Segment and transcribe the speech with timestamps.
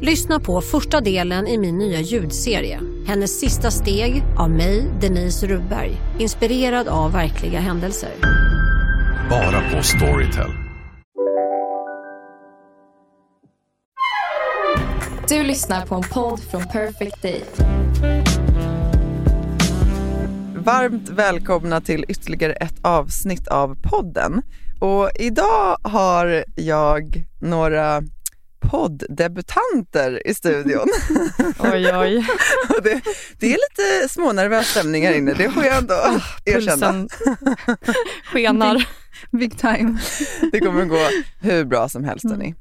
[0.00, 2.80] Lyssna på första delen i min nya ljudserie.
[3.06, 5.96] Hennes sista steg av mig, Denise Rubberg.
[6.18, 8.10] Inspirerad av verkliga händelser.
[9.30, 10.50] Bara på Storytel.
[15.28, 17.42] Du lyssnar på en podd från Perfect Day.
[20.56, 24.42] Varmt välkomna till ytterligare ett avsnitt av podden.
[24.80, 28.02] Och idag har jag några
[28.70, 30.88] podddebutanter i studion.
[31.58, 32.26] Oj, oj.
[32.82, 33.00] Det,
[33.38, 35.94] det är lite smånervös stämning här inne, det får jag ändå
[36.44, 36.70] erkänna.
[36.70, 37.08] Pulsen
[38.32, 38.88] skenar.
[39.30, 39.98] Big time.
[40.52, 41.08] Det kommer gå
[41.40, 42.54] hur bra som helst hörni.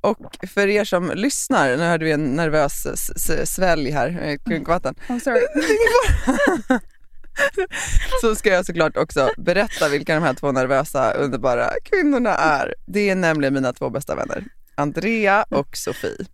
[0.00, 2.86] Och för er som lyssnar, nu hörde vi en nervös
[3.44, 4.94] svälj här, med klunkvatten.
[5.08, 5.40] I'm sorry.
[8.20, 12.74] så ska jag såklart också berätta vilka de här två nervösa underbara kvinnorna är.
[12.86, 14.44] Det är nämligen mina två bästa vänner,
[14.80, 16.26] Andrea och Sofie.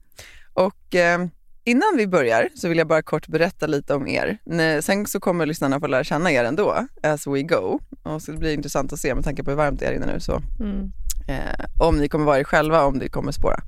[0.54, 1.26] Och eh,
[1.64, 4.38] innan vi börjar så vill jag bara kort berätta lite om er.
[4.80, 7.78] Sen så kommer lyssnarna få lära känna er ändå, as we go.
[8.02, 10.06] Och så det blir intressant att se med tanke på hur varmt det är inne
[10.06, 10.20] nu.
[10.20, 10.92] Så Mm.
[11.28, 13.60] eh, om ni kommer vara er själva, om det kommer spåra.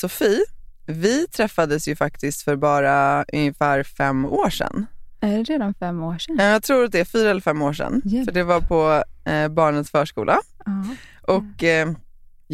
[0.00, 0.44] Sofie,
[0.86, 4.86] vi träffades ju faktiskt för bara ungefär fem år sedan.
[5.20, 6.40] Är det redan fem år sedan?
[6.40, 8.02] Eh, Jag tror att det är fyra eller fem år sedan.
[8.04, 8.24] Hjälp.
[8.28, 10.38] För det var på eh, barnens förskola.
[10.64, 10.84] Ja.
[11.34, 11.92] Och eh,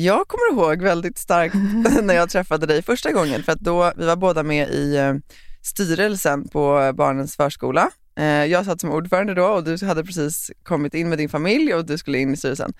[0.05, 1.55] jag kommer ihåg väldigt starkt
[2.03, 3.43] när jag träffade dig första gången.
[3.43, 5.15] För att då, vi var båda med i eh,
[5.63, 7.91] styrelsen på barnens förskola.
[8.19, 11.75] Eh, jag satt som ordförande då och du hade precis kommit in med din familj
[11.75, 12.73] och du skulle in i styrelsen.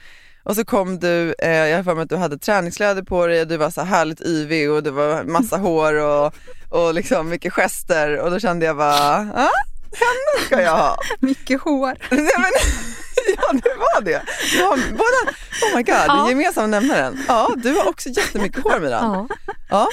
[0.43, 3.41] Och så kom du, eh, jag har för mig att du hade träningskläder på dig
[3.41, 6.35] och du var så här härligt yvig och det var massa hår och,
[6.71, 9.51] och liksom mycket gester och då kände jag bara, ah,
[9.93, 10.97] henne ska jag ha.
[11.21, 11.95] Mycket hår.
[12.11, 12.53] Nej, men,
[13.41, 14.23] ja, det var det.
[14.53, 15.37] Du har båda,
[15.71, 16.29] oh my god, Ja.
[16.31, 17.19] gemensamma nämnaren.
[17.29, 19.29] Ja, du har också jättemycket hår Miran.
[19.31, 19.37] Ja.
[19.71, 19.89] Ja.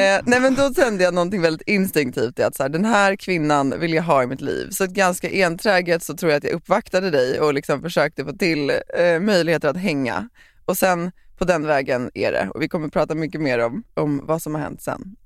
[0.00, 3.16] Eh, nej, men då kände jag någonting väldigt instinktivt i att så här, den här
[3.16, 4.70] kvinnan vill jag ha i mitt liv.
[4.70, 8.70] Så ganska enträget så tror jag att jag uppvaktade dig och liksom försökte få till
[8.70, 10.28] eh, möjligheter att hänga.
[10.64, 12.48] Och sen på den vägen är det.
[12.54, 15.16] Och vi kommer prata mycket mer om, om vad som har hänt sen.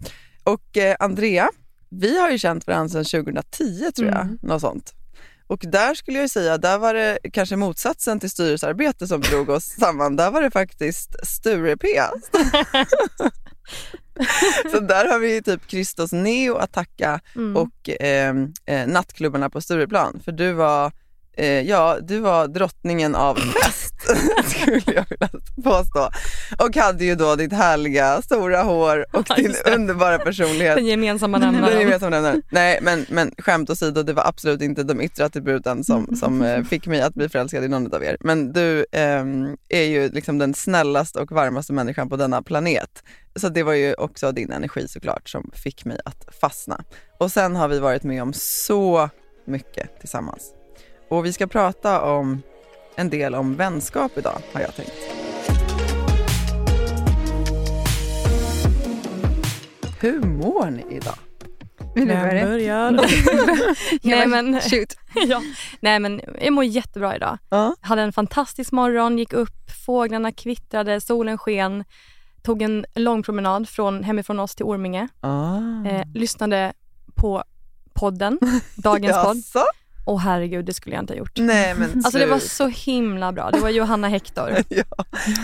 [0.45, 1.49] Och eh, Andrea,
[1.89, 4.39] vi har ju känt varandra sedan 2010 tror jag, Mm.
[4.43, 4.93] något sånt.
[5.53, 9.65] Och där skulle jag säga, där var det kanske motsatsen till styrelsearbete som drog oss
[9.81, 10.17] samman.
[10.17, 11.87] Där var det faktiskt Sture-P.
[14.71, 17.57] Så där har vi typ Christos Neo att tacka Mm.
[17.57, 18.35] och eh,
[18.67, 20.21] eh, nattklubbarna på Stureplan.
[20.25, 20.93] För du var,
[21.65, 23.95] ja, du var drottningen av fest,
[24.45, 25.29] skulle jag vilja
[25.65, 26.11] påstå.
[26.59, 30.77] Och hade ju då ditt härliga stora hår och Ja, din underbara personlighet.
[30.77, 31.81] Den gemensamma Den nämnaren.
[31.81, 32.43] gemensamma nämnaren.
[32.51, 36.65] Nej men, men skämt åsido, det var absolut inte de yttre attributen som, som eh,
[36.65, 38.17] fick mig att bli förälskad i någon av er.
[38.21, 43.03] Men du ehm, är ju liksom den snällaste och varmaste människan på denna planet.
[43.37, 46.85] Så det var ju också din energi såklart som fick mig att fastna.
[47.19, 49.09] Och sen har vi varit med om så
[49.47, 50.43] mycket tillsammans.
[51.13, 52.43] Och vi ska prata om
[52.97, 54.93] en del om vänskap idag har jag tänkt.
[60.01, 61.15] Hur mår ni idag?
[61.95, 62.47] Vill du börja?
[62.47, 62.91] börjar?
[64.03, 64.97] Nej men- shoot.
[65.27, 65.43] ja.
[65.81, 67.39] Nej men jag mår jättebra idag.
[67.51, 67.75] Ja.
[67.81, 71.85] Hade en fantastisk morgon, gick upp, fåglarna kvittrade, solen sken.
[72.43, 75.09] Tog en lång promenad från, hemifrån oss till Orminge.
[75.21, 75.57] Ah.
[75.87, 76.73] Eh, lyssnade
[77.15, 77.45] på
[77.95, 78.39] podden,
[78.77, 79.17] dagens
[79.53, 79.67] podd.
[80.05, 80.11] Jaså?
[80.11, 81.37] Och herregud, det skulle jag inte ha gjort.
[81.39, 82.51] Nej men Alltså det var slut.
[82.51, 83.51] så himla bra.
[83.51, 84.51] Det var Johanna Hector.
[84.51, 84.85] ja, Jag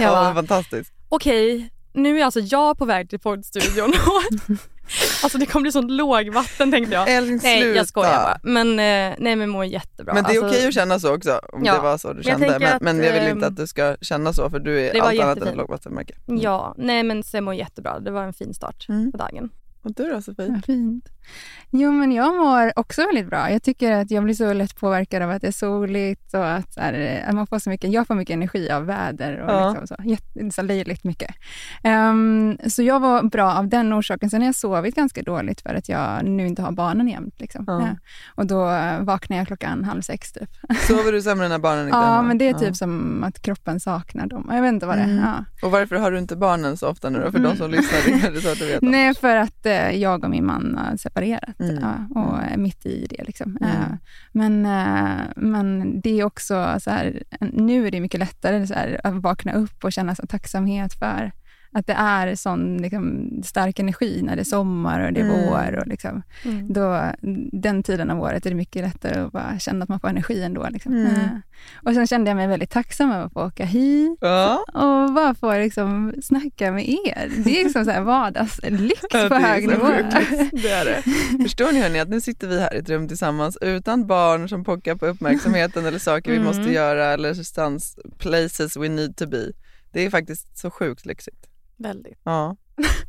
[0.00, 0.92] ja bara, men fantastiskt.
[1.08, 3.92] okej, nu är alltså jag på väg till poddstudion.
[5.22, 7.10] alltså det kommer bli sånt lågvatten tänkte jag.
[7.10, 7.76] Älskling Nej sluta.
[7.76, 8.40] jag skojar bara.
[8.42, 10.14] Men, eh, nej men mår jättebra.
[10.14, 11.74] Men det är Alltså, okej att känna så också om Ja.
[11.74, 12.46] det var så du jag kände.
[12.46, 14.80] tänker Men, att, men jag vill inte ehm, att du ska känna så för du
[14.80, 16.14] är var allt annat än ett lågvattenmärke.
[16.26, 18.00] Ja, nej men så jag mår jättebra.
[18.00, 19.12] Det var en fin start Mm.
[19.12, 19.50] på dagen.
[19.82, 20.48] Och du då Sofie?
[20.48, 21.04] Vad fint.
[21.70, 23.50] Jo, men jag mår också väldigt bra.
[23.50, 26.72] Jag tycker att jag blir så lätt påverkad av att det är soligt och att,
[26.74, 29.68] så här, att man får så mycket, jag får mycket energi av väder och Ja.
[29.70, 31.30] liksom så, jätte, så löjligt mycket.
[31.82, 34.30] Ehm, så jag var bra av den orsaken.
[34.30, 37.40] Sen har jag sovit ganska dåligt för att jag nu inte har barnen jämt.
[37.40, 37.64] Liksom.
[37.66, 37.80] Ja.
[37.80, 37.88] Ja.
[38.34, 38.64] Och då
[39.00, 40.50] vaknar jag klockan halv sex typ.
[40.80, 42.22] Sover du sämre när barnen är Ja, hemma?
[42.22, 42.74] men det är typ Ja.
[42.74, 44.50] som att kroppen saknar dem.
[44.52, 45.04] Jag vet inte vad det är.
[45.04, 45.24] Mm.
[45.24, 45.44] Ja.
[45.62, 47.32] Och varför har du inte barnen så ofta nu då?
[47.32, 47.80] För de som Mm.
[47.80, 48.78] lyssnar, det det svårt att veta.
[48.86, 51.17] Nej, för att eh, jag och min man har separerat
[51.58, 51.78] Mm.
[51.82, 53.24] ja, och är mitt i det.
[53.24, 53.58] Liksom.
[53.60, 53.72] Mm.
[53.72, 53.88] Eh,
[54.32, 59.00] men, eh, men det är också så här, nu är det mycket lättare så här,
[59.04, 61.32] att vakna upp och känna så tacksamhet för
[61.72, 65.36] att det är sån liksom, stark energi när det är sommar och det är Mm.
[65.50, 65.78] vår.
[65.80, 66.72] Och liksom, Mm.
[66.72, 67.02] då,
[67.52, 70.42] den tiden av året är det mycket lättare att bara känna att man får energi
[70.42, 70.66] ändå.
[70.70, 70.92] Liksom.
[70.92, 71.14] Mm.
[71.14, 71.20] Eh,
[71.84, 74.64] och sen kände jag mig väldigt tacksam över att få åka hit Ja.
[74.74, 77.30] och bara få liksom snacka med er.
[77.44, 79.86] Det är liksom så här vardagslyx Ja, på hög nivå.
[80.52, 81.02] Det är det.
[81.42, 84.64] Förstår ni hörni att nu sitter vi här i ett rum tillsammans utan barn som
[84.64, 86.46] pockar på uppmärksamheten eller saker vi Mm.
[86.46, 89.52] måste göra eller stans, places we need to be.
[89.92, 91.46] Det är faktiskt så sjukt lyxigt.
[91.78, 92.18] Väldigt.
[92.24, 92.56] Ja.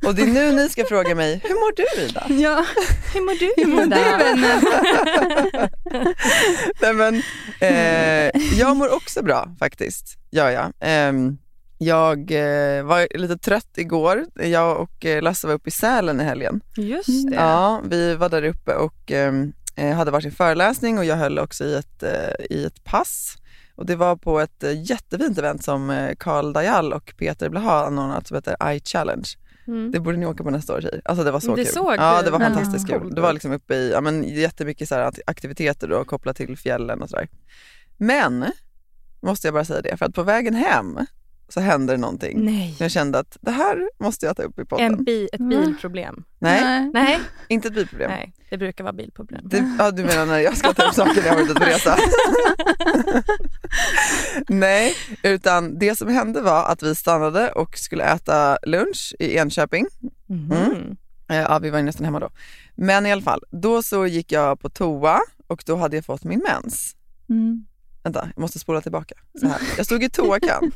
[0.06, 2.26] Och det är nu ni ska fråga mig, hur mår du Ida?
[2.44, 2.66] Ja,
[3.14, 3.54] Hur mår du?
[3.58, 4.62] hur mår du vännen?
[6.82, 7.22] Nej, men,
[7.60, 10.74] eh, jag mår också bra faktiskt, gör jag.
[10.80, 11.38] Ehm,
[11.78, 14.26] jag eh, var lite trött igår.
[14.36, 16.62] Jag och eh, Lasse var uppe i Sälen i helgen.
[16.78, 17.36] Just det.
[17.36, 21.64] Ja, vi var där uppe och ehm, eh, hade varsin föreläsning och jag höll också
[21.64, 23.36] i ett, eh, i ett pass.
[23.80, 27.86] Och det var på ett eh, jättefint event som eh, Karl Dajal och Peter Blaha
[27.86, 29.28] anordnat som heter I Challenge.
[29.68, 29.92] Mm.
[29.92, 31.02] Det borde ni åka på nästa år tjejer.
[31.06, 31.74] Alltså det var så Det kul.
[31.74, 33.16] såg ja, det var fantastiskt kul.
[33.16, 37.02] Det var liksom uppe i, ja men jättemycket så här aktiviteter då kopplat till fjällen
[37.02, 37.28] och sådär.
[37.98, 38.46] Men,
[39.22, 41.00] måste jag bara säga det, för att på vägen hem
[41.50, 42.46] så hände det någonting.
[42.46, 42.76] Nej.
[42.80, 44.86] Jag kände att det här måste jag ta upp i podden.
[44.94, 45.48] En bi, ett Va?
[45.48, 46.24] bilproblem.
[46.40, 47.20] Nej, Nej.
[47.48, 48.12] inte ett bilproblem.
[48.12, 49.42] Nej, det brukar vara bilproblem.
[49.44, 51.60] Det, ja, du menar när jag ska ta upp saker när jag har varit ute
[51.60, 51.98] på resa?
[54.48, 59.86] Nej, utan det som hände var att vi stannade och skulle äta lunch i Enköping.
[60.28, 60.98] Mhm.
[61.30, 62.30] Eh, Ja, vi var ju nästan hemma då.
[62.76, 66.24] Men i alla fall, då så gick jag på toa och då hade jag fått
[66.24, 66.96] min mens.
[67.30, 67.66] Mm.
[68.04, 69.16] Vänta, jag måste spola tillbaka.
[69.40, 69.58] Så här.
[69.78, 70.72] Jag stod i toakan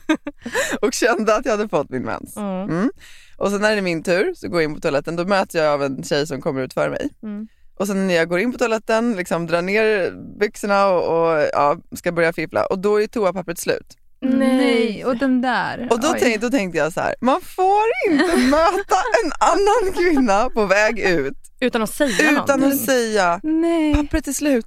[0.80, 2.36] och kände att jag hade fått min mens.
[2.36, 2.70] Mm.
[2.70, 2.90] Mm.
[3.36, 5.16] Och sen när det är min tur så går jag in på toaletten.
[5.16, 7.08] Då möter jag av en tjej som kommer ut före mig.
[7.22, 7.48] Mm.
[7.78, 10.10] Och sen när jag går in på toaletten, liksom drar ner
[10.40, 11.02] byxorna och,
[11.32, 13.96] och ja, ska börja fippla och då är toapappret slut.
[14.24, 15.88] Nej, och den där.
[15.90, 16.20] Och då, Oj.
[16.20, 20.98] tänkte, då tänkte jag så här, man får inte möta en annan kvinna på väg
[20.98, 22.72] ut Utan att säga utan någonting.
[22.72, 24.66] att säga Nej, pappret är slut.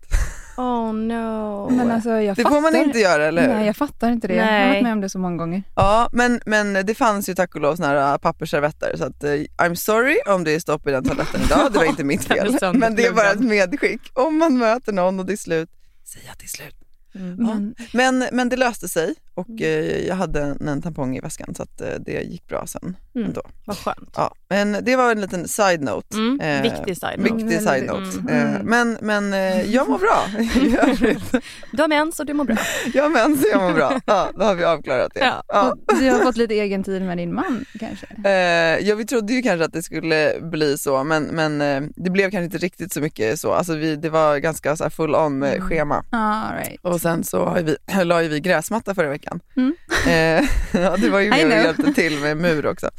[0.58, 1.70] Oh no.
[1.70, 2.56] men alltså jag Det fattar.
[2.56, 3.54] får man inte göra, eller hur?
[3.54, 4.36] Nej, jag fattar inte det.
[4.36, 4.70] Jag har Nej.
[4.70, 5.64] varit med om det så många gånger.
[5.76, 9.24] Ja, men, men det fanns ju tack och lov såna här äh, pappersservetter så att
[9.24, 12.24] eh, I'm sorry om det är stopp i den toaletten idag, det var inte mitt
[12.28, 12.58] fel.
[12.74, 14.02] Men det är bara ett medskick.
[14.14, 15.70] Om man möter någon och det är slut,
[16.06, 16.76] säg att det är slut.
[17.16, 17.36] Mm.
[17.36, 21.56] Men, Men, men det löste sig och eh, jag hade en, en tampong i väskan
[21.56, 22.96] så att eh, det gick bra sen.
[23.16, 23.28] Mm.
[23.28, 23.42] Ändå.
[23.66, 24.10] Vad skönt.
[24.16, 26.18] Ja, men det var en liten side note.
[26.18, 26.40] Mm.
[26.40, 27.34] Eh, Viktig side note.
[27.34, 28.20] Viktig side note.
[28.30, 28.54] Mm.
[28.56, 30.26] Eh, men men eh, jag mår bra
[30.66, 31.36] i övrigt.
[31.72, 32.56] Du har mens och du mår bra.
[32.94, 34.00] Jag har mens och jag mår bra.
[34.06, 35.20] Ja, då har vi avklarat det.
[35.20, 35.44] Ja.
[35.48, 35.76] Ja.
[36.00, 38.06] du har fått lite egen tid med din man kanske?
[38.26, 42.10] Eh, ja, vi trodde ju kanske att det skulle bli så, men, men eh, det
[42.10, 43.54] blev kanske inte riktigt så mycket så.
[43.54, 45.68] Alltså vi, det var ganska så här full on eh, Mm.
[45.70, 46.04] schema.
[46.12, 46.80] All right.
[46.82, 49.40] Och sen så har vi, la ju vi gräsmatta förra veckan.
[49.58, 49.74] Mm.
[50.08, 50.50] Eh,
[50.82, 52.90] ja, det var ju med och hjälpte till med mur också.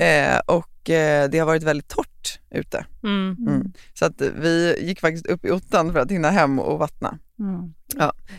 [0.00, 2.86] Eh, och eh, det har varit väldigt torrt ute.
[3.02, 3.36] Mm.
[3.48, 3.72] Mm.
[3.94, 7.18] Så att vi gick faktiskt upp i ottan för att hinna hem och vattna.
[7.38, 7.74] Mm.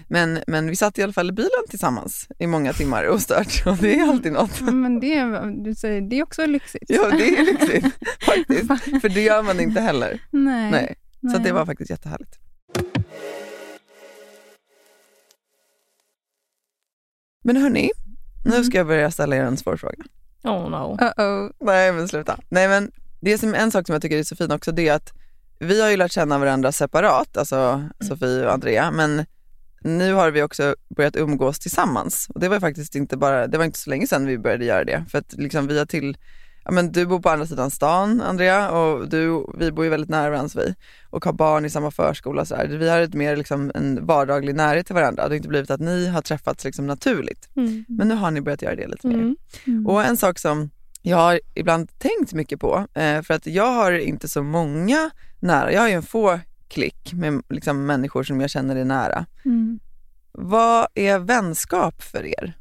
[0.08, 3.78] Men, men vi satt i alla fall i bilen tillsammans i många timmar ostört och
[3.78, 4.62] det är alltid något.
[4.62, 6.86] Men det, du säger, det är också lyxigt.
[6.88, 9.02] Ja, det är lyxigt faktiskt.
[9.02, 10.22] För det gör man inte heller.
[10.32, 10.72] Nej.
[10.72, 10.96] Nej.
[11.32, 12.40] Så det var faktiskt jättehärligt.
[17.44, 17.92] Men hörni,
[18.46, 20.04] nu ska jag börja ställa er en svår fråga.
[20.46, 20.98] Oh no.
[20.98, 21.52] Uh-oh.
[21.60, 22.40] Nej men sluta.
[22.50, 24.94] Nej men det som en sak som jag tycker är så fin också det är
[24.94, 25.14] att
[25.60, 29.26] vi har ju lärt känna varandra separat, alltså Sofie och Andrea, men
[29.82, 32.28] nu har vi också börjat umgås tillsammans.
[32.34, 34.84] Och det var faktiskt inte bara, det var inte så länge sedan vi började göra
[34.84, 35.06] det.
[35.10, 36.18] För att liksom vi har till,
[36.66, 40.10] ja men du bor på andra sidan stan Andrea och du, vi bor ju väldigt
[40.10, 40.76] nära varandra vi
[41.10, 42.68] och har barn i samma förskola så här.
[42.68, 45.24] Vi har ett mer liksom en vardaglig närhet till varandra.
[45.24, 47.50] Det har inte blivit att ni har träffats liksom naturligt.
[47.56, 47.86] Mm.
[47.88, 49.16] Men nu har ni börjat göra det lite mer.
[49.16, 49.36] Mm.
[49.68, 49.88] Mm.
[49.88, 50.70] Och en sak som
[51.02, 55.72] jag har ibland tänkt mycket på, eh, för att jag har inte så många nära,
[55.74, 59.26] jag har ju en få klick med liksom, människor som jag känner är nära.
[59.46, 59.80] Mm.
[60.32, 62.58] Vad är vänskap för er?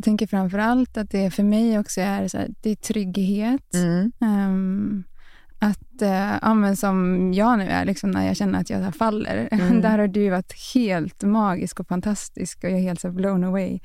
[0.00, 3.74] Jag tänker framför allt att det för mig också är, så här, det är trygghet.
[3.74, 4.12] Mm.
[4.20, 5.04] Ehm,
[5.58, 9.48] att, eh, ja, men som jag nu är, liksom, när jag känner att jag faller.
[9.50, 9.80] Mm.
[9.82, 13.80] Där har du varit helt magisk och fantastisk och jag är helt så blown away.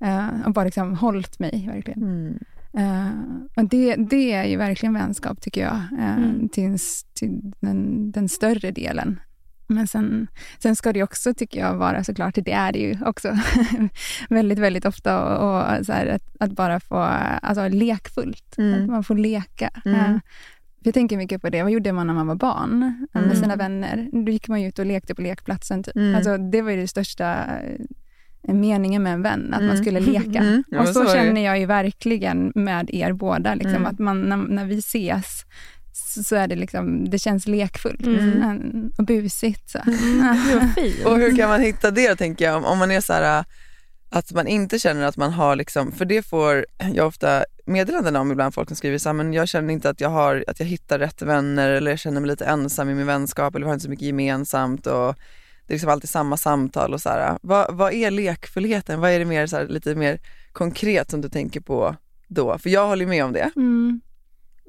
[0.00, 2.02] Eh, och bara liksom hållit mig verkligen.
[2.02, 2.38] Mm.
[2.76, 3.12] Eh,
[3.56, 6.48] och det, det är ju verkligen vänskap tycker jag, eh, Mm.
[6.48, 6.78] till,
[7.14, 9.20] till den, den större delen.
[9.70, 10.26] Men sen,
[10.58, 13.36] sen ska det också, tycker jag, vara såklart, det är det ju också,
[14.28, 16.96] väldigt, väldigt ofta och, och så här, att, att bara få,
[17.42, 18.82] alltså lekfullt, Mm.
[18.82, 19.70] att man får leka.
[19.84, 20.20] Mm.
[20.82, 23.36] Jag tänker mycket på det, vad gjorde man när man var barn eh, med Mm.
[23.36, 24.08] sina vänner?
[24.12, 25.82] Då gick man ut och lekte på lekplatsen.
[25.82, 25.96] Typ.
[25.96, 26.14] Mm.
[26.14, 27.34] Alltså, det var ju det största
[28.42, 29.82] eh, meningen med en vän, att man Mm.
[29.82, 30.38] skulle leka.
[30.38, 30.64] Mm.
[30.68, 33.54] Ja, och så, så känner jag ju verkligen med er båda.
[33.54, 33.86] Liksom, Mm.
[33.86, 35.44] Att man, när, när vi ses
[36.08, 38.42] så är det liksom, det känns lekfullt Mm.
[38.42, 39.70] Mm, och busigt.
[39.70, 39.78] Så.
[40.74, 41.06] Fint.
[41.06, 43.44] Och hur kan man hitta det tänker jag, om, man är så här äh,
[44.10, 48.32] att man inte känner att man har, liksom, för det får jag ofta meddelanden om
[48.32, 50.66] ibland, folk som skriver så här, men jag känner inte att jag, har, att jag
[50.66, 53.74] hittar rätt vänner eller jag känner mig lite ensam i min vänskap eller vi har
[53.74, 55.16] inte så mycket gemensamt och
[55.66, 57.38] det är liksom alltid samma samtal och så här.
[57.42, 59.00] Vad, vad är lekfullheten?
[59.00, 60.20] Vad är det mer, så här, lite mer
[60.52, 61.96] konkret som du tänker på
[62.28, 62.58] då?
[62.58, 63.50] För jag håller med om det.
[63.56, 64.00] Mm.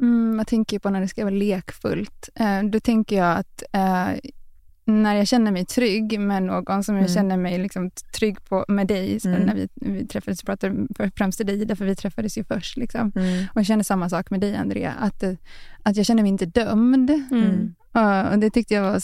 [0.01, 2.29] Mm, jag tänker på när det ska vara lekfullt.
[2.36, 4.08] Eh, då tänker jag att eh,
[4.86, 7.13] när jag känner mig trygg med någon som jag Mm.
[7.13, 9.41] känner mig liksom trygg på med dig, så Mm.
[9.41, 12.77] när vi, vi träffades, för- främst till dig, därför vi träffades ju först.
[12.77, 13.12] Liksom.
[13.15, 13.46] Mm.
[13.53, 15.34] Och jag känner samma sak med dig Andrea, att, eh,
[15.84, 17.12] att jag känner mig inte dömd.
[17.91, 19.00] Ja, och det tyckte jag var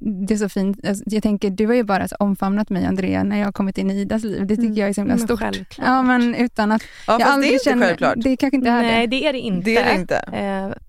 [0.00, 0.86] det är så fint.
[0.86, 3.90] Alltså, Jag tänker, du har ju bara omfamnat mig Andrea när jag har kommit in
[3.90, 4.46] i Idas liv.
[4.46, 4.76] Det tycker Mm.
[4.78, 5.38] jag är så himla Men stort.
[5.40, 5.86] självklart.
[5.88, 8.14] Ja, men utan att Ja, jag fast det aldrig är inte känner, självklart.
[8.16, 9.16] Det kanske inte är Nej, det.
[9.16, 9.64] det är det inte.
[9.70, 10.16] Det är det inte.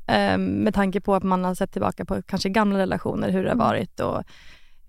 [0.07, 3.43] Eh, eh, med tanke på att man har sett tillbaka på kanske gamla relationer, hur
[3.43, 3.67] det har Mm.
[3.67, 4.23] varit och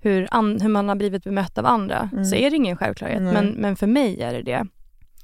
[0.01, 2.25] hur, an, hur man har blivit bemött av andra, Mm.
[2.25, 3.23] så är det ingen självklarhet.
[3.23, 3.33] Nej.
[3.33, 4.67] Men, men för mig är det det.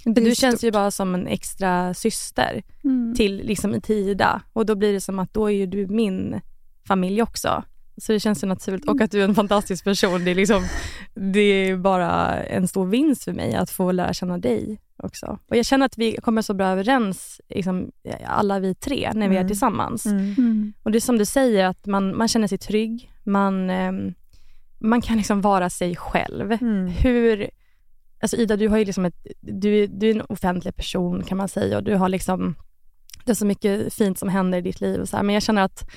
[0.04, 0.66] Det du känns stort.
[0.68, 3.14] ju bara som en extra syster Mm.
[3.14, 6.40] till liksom Ida och då blir det som att då är ju du min
[6.86, 7.64] familj också.
[8.00, 10.24] Så det känns ju naturligt och att du är en fantastisk person.
[10.24, 10.66] Det är, liksom,
[11.14, 15.38] det är bara en stor vinst för mig att få lära känna dig också.
[15.50, 17.90] Och jag känner att vi kommer så bra överens, liksom,
[18.26, 19.48] alla vi tre, när vi är Mm.
[19.48, 20.06] tillsammans.
[20.06, 20.34] Mm.
[20.38, 20.72] Mm.
[20.82, 23.12] Och det är som du säger, att man, man känner sig trygg.
[23.24, 24.14] Man, ehm,
[24.78, 26.52] man kan liksom vara sig själv.
[26.52, 26.86] Mm.
[26.86, 27.50] Hur...
[28.20, 31.38] Alltså Ida, du, har ju liksom ett, du, är- du är en offentlig person kan
[31.38, 32.54] man säga och du har liksom,
[33.24, 35.00] det är så mycket fint som händer i ditt liv.
[35.00, 35.22] Och så här.
[35.24, 35.90] Men jag känner att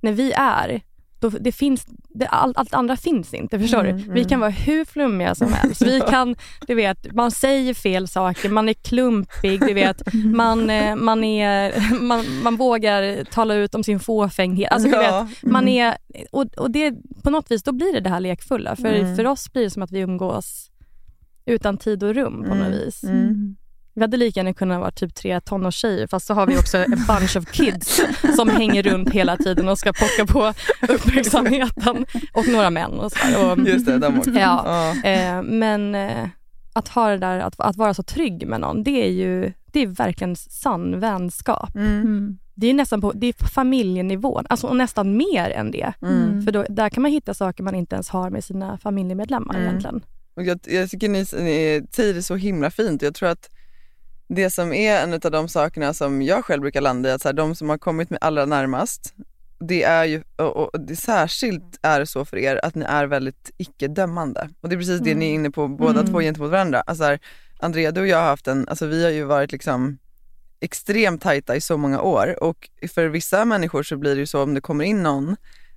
[0.00, 0.80] när vi är,
[1.20, 3.58] då, det finns, det, allt, allt andra finns inte.
[3.58, 4.02] Förstår Mm, du?
[4.02, 4.14] mm.
[4.14, 5.82] Vi kan vara hur flummiga som helst.
[5.82, 6.36] Vi kan,
[6.66, 10.02] du vet, man säger fel saker, man är klumpig, du vet,
[10.34, 14.72] man, eh, man, är, man, man vågar tala ut om sin fåfänghet.
[14.72, 15.86] Alltså, du vet, man Mm.
[15.86, 15.96] är,
[16.32, 18.76] och, och det, på något vis då blir det det här lekfulla.
[18.76, 19.16] För, Mm.
[19.16, 20.70] för oss blir det som att vi umgås
[21.46, 22.70] utan tid och rum på något Mm.
[22.72, 23.04] vis.
[23.04, 23.56] Mm.
[23.94, 27.04] Vi hade lika gärna kunnat vara typ tre tonårstjejer fast så har vi också en
[27.08, 28.00] bunch of kids
[28.36, 30.52] som hänger runt hela tiden och ska pocka på
[30.88, 32.06] uppmärksamheten.
[32.32, 33.52] Och några män och så här.
[33.52, 34.30] Och, Just det, de också.
[34.30, 34.94] Ja.
[35.04, 36.28] Eh, men eh,
[36.72, 39.80] att ha det där, att, att vara så trygg med någon, det är ju det
[39.82, 41.74] är verkligen sann vänskap.
[41.74, 42.00] Mm.
[42.00, 42.38] Mm.
[42.54, 45.92] Det är nästan på, det är på familjenivån, alltså, och nästan mer än det.
[46.02, 46.42] Mm.
[46.42, 49.66] För då, där kan man hitta saker man inte ens har med sina familjemedlemmar Mm.
[49.66, 50.02] egentligen.
[50.34, 53.02] Och jag, jag tycker ni, ni tid är så himla fint.
[53.02, 53.48] Jag tror att
[54.34, 57.28] det som är en av de sakerna som jag själv brukar landa i, att så
[57.28, 59.14] här, de som har kommit med allra närmast,
[59.58, 64.48] det är ju, och, det särskilt är så för er, att ni är väldigt icke-dömande.
[64.60, 66.12] Och det är precis det ni är inne på båda Mm.
[66.12, 66.80] två gentemot varandra.
[66.80, 67.18] Alltså här,
[67.58, 69.98] Andrea, du och jag har haft en, alltså vi har ju varit liksom
[70.60, 74.42] extremt tajta i så många år och för vissa människor så blir det ju så
[74.42, 75.36] om det kommer in någon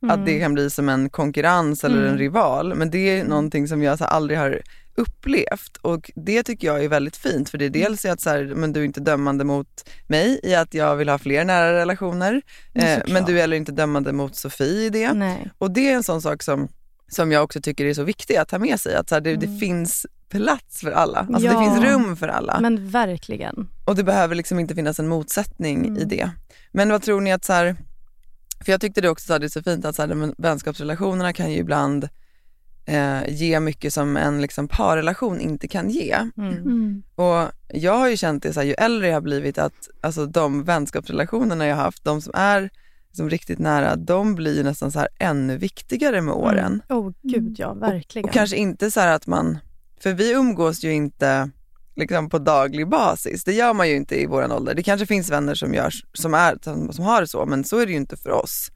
[0.10, 2.18] att det kan bli som en konkurrens eller en Mm.
[2.18, 2.76] rival.
[2.76, 4.62] Men det är någonting som jag så aldrig har
[4.96, 8.30] upplevt och det tycker jag är väldigt fint för det är dels är att så
[8.30, 11.74] här, men du är inte dömande mot mig i att jag vill ha fler nära
[11.74, 12.42] relationer
[12.74, 15.14] Men eh, men du är heller inte dömande mot Sofie i det.
[15.14, 15.50] Nej.
[15.58, 16.68] Och det är en sån sak som,
[17.12, 19.36] som jag också tycker är så viktig att ta med sig att så här, det,
[19.36, 21.20] det finns plats för alla.
[21.20, 21.60] Alltså Ja.
[21.60, 22.60] det finns rum för alla.
[22.62, 23.68] Men verkligen.
[23.86, 25.98] Och det behöver liksom inte finnas en motsättning Mm.
[25.98, 26.30] i det.
[26.72, 27.76] Men vad tror ni att så här,
[28.64, 31.34] för jag tyckte det också så här, det är så fint att så här, vänskapsrelationerna
[31.34, 32.10] kan ju ibland
[32.86, 36.14] eh, ge mycket som en liksom, parrelation inte kan ge.
[36.38, 36.54] Mm.
[36.54, 37.04] Mm.
[37.16, 40.26] Och jag har ju känt det så här, ju äldre jag har blivit att alltså,
[40.26, 42.70] de vänskapsrelationerna jag har haft, de som är
[43.08, 46.82] liksom, riktigt nära, de blir ju nästan så här ännu viktigare med åren.
[46.90, 48.26] Oh gud ja, verkligen.
[48.26, 49.58] Och kanske inte så här att man,
[50.00, 51.50] för vi umgås ju inte
[51.96, 53.44] liksom på daglig basis.
[53.44, 54.74] Det gör man ju inte i våran ålder.
[54.76, 56.58] Det kanske finns vänner som, gör, som, är,
[56.92, 58.72] som, har det så, men så är det ju inte för oss.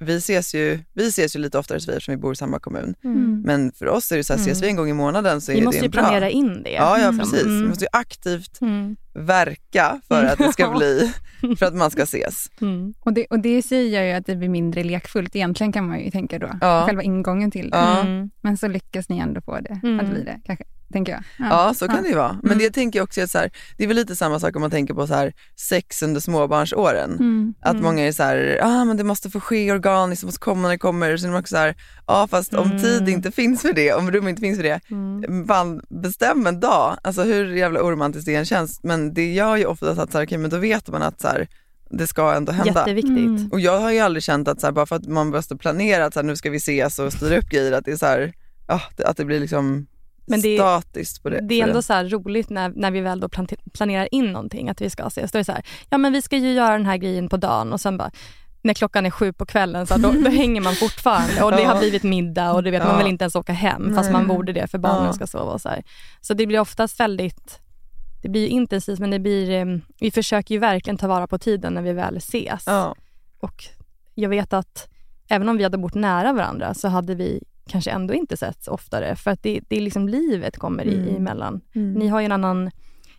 [0.00, 2.94] Vi ses ju, vi ses ju lite oftare eftersom vi bor i samma kommun.
[3.04, 3.42] mm.
[3.46, 5.54] Men för oss är det så här, ses vi en gång i månaden så är
[5.54, 6.02] Vi det måste ju en bra.
[6.02, 6.70] planera in det.
[6.72, 7.18] Ja, ja liksom.
[7.18, 7.46] precis.
[7.46, 7.68] Vi Mm.
[7.68, 8.96] måste ju aktivt Mm.
[9.14, 11.12] verka för att det ska bli
[11.58, 12.50] för att man ska ses.
[12.60, 12.94] Mm.
[13.00, 16.10] Och det, och det säger ju att det blir mindre lekfullt egentligen kan man ju
[16.10, 16.50] tänka då.
[16.60, 16.84] Ja.
[16.86, 17.76] Själva ingången till det.
[17.76, 18.00] Ja.
[18.00, 18.30] Mm.
[18.40, 20.00] Men så lyckas ni ändå få det Mm.
[20.00, 21.22] att bli det kanske, tänker jag.
[21.50, 22.02] Ja, så kan Ja.
[22.02, 22.32] det ju vara.
[22.42, 22.58] Men Mm.
[22.58, 24.70] det tänker jag också att så här, det är väl lite samma sak om man
[24.70, 27.10] tänker på så här, sex under småbarnsåren.
[27.10, 27.54] Mm.
[27.60, 27.82] Att Mm.
[27.84, 30.68] många är så här, ah, men det måste få ske organiskt, det måste komma när
[30.68, 31.16] det kommer.
[31.16, 31.74] Så är de också så här,
[32.06, 32.82] ja fast om Mm.
[32.82, 35.80] tid inte finns för det, om rum inte finns för det, Mm.
[35.88, 36.96] bestäm en dag.
[37.02, 38.80] Alltså hur jävla oromantiskt det än känns.
[38.82, 41.28] Men det gör ju ofta att så här, okay, men då vet man att så
[41.28, 41.48] här,
[41.90, 42.80] det ska ändå hända.
[42.80, 43.16] Jätteviktigt.
[43.16, 43.48] Mm.
[43.52, 46.04] Och jag har ju aldrig känt att så här, bara för att man måste planera
[46.04, 48.06] att så här, nu ska vi ses och styra upp grejer, att det är så
[48.06, 48.32] här,
[48.68, 49.86] ja, det- att det blir liksom
[50.30, 51.40] Men det- statiskt på det.
[51.48, 53.28] Det är ändå så här roligt när, när vi väl då
[53.74, 55.32] planerar in någonting, att vi ska ses.
[55.32, 57.36] Då är det så här, ja men vi ska ju göra den här grejen på
[57.36, 58.10] dagen och sen bara
[58.62, 61.78] när klockan är sju på kvällen så då, då hänger man fortfarande och det har
[61.78, 62.98] blivit middag och du vet, man Ja.
[62.98, 64.12] vill inte ens åka hem fast Nej.
[64.12, 65.12] man borde det för barnen Ja.
[65.12, 65.52] ska sova.
[65.52, 65.82] Och så, här.
[66.20, 67.58] så det blir oftast väldigt,
[68.22, 71.38] det blir ju intensivt men det blir, eh, vi försöker ju verkligen ta vara på
[71.38, 72.62] tiden när vi väl ses.
[72.66, 72.94] Ja.
[73.40, 73.64] Och
[74.14, 74.88] jag vet att
[75.28, 79.16] även om vi hade bott nära varandra så hade vi kanske ändå inte setts oftare
[79.16, 81.16] för att det, det är liksom livet kommer i, Mm.
[81.16, 81.60] emellan.
[81.74, 81.92] Mm.
[81.92, 82.70] Ni har ju en annan,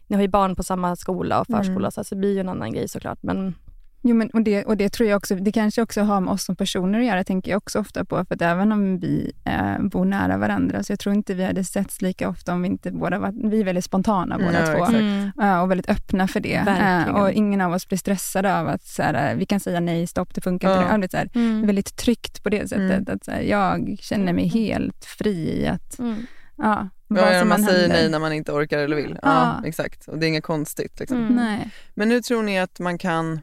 [0.08, 1.92] ni har ju barn på samma skola och förskola Mm.
[1.92, 3.24] så det blir ju en annan grej såklart.
[3.24, 3.56] Men
[4.02, 6.44] Jo, men, och, det, och det tror jag också, det kanske också har med oss
[6.46, 8.26] som personer att göra, tänker jag också ofta på.
[8.26, 11.64] För att även om vi eh, bor nära varandra, så jag tror inte vi hade
[11.64, 14.96] setts lika ofta om vi inte båda var, vi är väldigt spontana båda Ja, två.
[15.38, 16.56] Ja, och väldigt öppna för det.
[16.56, 20.08] Eh, och ingen av oss blir stressade av att så här, vi kan säga nej,
[20.08, 20.82] stopp, det funkar inte.
[20.82, 20.82] Ja.
[20.82, 21.66] Det är väldigt, så här, Mm.
[21.68, 22.92] väldigt tryggt på det sättet.
[22.92, 23.06] Mm.
[23.16, 26.26] Att, så här, jag känner mig helt fri i att Mm.
[26.58, 27.96] ja, Ja, ja, som man säger händer.
[27.98, 29.20] nej när man inte orkar eller vill.
[29.22, 29.68] Ja, Ja.
[29.68, 30.08] exakt.
[30.08, 31.00] Och det är inget konstigt.
[31.00, 31.18] Liksom.
[31.18, 31.36] Mm.
[31.36, 31.70] Nej.
[31.94, 33.40] Men hur tror ni att man kan,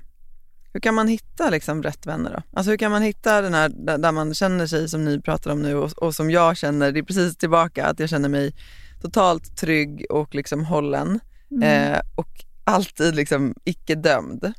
[0.77, 2.43] hur kan man hitta liksom rätt vänner då?
[2.59, 5.51] Alltså hur kan man hitta den här där, där man känner sig som ni pratar
[5.51, 8.55] om nu och, och som jag känner, det är precis tillbaka, att jag känner mig
[9.03, 11.93] totalt trygg och liksom hållen Mm.
[11.93, 14.53] eh, och alltid liksom icke dömd.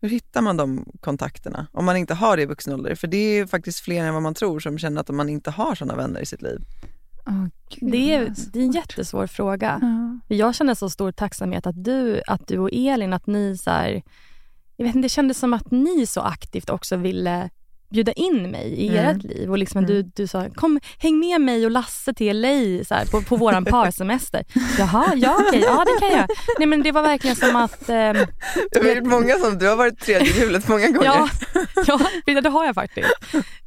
[0.00, 2.94] Hur hittar man de kontakterna om man inte har det i vuxen ålder?
[2.94, 5.50] För det är ju faktiskt fler än vad man tror som känner att man inte
[5.50, 6.60] har sådana vänner i sitt liv.
[7.68, 9.78] Gud, Det, är, vad det är en jättesvår fråga.
[10.28, 10.36] Ja.
[10.36, 14.02] Jag känner så stor tacksamhet att du, att du och Elin, att ni så här,
[14.82, 17.50] jag vet inte, det kändes som att ni så aktivt också ville
[17.92, 19.04] bjuda in mig i Mm.
[19.16, 19.50] ert liv.
[19.50, 19.90] Och liksom Mm.
[19.94, 23.36] du, du sa, kom häng med mig och Lasse till LA så här, på, på
[23.36, 24.44] våran parsemester.
[24.78, 26.28] Jaha, ja okej, ja det kan jag.
[26.58, 28.16] Nej men det var verkligen som att, ehm,
[28.70, 31.04] Jag vet många som, du har varit tredje hjulet många gånger.
[31.04, 31.28] ja,
[32.26, 33.08] ja, det har jag faktiskt.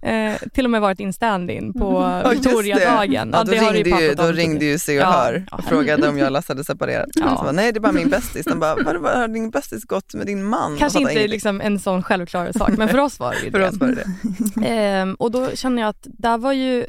[0.02, 2.36] Eh, till och med varit in stand-in på Ja, det.
[2.36, 3.30] Victoriadagen.
[3.34, 5.58] Ja, då det har du ringde, ju, då ringde ju Se och Ja, Hör ja.
[5.58, 7.10] och frågade om jag och Lasse hade separerat.
[7.14, 7.40] Ja.
[7.44, 8.46] Bara, Nej det är bara min bästis.
[8.46, 8.84] De bara,
[9.20, 10.78] har din bästis gått med din man?
[10.78, 11.32] Kanske inte ingenting.
[11.32, 13.68] liksom en sån självklar sak, men för oss var det ju För det.
[13.70, 14.06] oss var det det.
[14.64, 16.86] Ehm, och då känner jag att där var ju,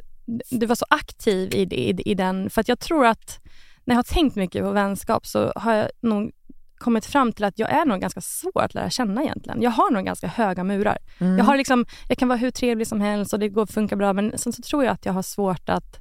[0.50, 3.40] du var så aktiv i, i, i den, för att jag tror att
[3.84, 6.30] när jag har tänkt mycket på vänskap så har jag nog
[6.78, 9.62] kommit fram till att jag är nog ganska svår att lära känna egentligen.
[9.62, 10.98] Jag har nog ganska höga murar.
[11.18, 11.38] Mm.
[11.38, 14.12] Jag, har liksom, jag kan vara hur trevlig som helst och det går funka bra
[14.12, 16.00] men sen så tror jag att jag har svårt att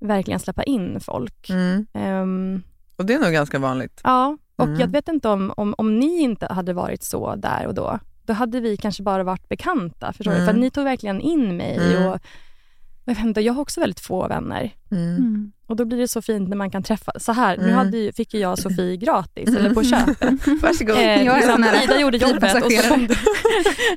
[0.00, 1.50] verkligen släppa in folk.
[1.50, 1.86] Mm.
[1.94, 2.62] Ehm,
[2.96, 4.00] Och det är nog ganska vanligt.
[4.04, 4.80] Ja, och Mm.
[4.80, 7.98] jag vet inte om, om, om ni inte hade varit så där och då.
[8.30, 10.12] Då hade vi kanske bara varit bekanta.
[10.12, 10.32] Förstår?
[10.32, 10.46] Mm.
[10.46, 11.76] För ni tog verkligen in mig.
[11.76, 12.06] Mm.
[12.08, 12.18] Och,
[13.04, 14.74] jag, vet inte, jag har också väldigt få vänner.
[14.90, 15.16] Mm.
[15.16, 15.52] Mm.
[15.66, 17.12] Och då blir det så fint när man kan träffa.
[17.18, 17.74] Så här, nu Mm.
[17.76, 20.46] hade ju, fick ju jag Sofie gratis, eller på köpet.
[20.62, 20.96] Varsågod.
[20.96, 23.14] Eh, Jag är liksom, Ida gjorde jobbet och så kom du.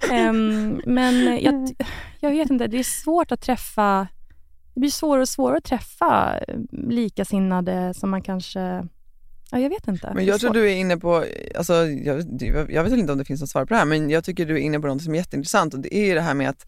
[0.15, 1.75] Ehm, men jag,
[2.19, 4.07] jag vet inte, det är svårt att träffa
[4.73, 6.55] det blir svårare och svårare att träffa eh,
[6.89, 8.87] likasinnade som man kanske...
[9.53, 10.11] Ja, jag vet inte.
[10.15, 12.25] Men jag tror du är inne på, alltså, jag,
[12.71, 14.53] jag vet inte om det finns något svar på det här, men jag tycker du
[14.53, 16.65] är inne på något som är jätteintressant och det är ju det här med att,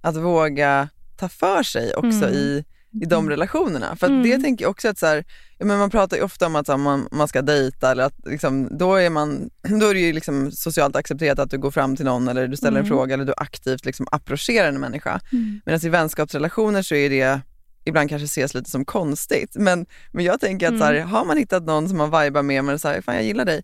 [0.00, 2.34] att våga ta för sig också Mm.
[2.34, 2.64] i,
[3.02, 3.96] i de relationerna.
[3.96, 4.22] För Mm.
[4.22, 5.24] det tänker jag också att så här,
[5.58, 8.78] men man pratar ju ofta om att här, man, man ska dejta eller att liksom,
[8.78, 12.04] då, är man, då är det ju liksom socialt accepterat att du går fram till
[12.04, 12.96] någon eller du ställer en Mm.
[12.96, 15.20] fråga eller du aktivt liksom approcherar en människa.
[15.32, 15.60] Mm.
[15.66, 17.40] Medan i vänskapsrelationer så är det
[17.84, 19.52] ibland kanske ses lite som konstigt.
[19.56, 22.64] Men, men jag tänker att så här, har man hittat någon som man vibar med,
[22.64, 23.62] men så här, fan jag gillar dig.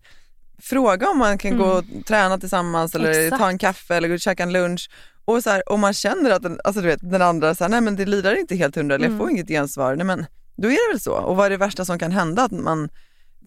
[0.62, 1.62] Fråga om man kan Mm.
[1.66, 3.42] gå och träna tillsammans eller Exakt.
[3.42, 4.90] ta en kaffe eller gå och käka en lunch.
[5.24, 7.68] Och så här, om man känner att den, alltså du vet, den andra så här,
[7.68, 9.18] nej men det lirar inte helt hundra eller jag Mm.
[9.20, 9.96] får inget gensvar.
[9.96, 10.26] Nej, men
[10.56, 11.12] då är det väl så.
[11.12, 12.42] Och vad är det värsta som kan hända?
[12.42, 12.88] Att man,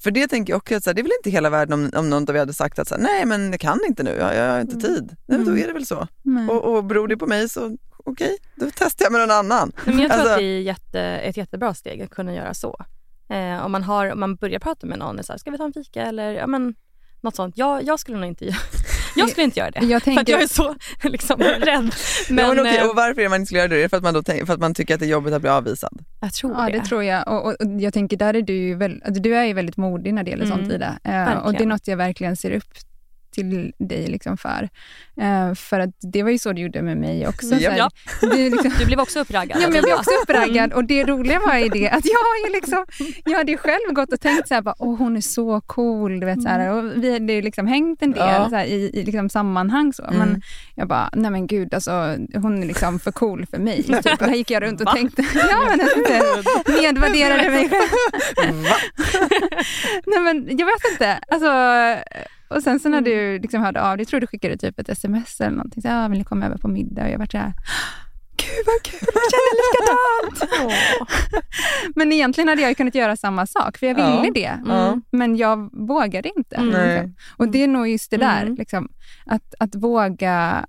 [0.04, 1.92] för det tänker jag också att så här, det är väl inte hela världen om,
[2.00, 4.36] om någon av er hade sagt att så nej men jag kan inte nu, jag,
[4.36, 4.82] jag har inte Mm.
[4.88, 5.16] tid.
[5.26, 6.08] Nej, men då är det väl så.
[6.50, 9.72] Och, och beror det på mig så okej, då testar jag med någon annan.
[9.86, 12.86] Men jag tror Alltså- att det är jätte, ett jättebra steg att kunna göra så.
[13.30, 15.66] Eh, om, man har, om man börjar prata med någon, så här, ska vi ta
[15.66, 16.76] en fika eller ja, men,
[17.22, 17.58] något sånt.
[17.58, 18.56] Jag, jag skulle nog inte göra
[19.16, 19.80] jag skulle inte göra det.
[19.80, 21.94] Jag För att tänker, jag är så liksom, rädd.
[22.30, 23.76] Men, ja, men okej, eh, och varför är man inte skulle göra det?
[23.76, 25.34] Är det för att man, då tänk, för att man tycker att det är jobbigt
[25.34, 26.06] att bli avvisad?
[26.22, 26.72] jag tror ja, det.
[26.80, 27.28] det tror jag.
[27.28, 30.14] Och, och, och jag tänker, där är du väl, alltså, du är ju väldigt modig
[30.14, 31.00] när det gäller sånt Mm, Ida.
[31.04, 32.74] Eh, och det är något jag verkligen ser upp
[33.32, 34.70] till dig liksom för.
[35.22, 37.56] Eh, för att det var ju så du gjorde med mig också.
[37.56, 37.89] Här, Ja.
[38.22, 39.58] är liksom, Du blev också uppraggad.
[39.62, 42.48] Ja, men jag blev också uppraggad och det roliga var ju det att jag, har
[42.48, 42.86] ju liksom,
[43.26, 46.20] jag hade ju själv gått och tänkt så här, bara, Åh, hon är så cool.
[46.20, 48.50] Du vet, så här, och vi hade ju liksom hängt en del Ja.
[48.50, 49.94] så här, i, i liksom sammanhang.
[49.94, 50.04] Så.
[50.04, 50.17] Mm.
[50.20, 50.41] Men
[50.76, 51.91] jag bara, nej men gud, alltså,
[52.34, 53.84] hon är liksom för cool för mig.
[54.04, 54.20] Typ.
[54.20, 58.63] Där gick jag runt och tänkte, ja men alltså, nedvärderade mig själv.
[58.63, 58.76] Va?
[60.06, 61.20] nej men jag vet inte.
[61.28, 61.52] Alltså,
[62.56, 65.42] och sen så när du liksom hörde av dig, tror du skickade typ ett sms
[65.42, 65.82] eller någonting.
[65.82, 67.04] Så, ja, vill ni komma över på middag?
[67.04, 67.54] Och jag var så här,
[68.38, 70.74] gud vad kul, jag känner likadant.
[71.96, 74.32] Men egentligen hade jag kunnat göra samma sak, för jag ville Ja.
[74.34, 74.60] det.
[74.66, 74.98] Ja.
[75.12, 76.56] Men jag vågade inte.
[76.56, 76.68] Mm.
[76.90, 77.16] Liksom.
[77.38, 78.56] Och det är nog just det där, Mm.
[78.56, 78.90] liksom,
[79.26, 80.66] att, att våga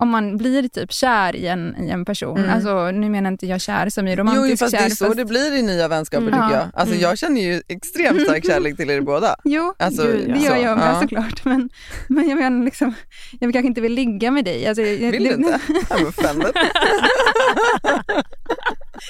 [0.00, 2.50] om man blir typ kär i en, i en person, Mm.
[2.50, 4.86] alltså, nu menar inte jag kär som i Jo, romantisk fast det kär.
[4.86, 6.32] är så fast- det blir i nya vänskaper Mm.
[6.40, 6.60] tycker Ja.
[6.60, 6.80] jag.
[6.80, 7.02] Alltså Mm.
[7.02, 9.36] jag känner ju extremt stark kärlek till er båda.
[9.44, 11.00] Jo, Alltså, gud, det gör jag med ja.
[11.00, 11.44] såklart.
[11.44, 11.70] Men,
[12.08, 12.94] men jag menar liksom,
[13.40, 14.66] jag kanske inte vill ligga med dig.
[14.66, 15.58] Alltså, jag, Vill du det- inte?
[15.94, 16.52] I'm offended.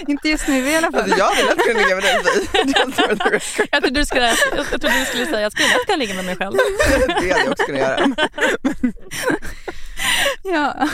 [0.09, 1.01] inte just nu i alla fall.
[1.01, 2.17] Alltså jag hade lätt kunnat ligga med dig.
[3.73, 4.27] Jag trodde du skulle,
[4.57, 6.53] jag trodde du skulle säga att jag skulle lätt kunna ligga med mig själv.
[7.07, 8.07] Det hade jag också kunnat göra.
[10.43, 10.89] Ja,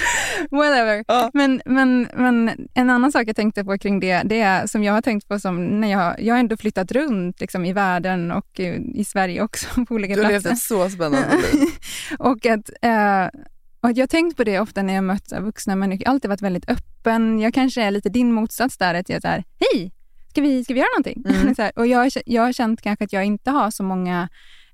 [0.51, 1.05] whatever.
[1.09, 1.31] Ja.
[1.35, 4.93] Men, men, men en annan sak jag tänkte på kring det, det är som jag
[4.93, 8.61] har tänkt på som när jag, jag har ändå flyttat runt liksom, i världen och
[8.95, 10.55] i Sverige också på olika Du har levt platser.
[10.55, 11.69] ett så spännande liv.
[12.19, 13.41] och att, eh,
[13.81, 16.03] och jag har tänkt på det ofta när jag mött vuxna människor.
[16.03, 17.41] Jag har alltid varit väldigt öppen.
[17.41, 19.93] Jag kanske är lite din motsats där, att jag är så här, hej,
[20.31, 21.25] ska vi, ska vi göra någonting?
[21.29, 21.55] Mm.
[21.59, 24.29] här, och jag, jag har känt kanske att jag inte har så många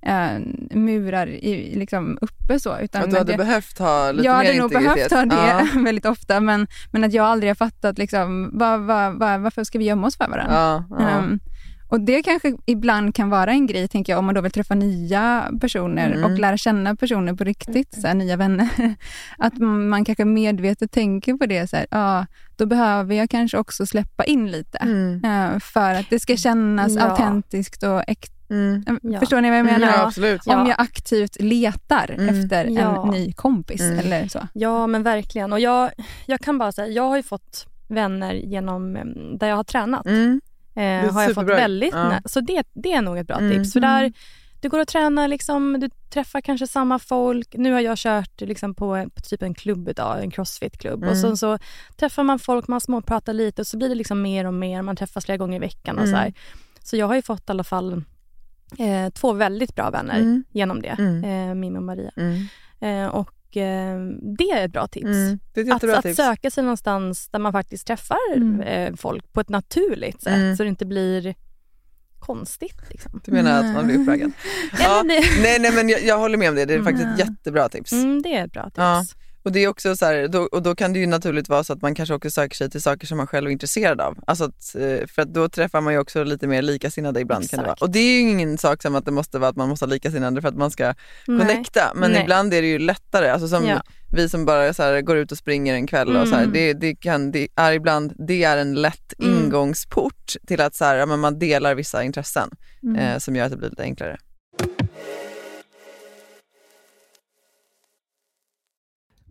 [0.06, 0.38] eh,
[0.78, 2.78] murar i, liksom uppe så.
[2.78, 5.10] Utan Att du hade jag, behövt ha lite jag mer hade nog integritet.
[5.10, 5.80] behövt ha det Ja.
[5.84, 9.78] väldigt ofta, men, men att jag aldrig har fattat liksom, vad, vad, vad, varför ska
[9.78, 10.54] vi gömma oss för varandra?
[10.54, 11.08] Ja, ja.
[11.08, 11.40] Ehm,
[11.88, 14.74] och det kanske ibland kan vara en grej, tänker jag, om man då vill träffa
[14.74, 16.24] nya personer Mm.
[16.24, 18.68] och lära känna personer på riktigt, så här, nya vänner.
[19.38, 23.86] Att man kanske medvetet tänker på det, så här, ja, då behöver jag kanske också
[23.86, 24.78] släppa in lite.
[24.78, 25.24] Mm.
[25.24, 27.02] eh, för att det ska kännas Ja.
[27.02, 28.32] autentiskt och äkta.
[28.52, 28.98] Mm.
[29.02, 29.20] Ja.
[29.20, 29.86] Förstår ni vad jag menar?
[29.88, 30.46] Ja, absolut.
[30.46, 32.40] Om jag aktivt letar Mm.
[32.40, 33.02] efter Ja.
[33.04, 33.98] en ny kompis Mm.
[33.98, 34.48] eller så.
[34.52, 35.52] Ja, men verkligen.
[35.52, 35.90] Och jag,
[36.26, 38.94] jag kan bara säga, jag har ju fått vänner genom
[39.38, 40.06] där jag har tränat.
[40.06, 40.40] Mm.
[40.74, 42.20] Eh, har jag fått väldigt Ja.
[42.24, 43.52] Så det, det är nog ett bra Mm.
[43.52, 43.72] tips.
[43.72, 44.12] För där,
[44.60, 47.54] du går och tränar, liksom, du träffar kanske samma folk.
[47.54, 50.98] Nu har jag kört liksom, på, på typ en klubb idag, en crossfit-klubb.
[51.02, 51.10] Mm.
[51.10, 51.58] Och så, så
[51.96, 54.82] träffar man folk, man småpratar lite och så blir det liksom mer och mer.
[54.82, 55.96] Man träffas flera gånger i veckan.
[55.98, 56.14] och Mm.
[56.14, 56.32] så här.
[56.84, 58.02] Så jag har ju fått i alla fall
[58.78, 60.44] eh, två väldigt bra vänner Mm.
[60.50, 60.96] genom det.
[60.98, 61.24] Mm.
[61.50, 62.10] Eh, Mimmi och Maria.
[62.16, 62.46] Mm.
[62.80, 64.00] Eh, och eh,
[64.38, 65.06] det är ett bra tips.
[65.06, 65.38] Mm.
[65.54, 66.16] Ett Att, jättebra att tips.
[66.16, 68.60] söka sig någonstans där man faktiskt träffar Mm.
[68.60, 70.56] eh, folk på ett naturligt sätt Mm.
[70.56, 71.34] så det inte blir
[72.18, 72.80] konstigt.
[72.90, 73.20] Liksom.
[73.24, 74.32] Du menar att man blir uppraggad?
[74.80, 75.22] Ja, Nej,
[75.60, 76.64] nej men jag, jag håller med om det.
[76.64, 77.28] Det är faktiskt ett Mm.
[77.28, 77.92] jättebra tips.
[77.92, 78.76] mm, det är ett bra tips.
[78.76, 79.04] Ja.
[79.44, 81.72] Och det är också så här, då, och då kan det ju naturligt vara så
[81.72, 84.18] att man kanske också söker sig till saker som man själv är intresserad av.
[84.26, 87.50] Alltså att, eh, för att då träffar man ju också lite mer likasinnade ibland.
[87.50, 87.76] Kan det vara.
[87.80, 89.90] Och det är ju ingen sak som att det måste vara att man måste ha
[89.90, 90.94] likasinnade för att man ska Nej.
[91.26, 91.92] connecta.
[91.94, 92.22] Men Nej.
[92.22, 93.28] ibland är det ju lättare.
[93.28, 93.82] Alltså som Ja.
[94.16, 96.52] vi som bara så här, går ut och springer en kväll och så här, Mm.
[96.52, 99.44] det, det, kan, det är ibland det är en lätt Mm.
[99.44, 102.50] ingångsport till att så här, man delar vissa intressen
[102.82, 102.96] Mm.
[102.96, 104.18] eh, som gör att det blir lite enklare.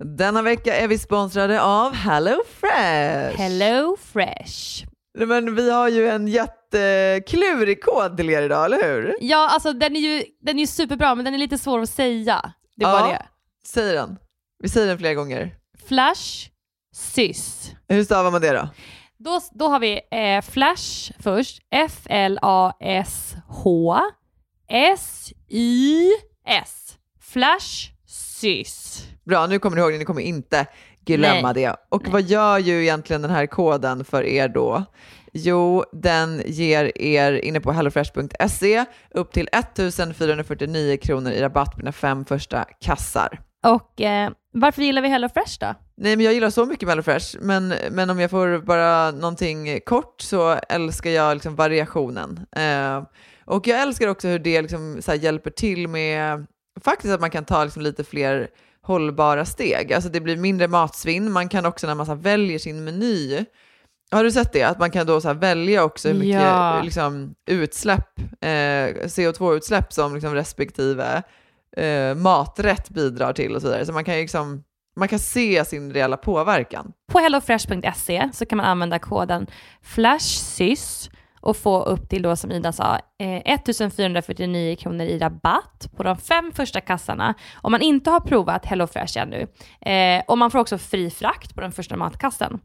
[0.03, 1.93] Denna vecka är vi sponsrade av.
[1.93, 4.85] Hello Fresh.
[5.17, 9.15] Nej, Men vi har ju en jätteklurig kod till er idag, eller hur?
[9.21, 12.53] Ja, alltså den är ju den är superbra men den är lite svår att säga.
[12.75, 12.99] Det är Ja.
[12.99, 13.25] bara det.
[13.67, 14.17] Säg den.
[14.63, 15.55] Vi säger den flera gånger.
[15.87, 16.49] Flash,
[16.95, 17.71] sys.
[17.87, 18.69] Hur stavar man det då?
[19.17, 21.59] Då, då har vi eh, Flash först.
[21.71, 22.81] F-L-A-S-H
[25.61, 26.97] S-Y-S.
[27.21, 27.89] Flash,
[28.41, 29.08] sys.
[29.23, 29.97] Bra, nu kommer ni ihåg det.
[29.97, 30.65] Ni kommer inte
[31.06, 31.75] glömma det.
[31.89, 34.84] Och vad gör ju egentligen den här koden för er då?
[35.34, 41.91] Jo, den ger er inne på hellofresh.se upp till 1449 kronor i rabatt på dina
[41.91, 43.41] fem första kassar.
[43.63, 45.75] Och eh, varför gillar vi Hello Fresh då?
[45.97, 49.80] Nej, men jag gillar så mycket med HelloFresh, men, men om jag får bara någonting
[49.86, 52.45] kort så älskar jag liksom variationen.
[52.56, 53.04] Eh,
[53.45, 56.45] och jag älskar också hur det liksom här hjälper till med
[56.84, 58.47] faktiskt att man kan ta liksom lite fler
[58.81, 59.93] hållbara steg.
[59.93, 61.31] Alltså det blir mindre matsvinn.
[61.31, 63.45] Man kan också när man så väljer sin meny,
[64.12, 64.63] har du sett det?
[64.63, 66.81] Att man kan då så välja också hur mycket Ja.
[66.84, 71.23] liksom, utsläpp, eh, CO2-utsläpp som liksom respektive
[71.77, 73.86] eh, maträtt bidrar till och så vidare.
[73.86, 74.63] Så man kan liksom
[74.95, 76.91] man kan se sin reella påverkan.
[77.12, 79.47] På hellofresh.se så kan man använda koden
[79.84, 81.10] FLASHSYS
[81.41, 86.17] och få upp till då som Ida sa eh, 1449 kronor i rabatt på de
[86.17, 89.47] fem första kassarna om man inte har provat HelloFresh ännu.
[89.82, 92.60] Eh, och man får också fri frakt på den första matkassen.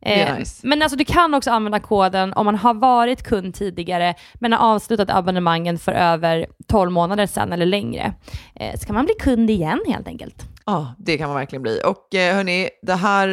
[0.00, 0.66] Eh, nice.
[0.66, 4.74] Men alltså du kan också använda koden om man har varit kund tidigare men har
[4.74, 8.14] avslutat abonnemangen för över 12 månader sedan eller längre.
[8.54, 10.46] Eh, så kan man bli kund igen helt enkelt.
[10.66, 11.80] Ja, det kan man verkligen bli.
[11.84, 13.28] Och eh, hörni, det här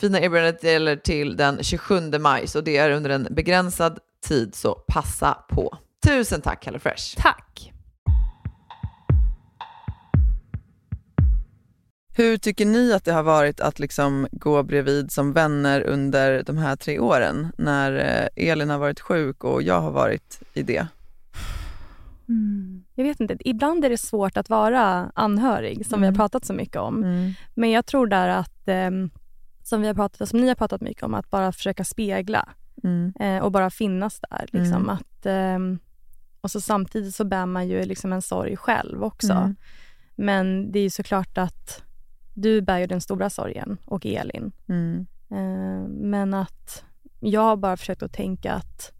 [0.00, 4.74] fina erbjudandet gäller till den 27 maj, så det är under en begränsad tid, så
[4.88, 5.78] passa på.
[6.06, 7.16] Tusen tack HelloFresh.
[7.22, 7.72] Tack!
[12.16, 16.58] Hur tycker ni att det har varit att liksom gå bredvid som vänner under de
[16.58, 17.92] här tre åren när
[18.36, 20.86] eh, Elin har varit sjuk och jag har varit i det?
[22.94, 26.18] Jag vet inte, ibland är det svårt att vara anhörig som vi har Mm.
[26.18, 27.04] pratat så mycket om.
[27.54, 29.10] Men jag tror där att, ehm,
[29.66, 32.48] som, vi har pratat, som ni har pratat mycket om, att bara försöka spegla
[32.84, 33.12] Mm.
[33.20, 34.46] eh, och bara finnas där.
[34.52, 34.76] Liksom.
[34.82, 34.88] Mm.
[34.88, 35.78] Att, ehm,
[36.40, 39.32] och så samtidigt så bär man ju liksom en sorg själv också.
[39.32, 39.56] Mm.
[40.16, 41.82] Men det är ju såklart att
[42.34, 44.52] du bär ju den stora sorgen och Elin.
[44.68, 45.06] Mm.
[45.30, 46.84] Eh, men att
[47.20, 48.92] jag har bara försökt att tänka att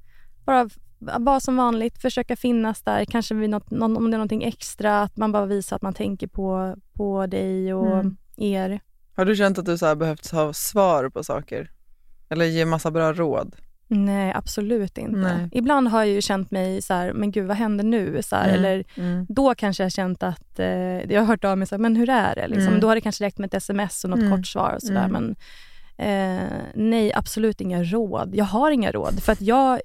[0.45, 4.43] bara vara som vanligt, försöka finnas där, kanske vid något, någon, om det är någonting
[4.45, 8.17] extra, att man bara visar att man tänker på, på dig och Mm.
[8.37, 8.81] er.
[9.17, 11.71] Har du känt att du så behövt ha svar på saker?
[12.29, 13.57] Eller ge massa bra råd?
[13.89, 15.19] Nej, absolut inte.
[15.19, 15.49] Nej.
[15.53, 18.21] Ibland har jag ju känt mig så här, men gud vad händer nu?
[18.23, 18.55] Så här, Mm.
[18.59, 19.27] Eller Mm.
[19.29, 20.67] då kanske jag har känt att, eh,
[21.13, 22.49] jag har hört av mig så här, men hur är det?
[22.49, 22.69] Liksom.
[22.69, 22.81] Mm.
[22.81, 24.37] Då har det kanske räckt med ett sms och något Mm.
[24.37, 25.05] kort svar och sådär.
[25.05, 25.13] Mm.
[25.13, 25.37] Men
[25.97, 28.31] eh, nej, absolut inga råd.
[28.35, 29.81] Jag har inga råd för att jag,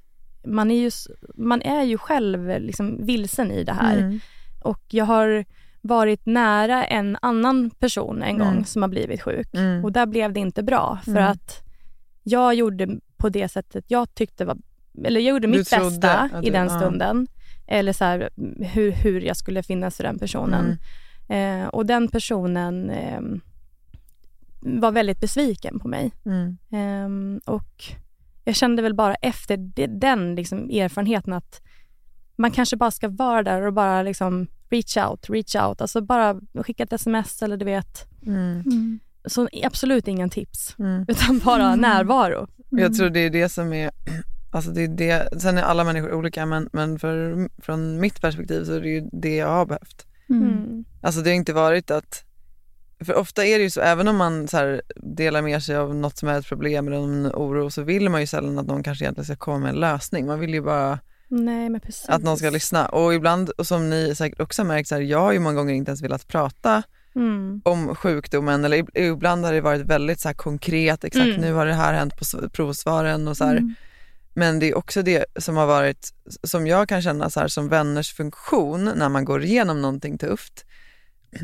[0.45, 0.91] man är ju,
[1.35, 3.97] man är ju själv liksom vilsen i det här.
[3.97, 4.19] Mm.
[4.63, 5.45] Och jag har
[5.87, 8.63] varit nära en annan person en gång Mm.
[8.65, 9.83] som har blivit sjuk Mm.
[9.85, 11.23] och där blev det inte bra för Mm.
[11.31, 11.63] att
[12.23, 14.57] jag gjorde på det sättet jag tyckte var,
[15.05, 16.79] eller jag gjorde Du mitt bästa att i du- den ja.
[16.79, 17.27] stunden.
[17.67, 18.29] Eller så här,
[18.73, 20.77] hur, hur jag skulle finnas för den personen.
[21.29, 21.61] Mm.
[21.63, 23.21] Eh, och den personen eh,
[24.59, 26.11] var väldigt besviken på mig.
[26.25, 26.57] Mm.
[26.71, 27.83] Ehm, och
[28.43, 31.61] jag kände väl bara efter det, den liksom erfarenheten att
[32.35, 35.81] man kanske bara ska vara där och bara liksom reach out, reach out.
[35.81, 38.05] Alltså bara skicka ett sms eller du vet.
[38.25, 38.99] Mm.
[39.25, 41.05] Så absolut inga tips, Mm.
[41.07, 42.47] utan bara närvaro.
[42.69, 43.91] Jag tror det är det som är,
[44.51, 48.63] alltså det är det, sen är alla människor olika men, men för, från mitt perspektiv
[48.63, 50.05] så är det ju det jag har behövt.
[50.29, 50.85] Mm.
[51.01, 52.23] Alltså det har inte varit att,
[53.05, 55.95] för ofta är det ju så, även om man så här delar med sig av
[55.95, 58.83] något som är ett problem eller en oro så vill man ju sällan att någon
[58.83, 60.25] kanske egentligen ska komma med en lösning.
[60.25, 62.09] Man vill ju bara Nej men precis.
[62.09, 62.85] att någon ska lyssna.
[62.85, 65.55] Och ibland, och som ni säkert också har märkt, så här, jag har ju många
[65.55, 66.83] gånger inte ens velat prata
[67.15, 67.61] Mm.
[67.65, 71.41] om sjukdomen eller ib- ibland har det varit väldigt så här konkret, exakt Mm.
[71.41, 73.75] nu har det här hänt på provsvaren och så här.
[74.33, 76.09] Men det är också det som har varit,
[76.43, 80.65] som jag kan känna så här, som vänners funktion när man går igenom någonting tufft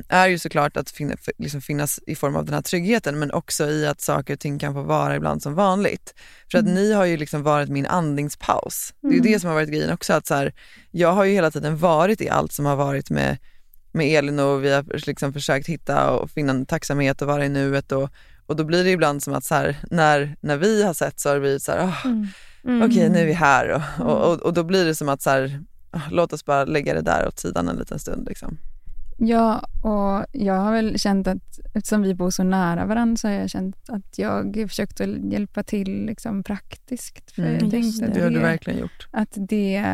[0.10, 3.65] är ju såklart att finna, liksom finnas i form av den här tryggheten men också
[3.69, 6.13] i att saker och ting kan få vara ibland som vanligt.
[6.52, 8.93] För att ni har ju liksom varit min andningspaus.
[9.02, 10.13] Det är ju det som har varit grejen också.
[10.13, 10.54] att så här,
[10.91, 13.38] Jag har ju hela tiden varit i allt som har varit med,
[13.91, 17.50] med Elin och vi har liksom försökt hitta och finna en tacksamhet och vara i
[17.50, 17.91] nuet.
[17.91, 18.10] Och,
[18.46, 21.30] och då blir det ibland som att så här, när, när vi har sett så
[21.30, 22.08] har det blivit så här, "Ah,
[22.65, 22.82] Mm.
[22.82, 25.62] okej nu är vi här och, och, och, då blir det som att så här,
[25.91, 28.28] "Ah, låt oss bara lägga det där åt sidan en liten stund.
[28.28, 28.58] Liksom.
[29.25, 33.36] Ja, och jag har väl känt att eftersom vi bor så nära varandra så har
[33.36, 37.31] jag känt att jag försökt att hjälpa till liksom praktiskt.
[37.31, 37.53] För Mm.
[37.53, 38.07] jag tänkte det.
[38.07, 39.07] att Det har du verkligen gjort.
[39.12, 39.86] att det,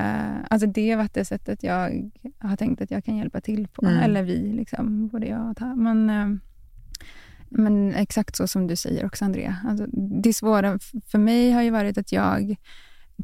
[0.50, 3.86] alltså det har varit det sättet jag har tänkt att jag kan hjälpa till på.
[3.86, 4.00] Mm.
[4.00, 5.76] Eller vi, liksom, både jag och Ta.
[5.76, 6.28] Men, eh,
[7.50, 9.56] men exakt så som du säger också, Andrea.
[9.68, 9.86] Alltså,
[10.22, 10.80] det svåra
[11.12, 12.56] för mig har ju varit att jag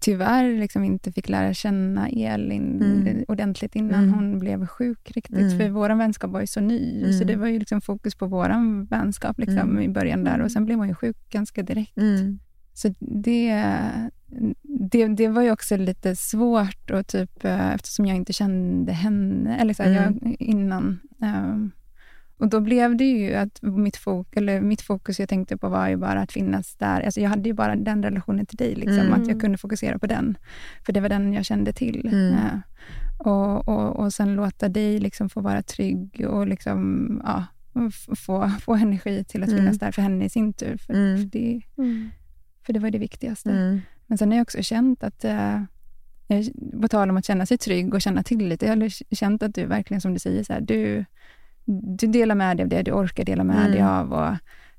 [0.01, 3.25] tyvärr liksom inte fick lära känna Elin Mm.
[3.27, 4.13] ordentligt innan Mm.
[4.13, 5.39] hon blev sjuk riktigt.
[5.41, 5.59] Mm.
[5.59, 7.03] För vår vänskap var ju så ny.
[7.03, 7.27] Så Mm.
[7.27, 9.81] det var ju liksom fokus på vår vänskap liksom, Mm.
[9.81, 10.39] i början där.
[10.41, 11.97] Och sen blev hon ju sjuk ganska direkt.
[11.97, 12.39] Mm.
[12.73, 13.63] Så det,
[14.63, 19.57] det, det var ju också lite svårt och typ, eh, eftersom jag inte kände henne
[19.57, 20.19] eller så här, Mm.
[20.21, 20.99] jag, innan.
[21.21, 21.71] ehm,
[22.37, 25.87] och då blev det ju att mitt, fok, eller mitt fokus jag tänkte på var
[25.87, 27.01] ju bara att finnas där.
[27.01, 29.13] Alltså jag hade ju bara den relationen till dig, liksom, Mm.
[29.21, 30.37] att jag kunde fokusera på den.
[30.85, 32.07] För det var den jag kände till.
[32.07, 32.33] Mm.
[32.33, 32.59] Eh,
[33.27, 37.45] och, och, och sen låta dig liksom få vara trygg och liksom, ja,
[38.15, 39.59] få, få energi till att Mm.
[39.61, 40.77] finnas där för henne i sin tur.
[40.77, 41.17] För, Mm.
[41.17, 41.61] för det,
[42.65, 43.51] för det var det viktigaste.
[43.51, 43.81] Mm.
[44.07, 45.65] Men sen har jag också känt att, jag-
[46.81, 49.65] på tal om att känna sig trygg och känna tillit, jag har känt att du
[49.65, 51.05] verkligen, som du säger, så här, du,
[51.97, 53.71] du delar med dig av det du orkar dela med Mm.
[53.71, 54.13] dig av.
[54.13, 54.35] Och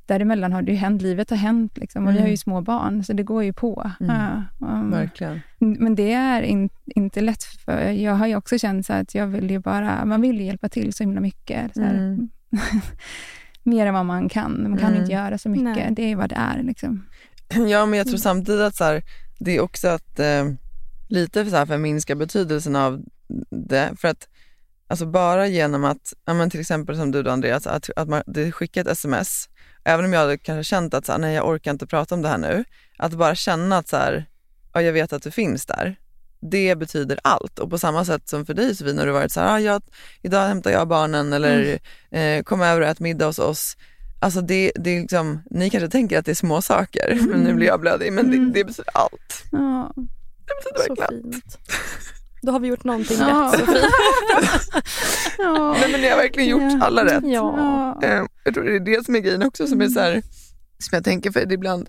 [0.07, 2.37] däremellan har det ju hänt, livet har hänt liksom, och vi har ju Mm.
[2.37, 3.91] små barn, så det går ju på.
[4.01, 4.17] Mm.
[4.17, 5.41] Ja, um, Verkligen.
[5.59, 9.27] men det är in, inte lätt, för jag har ju också känt så att jag
[9.27, 11.75] vill ju bara, man vill ju hjälpa till så himla mycket.
[11.75, 12.29] Så Mm.
[13.63, 14.63] mer än vad man kan.
[14.71, 15.01] Man kan Mm.
[15.01, 15.65] inte göra så mycket.
[15.77, 15.89] Nej.
[15.91, 16.63] Det är vad det är.
[16.63, 17.05] Liksom.
[17.69, 19.03] Ja, men jag tror samtidigt att så här,
[19.39, 20.45] det är också att eh,
[21.09, 23.03] lite för så här förminska betydelsen av
[23.51, 23.91] det.
[23.97, 24.29] För att
[24.89, 28.23] alltså bara genom att, ja, men till exempel som du då Andreas, att, att man,
[28.27, 29.49] det skickar ett sms,
[29.85, 32.23] även om jag hade kanske känt att så här, nej jag orkar inte prata om
[32.23, 32.65] det här nu,
[32.99, 34.27] att bara känna att så här,
[34.73, 35.97] ja, jag vet att du finns där.
[36.41, 37.59] Det betyder allt.
[37.59, 39.83] Och på samma sätt som för dig Sofie, när du varit så här, ah, jag,
[40.23, 41.79] idag hämtar jag barnen eller
[42.11, 43.77] eh, kom över och ät middag hos oss.
[44.21, 47.55] Alltså det, det är liksom, ni kanske tänker att det är små saker, men nu
[47.55, 49.45] blir jag blödig, men det, det betyder allt.
[49.53, 49.93] Ja.
[49.97, 51.59] Det betyder Så verkligen fint.
[52.47, 53.53] Då har vi gjort någonting Ja.
[53.55, 53.83] rätt Sofie.
[55.39, 55.77] Ja.
[55.81, 57.25] Nej men ni har verkligen gjort alla rätt.
[57.27, 57.99] Ja.
[58.03, 60.13] Eh, jag tror det är det som är grejen också som är så här,
[60.79, 61.89] som jag tänker för det är ibland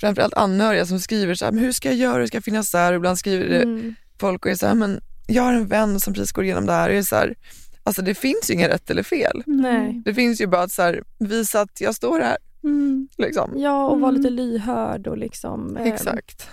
[0.00, 2.70] framförallt anhöriga som skriver så här, men hur ska jag göra, hur ska jag finnas
[2.70, 2.92] där?
[2.92, 3.94] Och ibland skriver Mm.
[4.20, 6.72] folk och är så här, men jag har en vän som precis går igenom det
[6.72, 7.34] här och är så här,
[7.82, 9.42] alltså det finns ju inget rätt eller fel.
[9.46, 10.02] Nej.
[10.04, 12.36] Det finns ju bara att så här, visa att jag står här.
[12.64, 13.08] Mm.
[13.18, 13.50] Liksom.
[13.56, 14.22] Ja, och vara Mm.
[14.22, 15.76] lite lyhörd och liksom...
[15.76, 16.48] eh, Exakt.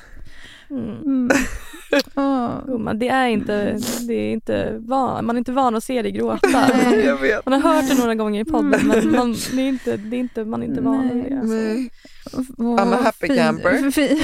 [0.72, 1.02] Mm.
[1.06, 1.30] Mm.
[2.66, 6.12] Gumman, det är inte, det är inte van, man är inte van att se dig
[6.12, 6.50] gråta.
[6.70, 7.06] Nej.
[7.06, 7.46] Jag vet.
[7.46, 10.20] Man har hört det några gånger i podden men man, det är inte, det är
[10.20, 11.36] inte, man är inte van vid det.
[11.40, 11.56] Alltså.
[11.56, 11.90] Nej.
[12.58, 13.92] Och I'm a happy fin- camper.
[13.92, 14.20] fin-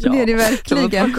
[0.00, 1.14] Ja, det är det verkligen.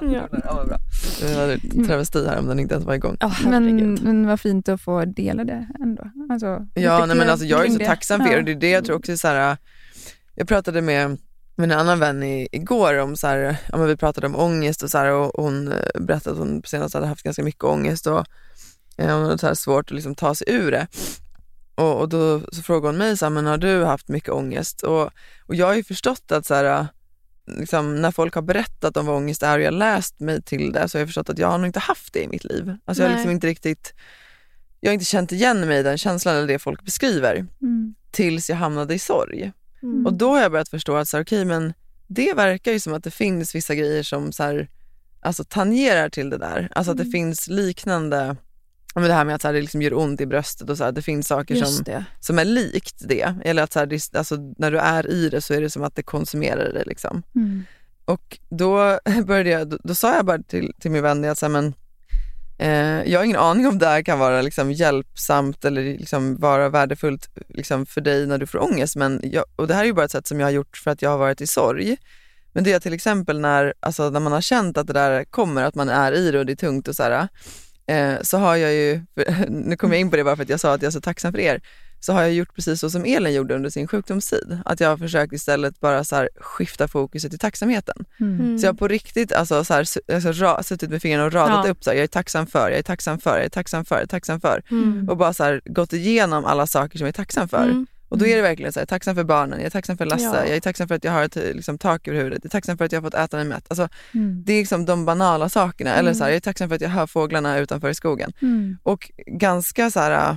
[0.00, 0.28] Ja.
[0.66, 0.78] Bra.
[1.22, 3.16] Jag hade travesti här om den inte ens var igång.
[3.20, 6.10] Ja, Men, men vad fint att få dela det ändå.
[6.30, 7.86] Alltså, Ja, nej, men alltså jag är så det.
[7.86, 8.38] tacksam för er Ja.
[8.38, 9.56] och det är det jag tror också är så här,
[10.34, 11.18] jag pratade med,
[11.56, 14.82] med en annan vän i, igår om så här, ja, men vi pratade om ångest
[14.82, 18.06] och så här, och hon eh, berättade att hon senast hade haft ganska mycket ångest
[18.06, 18.26] och
[18.96, 20.86] eh, hon hade så här svårt att liksom ta sig ur det.
[21.74, 24.82] Och, och då så frågade hon mig så här, men har du haft mycket ångest?
[24.82, 25.10] Och,
[25.46, 26.86] och jag har ju förstått att så här,
[27.46, 30.88] liksom, när folk har berättat om vad ångest är och jag läst mig till det
[30.88, 32.76] så har jag förstått att jag har nog inte haft det i mitt liv.
[32.84, 33.94] Alltså jag har liksom inte riktigt,
[34.80, 37.94] jag har inte känt igen mig i den känslan eller det folk beskriver Mm.
[38.10, 39.52] tills jag hamnade i sorg.
[39.82, 40.06] Mm.
[40.06, 41.72] Och då har jag börjat förstå att så här, okej, men
[42.06, 44.68] det verkar ju som att det finns vissa grejer som så här,
[45.20, 46.68] alltså, tangerar till det där.
[46.74, 47.12] Alltså att det Mm.
[47.12, 48.36] finns liknande,
[48.94, 50.84] men det här med att så här, det liksom gör ont i bröstet och så
[50.84, 52.04] här, det finns saker som, det.
[52.20, 53.34] som är likt det.
[53.44, 55.82] Eller att så här, det, alltså, när du är i det så är det som
[55.82, 56.84] att det konsumerar det.
[56.86, 57.22] Liksom.
[57.34, 57.64] Mm.
[58.04, 61.48] Och då, började jag, då, då sa jag bara till, till min vän att så
[61.48, 61.74] men,
[62.62, 66.68] Eh, jag har ingen aning om det här kan vara liksom hjälpsamt eller liksom vara
[66.68, 68.96] värdefullt liksom för dig när du får ångest.
[68.96, 70.90] Men jag, och det här är ju bara ett sätt som jag har gjort för
[70.90, 71.96] att jag har varit i sorg.
[72.52, 75.62] Men det är till exempel när, alltså, när man har känt att det där kommer,
[75.62, 77.28] att man är i det och det är tungt och så här,
[77.86, 79.00] eh, så har jag ju,
[79.48, 81.00] nu kommer jag in på det bara för att jag sa att jag är så
[81.00, 81.60] tacksam för er,
[82.04, 84.58] så har jag gjort precis så som Elin gjorde under sin sjukdomstid.
[84.64, 88.04] Att jag har försökt istället bara så här, skifta fokuset till tacksamheten.
[88.20, 88.40] Mm.
[88.40, 88.58] Mm.
[88.58, 91.64] Så jag har på riktigt alltså, så här, alltså, ra, suttit med fingrarna och radat
[91.66, 91.70] Ja.
[91.70, 93.94] upp, så här, jag är tacksam för, jag är tacksam för, jag är tacksam för,
[93.94, 94.62] jag är tacksam för.
[94.70, 95.08] Mm.
[95.08, 97.64] Och bara så här, gått igenom alla saker som jag är tacksam för.
[97.64, 97.86] Mm.
[98.08, 99.96] Och då är det verkligen så här, jag är tacksam för barnen, jag är tacksam
[99.98, 100.36] för Lasse, Ja.
[100.46, 102.78] jag är tacksam för att jag har ett liksom, tak över huvudet, jag är tacksam
[102.78, 103.64] för att jag har fått äta mig mätt.
[103.68, 104.42] Alltså, Mm.
[104.46, 105.90] det är liksom de banala sakerna.
[105.90, 106.14] Eller Mm.
[106.14, 108.32] så här, jag är tacksam för att jag hör fåglarna utanför i skogen.
[108.42, 108.76] Mm.
[108.82, 110.36] Och ganska så här, äh,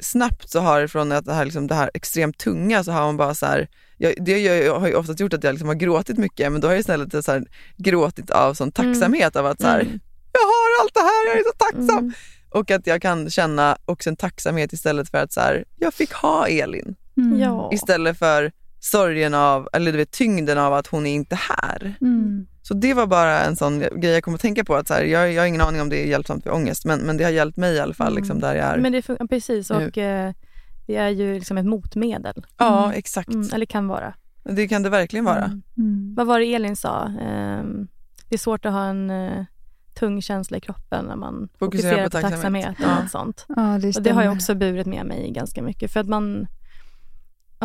[0.00, 3.16] snabbt så har från att det här, liksom, det här extremt tunga så har man
[3.16, 5.74] bara så här, jag, det gör, jag har ju oftast gjort att jag liksom har
[5.74, 7.44] gråtit mycket men då har jag istället så här,
[7.76, 10.00] gråtit av sån tacksamhet av att så här, Mm.
[10.32, 11.98] jag har allt det här, jag är så tacksam.
[11.98, 12.12] Mm.
[12.50, 16.12] Och att jag kan känna också en tacksamhet istället för att så här, jag fick
[16.12, 16.94] ha Elin.
[17.16, 17.40] Mm.
[17.40, 17.70] Ja.
[17.72, 18.52] Istället för
[18.84, 21.94] sorgen av, eller du vet tyngden av att hon är inte här.
[22.00, 22.46] Mm.
[22.62, 24.74] Så det var bara en sån grej jag kom att tänka på.
[24.74, 27.00] att så här, jag, jag har ingen aning om det är hjälpsamt vid ångest men,
[27.00, 28.16] men det har hjälpt mig i alla fall Mm.
[28.22, 28.78] liksom, där jag är.
[28.78, 30.32] Men det funkar precis och eh,
[30.86, 32.46] det är ju liksom ett motmedel.
[32.58, 32.98] ja, Mm.
[32.98, 33.28] exakt.
[33.28, 34.14] Mm, eller kan vara.
[34.42, 35.44] Det kan det verkligen vara.
[35.44, 35.62] Mm.
[35.78, 36.14] Mm.
[36.16, 37.06] Vad var det Elin sa?
[37.20, 37.88] Ehm,
[38.28, 39.44] det är svårt att ha en eh,
[39.94, 43.08] tung känsla i kroppen när man fokuserar, på tacksamhet, och Ja.
[43.10, 43.44] sånt.
[43.48, 45.92] Ja, det Och det har jag också burit med mig ganska mycket.
[45.92, 46.46] För att man,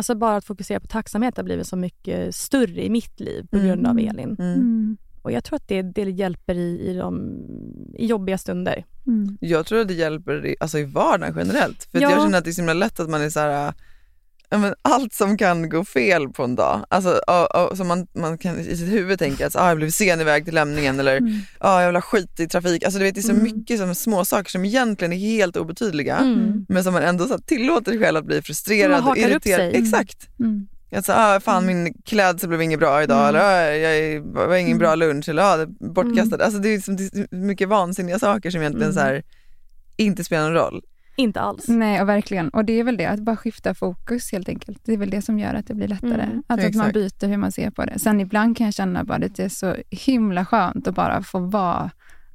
[0.00, 3.56] alltså bara att fokusera på tacksamhet har blivit så mycket större i mitt liv på
[3.56, 3.68] Mm.
[3.68, 4.36] grund av Elin.
[4.38, 4.54] Mm.
[4.54, 4.96] Mm.
[5.22, 7.32] Och jag tror att det, det hjälper i, i, de,
[7.94, 8.84] i jobbiga stunder.
[9.06, 9.38] Mm.
[9.40, 11.84] Jag tror att det hjälper i, alltså i vardagen generellt.
[11.84, 12.10] För Ja.
[12.10, 13.74] jag känner att det är så himla lätt att man är så här,
[14.82, 18.58] allt som kan gå fel på en dag, alltså, och, och, som man, man kan
[18.58, 21.38] i sitt huvud tänka att ah, jag blev sen iväg till lämningen eller Mm.
[21.58, 22.84] ah, jag vill ha skit i trafik.
[22.84, 23.42] Alltså, du vet, det är så Mm.
[23.42, 26.16] mycket som små saker som egentligen är helt obetydliga.
[26.16, 26.66] Mm.
[26.68, 29.74] Men som man ändå så här, tillåter sig själv att bli frustrerad och irriterad.
[29.74, 30.28] Exakt.
[30.40, 30.66] Mm.
[30.92, 33.28] Att så, ah, fan min klädsel blev inget bra idag Mm.
[33.28, 36.44] eller ah, jag var ingen bra lunch eller ah, bortkastad.
[36.44, 38.94] Alltså, det, är liksom, det är mycket vansinniga saker som egentligen Mm.
[38.94, 39.22] så här,
[39.96, 40.82] inte spelar någon roll.
[41.20, 41.68] Inte alls.
[41.68, 42.48] Nej, och verkligen.
[42.48, 44.80] Och det är väl det, att bara skifta fokus helt enkelt.
[44.84, 46.22] Det är väl det som gör att det blir lättare.
[46.22, 47.98] Mm, alltså att man byter hur man ser på det.
[47.98, 51.38] Sen ibland kan jag känna bara att det är så himla skönt att bara få
[51.38, 51.90] vara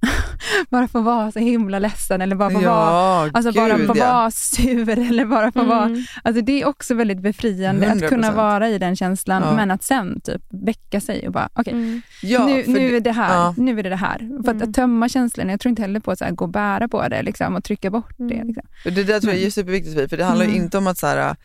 [0.69, 3.97] bara få vara så himla ledsen eller bara få vara Ja, Alltså bara gud få
[3.97, 4.13] ja.
[4.13, 5.85] vara sur eller bara få vara...
[5.85, 6.03] Mm.
[6.23, 8.35] Alltså det är också väldigt befriande att kunna 100%.
[8.35, 9.55] vara i den känslan Ja.
[9.55, 12.01] men att sen typ väcka sig och bara okej, Mm.
[12.21, 13.35] Ja, nu, nu är det här.
[13.35, 13.53] ja.
[13.57, 14.17] Nu är det det här.
[14.17, 14.69] För att, Mm.
[14.69, 17.07] att tömma känslorna, jag tror inte heller på att så här, gå och bära på
[17.07, 18.33] det liksom, och trycka bort det.
[18.35, 18.47] Mm.
[18.47, 18.63] Liksom.
[18.83, 20.63] Det där tror jag är superviktigt för, det handlar ju Mm.
[20.63, 21.35] inte om att så här,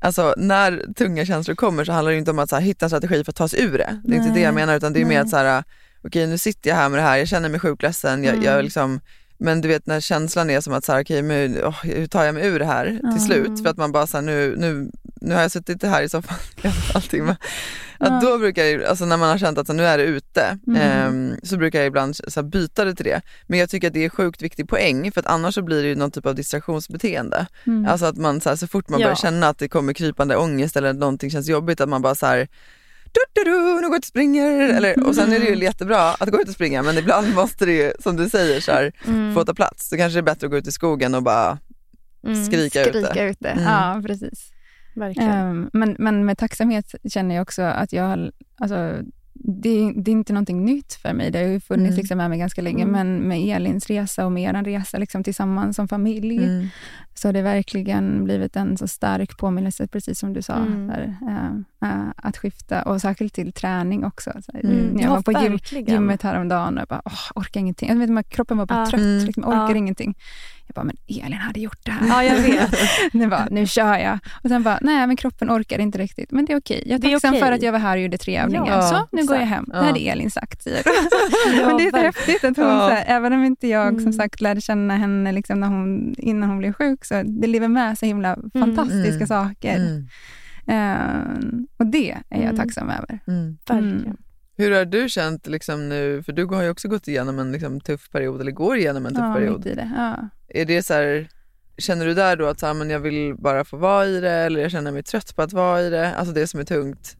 [0.00, 2.90] alltså, när tunga känslor kommer så handlar det inte om att så här, hitta en
[2.90, 4.00] strategi för att ta sig ur det.
[4.04, 4.34] Det är inte Nej.
[4.38, 5.18] det jag menar utan det är mer Nej.
[5.18, 5.64] att så här,
[6.02, 8.44] okej nu sitter jag här med det här, jag känner mig sjukt ledsen, jag, Mm.
[8.44, 9.00] jag liksom,
[9.42, 12.24] men du vet när känslan är som att så här, okej men, åh, hur tar
[12.24, 13.16] jag mig ur det här Mm.
[13.16, 13.62] till slut?
[13.62, 14.90] För att man bara så här, nu, nu,
[15.20, 17.36] nu har jag suttit här i soffan en halvtimme.
[17.98, 20.58] Att då brukar jag, alltså när man har känt att så, nu är det ute,
[20.66, 20.80] Mm.
[20.80, 23.20] ehm, så brukar jag ibland så här, byta det till det.
[23.46, 25.88] Men jag tycker att det är sjukt viktig poäng för att annars så blir det
[25.88, 27.46] ju någon typ av distraktionsbeteende.
[27.66, 27.86] Mm.
[27.86, 29.06] Alltså att man så, här, så fort man Ja.
[29.06, 32.14] börjar känna att det kommer krypande ångest eller att någonting känns jobbigt att man bara
[32.14, 32.48] så här
[33.12, 34.50] du, du, du, nu går jag ut och springer.
[34.68, 37.66] Eller, och sen är det ju jättebra att gå ut och springa men ibland måste
[37.66, 39.34] det ju, som du säger, så här, Mm.
[39.34, 39.90] få ta plats.
[39.90, 41.58] Då kanske det är bättre att gå ut i skogen och bara
[42.26, 42.44] Mm.
[42.44, 43.04] skrika ut det.
[43.04, 43.48] Skrika ut det.
[43.48, 43.64] Mm.
[43.64, 44.50] Ja, precis.
[44.96, 45.30] Verkligen.
[45.30, 48.96] Ehm, men, men med tacksamhet känner jag också att jag har, alltså,
[49.42, 51.30] det, det är inte någonting nytt för mig.
[51.30, 51.96] Det har ju funnits Mm.
[51.98, 52.82] liksom med mig ganska länge.
[52.84, 52.92] Mm.
[52.92, 56.68] Men med Elins resa och med er resa liksom tillsammans som familj Mm.
[57.14, 61.90] så har det verkligen blivit en så stark påminnelse, precis som du sa, där, eh,
[61.90, 64.32] eh, att skifta och särskilt till träning också.
[64.42, 64.76] Så, här, Mm.
[64.76, 65.94] När jag Ja, var på gym, verkligen.
[65.94, 67.88] gymmet häromdagen och bara, åh, orkar ingenting.
[67.88, 69.24] Jag vet, kroppen var bara trött, Mm.
[69.24, 70.14] liksom, orkar ingenting.
[70.70, 72.08] Jag bara, men Elin hade gjort det här.
[72.08, 72.70] Ja, jag vet.
[73.12, 74.18] nu, bara, nu kör jag.
[74.44, 76.30] Och sen bara, nej men kroppen orkar inte riktigt.
[76.30, 76.82] Men det är okej.
[76.86, 77.40] Jag är tacksam okej.
[77.42, 78.66] för att jag var här och gjorde tre övningar.
[78.76, 79.56] Ja, så, nu går jag exakt.
[79.56, 79.64] hem.
[79.72, 79.80] Ja.
[79.80, 80.66] Det hade Elin sagt.
[80.66, 82.88] Ja, Men det är så häftigt att hon, Ja.
[82.88, 84.12] så här, även om inte jag som Mm.
[84.12, 87.98] sagt lärde känna henne liksom när hon, innan hon blev sjuk, så det lever med
[87.98, 89.26] så himla fantastiska Mm.
[89.26, 89.76] saker.
[89.76, 90.06] Mm.
[90.66, 92.56] Eh, och det är jag Mm.
[92.56, 93.18] tacksam över.
[93.26, 93.56] Mm.
[93.68, 94.16] Verkligen.
[94.60, 97.80] Hur har du känt liksom nu, för du har ju också gått igenom en liksom
[97.80, 99.56] tuff period, eller går igenom en tuff Ja, period.
[99.58, 99.90] mitt i det.
[99.96, 100.28] Ja.
[100.48, 101.28] Är det så här,
[101.78, 104.30] känner du där då att så här, men jag vill bara få vara i det
[104.30, 107.16] eller jag känner mig trött på att vara i det, alltså det som är tungt?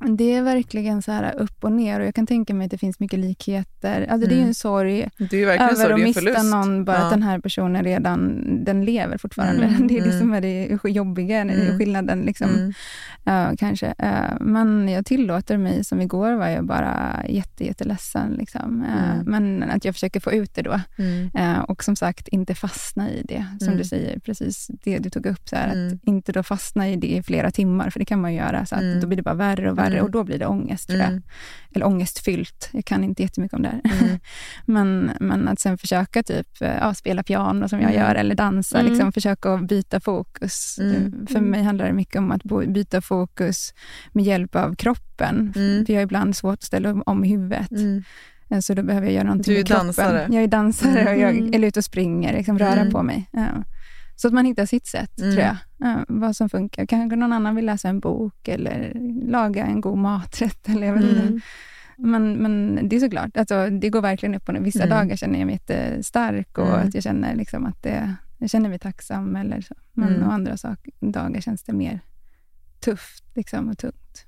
[0.00, 2.78] Det är verkligen så här upp och ner och jag kan tänka mig att det
[2.78, 4.06] finns mycket likheter.
[4.10, 4.48] Alltså Det är ju Mm.
[4.48, 6.44] en sorg Det är ju verkligen så, över det att en mista förlust.
[6.50, 7.04] någon, bara Ja.
[7.04, 9.64] att den här personen redan den lever fortfarande.
[9.64, 10.18] Mm, Det är det mm.
[10.20, 11.78] som är det jobbiga, Mm.
[11.78, 12.20] skillnaden.
[12.20, 12.50] Liksom.
[12.50, 12.72] Mm.
[13.24, 13.94] Ja, kanske.
[13.98, 18.32] Eh, men jag tillåter mig, som igår var jag bara jätte, jätteledsen.
[18.38, 18.84] Liksom.
[18.88, 19.24] Mm.
[19.26, 20.80] Men att jag försöker få ut det då.
[20.98, 21.30] Mm.
[21.34, 23.46] Eh, och som sagt, inte fastna i det.
[23.58, 23.78] Som Mm.
[23.78, 25.48] du säger, precis det du tog upp.
[25.48, 25.86] Så här, Mm.
[25.94, 28.66] Att inte då fastna i det i flera timmar, för det kan man göra.
[28.66, 29.00] Så att Mm.
[29.00, 30.04] Då blir det bara värre och värre Mm.
[30.04, 30.88] och då blir det ångest.
[30.88, 31.08] Tror jag.
[31.08, 31.22] Mm.
[31.74, 32.68] Eller ångestfyllt.
[32.72, 33.80] Jag kan inte jättemycket om det här.
[34.02, 34.18] Mm.
[34.64, 38.02] men, men att sen försöka typ, eh, ja, spela piano som jag Mm.
[38.02, 38.78] gör eller dansa.
[38.80, 38.92] Mm.
[38.92, 40.78] Liksom, försöka byta fokus.
[40.80, 40.94] Mm.
[40.96, 43.74] Eh, För mig handlar det mycket om att byta fokus
[44.12, 45.52] med hjälp av kroppen.
[45.54, 47.70] För jag har ibland svårt att ställa om huvudet.
[48.50, 49.86] Eh, Så då behöver jag göra någonting Du är med kroppen.
[49.86, 50.26] dansare.
[50.30, 53.28] Jag är dansare och jag är ute och springer, liksom, röra på mig.
[53.32, 53.46] Ja.
[54.20, 55.32] Så att man hittar sitt sätt, Mm.
[55.34, 55.56] tror jag.
[55.78, 56.86] Ja, vad som funkar.
[56.86, 58.92] Kanske någon annan vill läsa en bok eller
[59.30, 60.68] laga en god maträtt.
[60.68, 61.20] Eller jag vet inte.
[61.22, 61.40] Mm.
[61.96, 64.60] Men, men det är såklart, alltså, det går verkligen upp och ner.
[64.60, 64.98] Vissa Mm.
[64.98, 66.88] dagar känner jag mig jättestark och Mm.
[66.88, 69.36] att jag känner liksom att det, jag känner mig tacksam.
[69.36, 69.74] Eller så.
[69.92, 70.28] Men Mm.
[70.30, 72.00] andra sak, dagar känns det mer
[72.80, 74.24] tufft liksom, och tungt.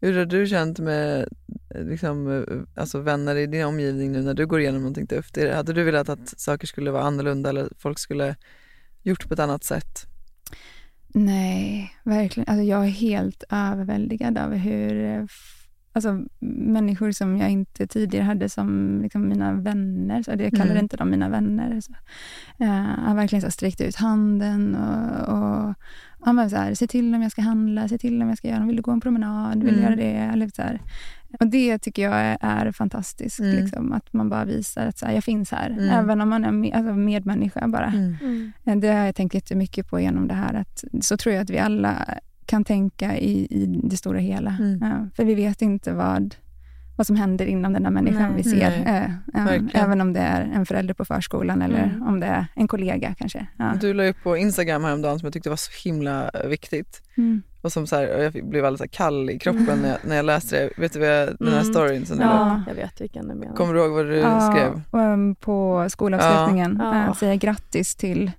[0.00, 1.28] Hur har du känt med
[1.74, 5.36] eh, liksom, eh, alltså vänner i din omgivning nu när du går igenom någonting tufft?
[5.54, 8.36] Hade du velat att saker skulle vara annorlunda eller folk skulle
[9.02, 10.06] gjort på ett annat sätt?
[11.14, 12.48] Nej, verkligen.
[12.48, 15.24] Alltså, jag är helt överväldigad av hur eh,
[15.92, 20.76] Alltså, människor som jag inte tidigare hade som liksom, mina vänner, så jag kallar Mm.
[20.76, 21.80] inte dem mina vänner.
[21.80, 21.92] Så.
[22.58, 25.74] Eh, har verkligen så sträckt ut handen och, och
[26.24, 28.48] ja, men så här, se till om jag ska handla, se till om jag ska
[28.48, 29.84] göra, vill du gå en promenad, vill du Mm.
[29.84, 30.16] göra det?
[30.32, 30.80] Eller så här.
[31.40, 33.56] Och det tycker jag är, är fantastiskt, Mm.
[33.56, 35.88] liksom, att man bara visar att så här, jag finns här, Mm.
[35.90, 37.86] även om man är med, alltså, medmänniska bara.
[37.86, 38.52] Mm.
[38.64, 40.54] Eh, Det har jag tänkt jättemycket på genom det här.
[40.54, 41.96] Att, så tror jag att vi alla
[42.46, 44.56] kan tänka i, i det stora hela.
[44.60, 44.78] Mm.
[44.82, 46.34] Ja, för vi vet inte vad,
[47.00, 48.32] vad som händer inom den där människan Nej.
[48.36, 48.82] vi ser.
[48.84, 49.10] Nej.
[49.34, 49.70] Eh, Verkligen.
[49.84, 52.02] även om det är en förälder på förskolan eller Mm.
[52.02, 53.46] om det är en kollega kanske.
[53.56, 53.72] Ja.
[53.80, 57.02] Du la upp på Instagram häromdagen som jag tyckte var så himla viktigt.
[57.16, 57.42] Mm.
[57.62, 60.56] Och som så här, jag blev alldeles kall i kroppen när jag, när jag läste
[60.60, 60.70] det.
[60.82, 61.64] Vet du vad jag, den här Mm.
[61.72, 62.22] storyn som du?
[62.22, 62.62] Ja.
[62.68, 63.54] Jag vet vilken du menar.
[63.56, 65.00] Kommer du ihåg vad du Ja, skrev?
[65.02, 67.04] um, på skolavslutningen Ja.
[67.06, 68.30] eh, säga grattis till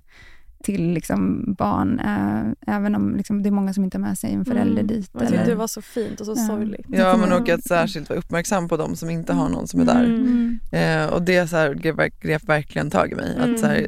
[0.62, 4.32] till liksom barn, eh, även om liksom det är många som inte har med sig
[4.32, 4.86] en förälder Mm.
[4.86, 5.10] dit.
[5.12, 6.46] Jag tyckte det var så fint och så Ja.
[6.46, 6.86] sorgligt.
[6.88, 9.84] Ja, men och att särskilt vara uppmärksam på de som inte har någon som är
[9.84, 10.04] där.
[10.04, 10.58] Mm.
[10.72, 13.34] Eh, och det så här, grep, grep verkligen tag i mig.
[13.36, 13.54] Mm.
[13.54, 13.86] Att så här,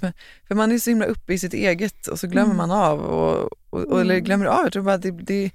[0.00, 0.12] för,
[0.48, 2.56] för man är så himla uppe i sitt eget och så glömmer Mm.
[2.56, 3.00] man av.
[3.00, 5.50] Och, och, och, eller glömmer av, jag tror bara att det, det,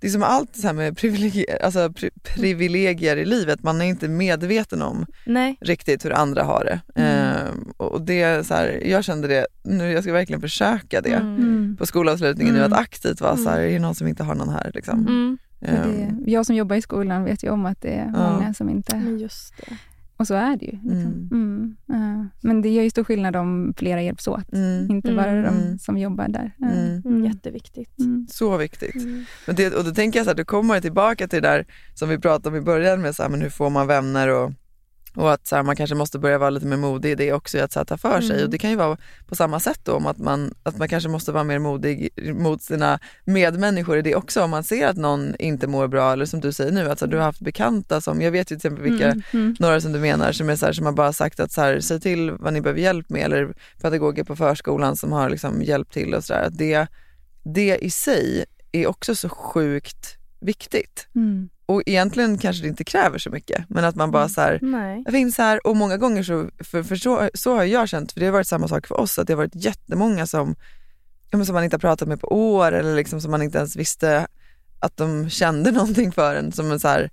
[0.00, 3.84] det är som allt så här med privilegier, alltså, pri, privilegier i livet, man är
[3.84, 5.56] inte medveten om Nej.
[5.60, 7.02] riktigt hur andra har det.
[7.02, 11.12] Eh, och och det så här, jag kände det, nu jag ska verkligen försöka det.
[11.14, 11.36] Mm.
[11.36, 11.76] Mm.
[11.78, 12.72] På skolavslutningen nu, Mm.
[12.72, 14.70] att aktivt vara så här, är det någon som inte har någon här?
[14.74, 15.00] Liksom.
[15.00, 15.38] Mm.
[15.60, 18.32] För Eh, det, jag som jobbar i skolan vet ju om att det är Ja.
[18.32, 18.96] många som inte...
[18.96, 19.76] Men just det.
[20.18, 20.72] Och så är det ju.
[20.72, 21.12] Liksom.
[21.12, 21.28] Mm.
[21.32, 21.76] Mm.
[21.86, 22.26] Ja.
[22.42, 24.52] Men det gör ju stor skillnad om flera hjälps åt.
[24.52, 25.42] mm, Inte bara Mm.
[25.42, 25.78] de Mm.
[25.78, 26.52] som jobbar där.
[26.62, 27.02] Mm.
[27.04, 27.24] Mm.
[27.24, 27.98] Jätteviktigt.
[27.98, 28.26] Mm.
[28.30, 28.94] Så viktigt.
[29.04, 29.24] Mm.
[29.46, 31.66] Men det, och då tänker jag så här, då kommer jag tillbaka till det där
[31.94, 34.52] som vi pratade om i början med så här, men hur får man vänner och,
[35.16, 37.58] och att så här, man kanske måste börja vara lite mer modig i det också,
[37.58, 38.30] i att så här, ta för sig.
[38.30, 38.44] Mm.
[38.44, 38.96] Och det kan ju vara
[39.26, 42.62] på samma sätt då, om att man, att man kanske måste vara mer modig mot
[42.62, 44.42] sina medmänniskor i det också.
[44.42, 47.04] Om man ser att någon inte mår bra, eller som du säger nu, att så
[47.04, 49.22] här, du har haft bekanta som, jag vet ju till exempel vilka Mm.
[49.32, 49.56] Mm.
[49.58, 52.00] några som du menar som är så som har bara sagt att så här, säg
[52.00, 56.14] till vad ni behöver hjälp med eller pedagoger på förskolan som har liksom hjälpt till
[56.14, 56.48] och sådär.
[56.52, 56.86] Det,
[57.42, 61.08] det i sig är också så sjukt viktigt.
[61.14, 61.48] Mm.
[61.66, 65.02] Och egentligen kanske det inte kräver så mycket men att man bara så här, Nej.
[65.04, 68.20] jag finns här och många gånger så, för, för så, så har jag känt, för
[68.20, 70.54] det har varit samma sak för oss, att det har varit jättemånga som,
[71.46, 74.26] som man inte har pratat med på år eller liksom som man inte ens visste
[74.80, 76.52] att de kände någonting för en.
[76.52, 77.10] Som en så här,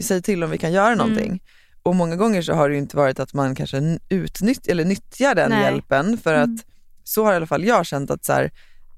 [0.00, 1.42] säg till om vi kan göra någonting.
[1.82, 5.34] Och många gånger så har det ju inte varit att man kanske utnyttjar eller nyttjar
[5.34, 5.62] den Nej.
[5.62, 6.54] hjälpen för Mm.
[6.54, 6.64] att
[7.04, 8.50] så har i alla fall jag känt att så här,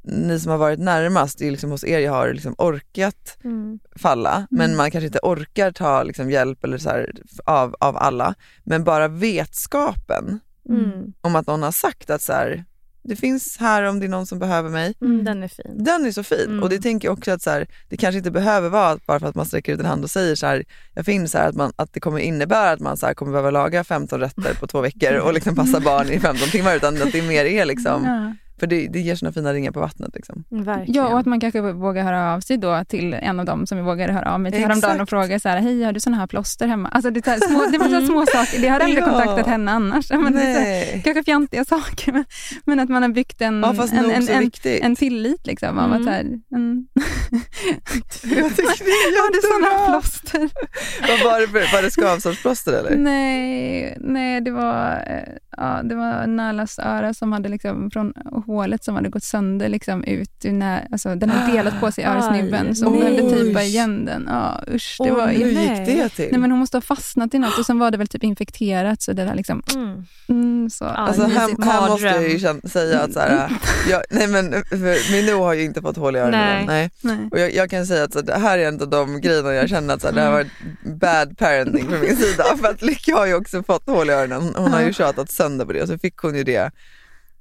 [0.06, 3.78] ni som har varit närmast, det är liksom hos er jag har liksom orkat Mm.
[3.96, 4.76] falla, men Mm.
[4.76, 7.12] man kanske inte orkar ta liksom hjälp eller så här,
[7.44, 8.34] av, av alla.
[8.64, 11.12] Men bara vetskapen Mm.
[11.20, 12.64] om att någon har sagt att så här,
[13.02, 14.94] det finns här om det är någon som behöver mig.
[15.00, 15.24] Mm.
[15.24, 15.84] Den är fin.
[15.84, 16.62] Den är så fin Mm.
[16.62, 19.26] och det tänker jag också att så här, det kanske inte behöver vara bara för
[19.26, 21.72] att man sträcker ut en hand och säger så här, jag finns här, att, man,
[21.76, 25.14] att det kommer innebära att man så kommer behöva laga 15 rätter på två veckor
[25.18, 28.34] och liksom passa barn i 15 timmar utan att det mer är liksom, Ja.
[28.58, 30.10] För det, det ger såna fina ringar på vattnet.
[30.14, 30.44] Liksom.
[30.48, 30.94] Verkligen.
[30.94, 33.84] Ja, och att man kanske vågar höra av sig då till en av dem som
[33.84, 34.82] vågade höra av mig till Exakt.
[34.84, 36.88] häromdagen och fråga så här, hej har du såna här plåster hemma?
[36.88, 39.10] Alltså det, är små, det var så här små saker, det har aldrig Ja.
[39.10, 40.10] kontaktat henne annars.
[40.10, 42.24] Men det är här, kanske fjantiga saker, men,
[42.64, 44.50] men att man har byggt en, Ja en, en, en,
[44.82, 46.00] en tillit liksom, av Mm.
[46.02, 46.20] att här,
[46.52, 46.86] mm.
[48.22, 50.50] jag tycker det är Har du såna här plåster?
[51.08, 52.96] Vad var det för, var det skavsårsplåster eller?
[52.96, 58.12] Nej, nej det, var, eh, ja, det var Nalas öra som hade liksom, från
[58.46, 60.30] hålet som hade gått sönder liksom, ut.
[60.44, 64.04] ur När, alltså, den hade delat på sig i örsnibben så hon behövde typa igen
[64.04, 64.26] den.
[64.28, 65.84] Ja, usch, det var Hur gick nej.
[65.86, 66.28] det till?
[66.30, 69.02] nej, men hon måste ha fastnat i något och sen var det väl typ infekterat
[69.02, 70.04] så det där liksom, Mm.
[70.28, 70.84] mm, så.
[70.84, 73.50] Alltså här, här måste jag ju känna, säga att så här,
[73.90, 76.66] jag, nej men för Minou har ju inte fått hål i öronen Nej.
[76.66, 76.90] nej.
[77.00, 77.28] Nej.
[77.30, 79.68] Och jag, jag kan säga att så, det här är en av de grejerna jag
[79.68, 80.48] känner att så, här, det har varit
[81.00, 82.44] bad parenting från min sida.
[82.62, 85.30] För att Lycka har ju också fått hål i öronen, hon, hon har ju tjatat
[85.30, 86.70] sönder på det och så fick hon ju det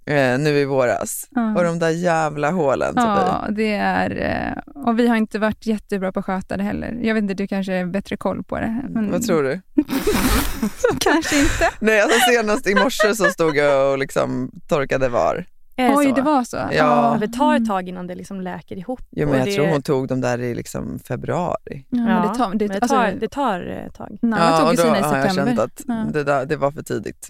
[0.05, 1.27] eh, nu i våras.
[1.31, 1.55] Ja.
[1.55, 2.93] Och de där jävla hålen.
[2.95, 4.11] Ja, det är...
[4.55, 6.99] eh, Och vi har inte varit jättebra på att sköta det heller.
[7.01, 8.81] Jag vet inte, du kanske har bättre koll på det.
[8.89, 9.61] Men Vad tror du?
[10.99, 11.69] Kanske inte.
[11.79, 15.45] Nej alltså senast i morse så stod jag och liksom torkade var.
[15.77, 16.15] Är det Oj, så?
[16.15, 16.57] det var så?
[16.57, 16.69] Ja.
[16.71, 19.01] Ja, det tar ett tag innan det liksom läker ihop.
[19.11, 21.85] Jo, men jag det, tror hon tog dem där i liksom februari.
[21.89, 24.17] Ja, men det tar, det, men det alltså, tar, det tar ett tag.
[24.21, 25.45] Nalla tog och då sina i har jag september.
[25.55, 26.05] känt att Ja.
[26.13, 27.29] det, där, det var för tidigt.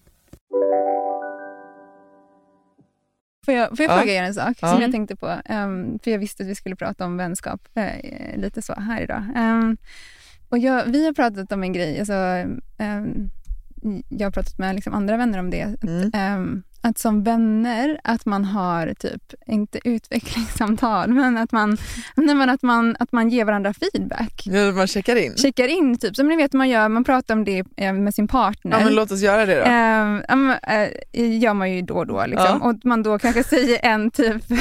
[3.45, 3.97] Får jag, får jag Ja.
[3.99, 4.67] fråga er en sak Ja.
[4.71, 5.41] som jag tänkte på?
[5.45, 9.23] Ehm, för jag visste att vi skulle prata om vänskap eh, lite så här idag.
[9.35, 9.77] Ehm,
[10.49, 12.13] Och jag, vi har pratat om en grej, alltså,
[12.77, 13.29] ehm,
[14.09, 15.61] jag har pratat med liksom andra vänner om det.
[15.63, 15.83] Att,
[16.13, 21.77] ehm, att som vänner, att man har typ, inte utvecklingssamtal, men att man,
[22.15, 24.43] nej, men att man, att man ger varandra feedback.
[24.45, 25.35] Ja, man checkar in.
[25.35, 26.15] Checkar in, typ.
[26.15, 28.77] som ni vet man gör, man pratar om det eh, med sin partner.
[28.79, 29.63] Ja, men låt oss göra det då.
[29.65, 30.57] Ehm, men,
[31.11, 32.25] eh, gör man ju då och då.
[32.25, 32.59] Liksom.
[32.61, 32.69] Ja.
[32.69, 34.43] Och man då kanske säger en typ...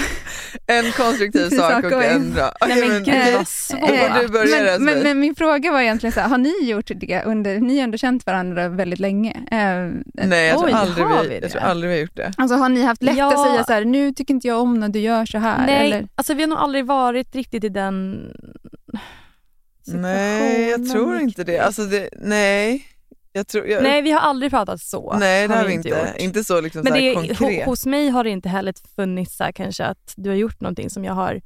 [0.66, 2.52] En konstruktiv sak och en bra.
[2.60, 3.04] Okej, men.
[3.04, 6.70] Då får du börja men, men, men min fråga var egentligen så här, har ni
[6.70, 9.36] gjort det under, ni har ändå känt varandra väldigt länge?
[9.50, 11.38] Ehm, Nej, jag tror, oj, aldrig har vi, det?
[11.42, 12.32] jag tror aldrig vi har gjort det.
[12.36, 13.32] Alltså har ni haft lätt Ja.
[13.34, 15.66] att säga så här, nu tycker inte jag om när du gör så här?
[15.66, 16.08] Nej, Eller?
[16.14, 18.26] alltså vi har nog aldrig varit riktigt i den
[19.86, 21.58] Nej, jag tror inte det.
[21.58, 22.86] Alltså det nej.
[23.32, 25.16] Jag tror, jag, Nej, vi har aldrig pratat så.
[25.20, 26.00] Nej, det har vi inte inte.
[26.00, 26.16] gjort.
[26.18, 27.38] Inte så liksom Men så här det, konkret.
[27.38, 30.60] ho- hos mig har det inte heller funnits så här, kanske att du har gjort
[30.60, 31.40] någonting som jag har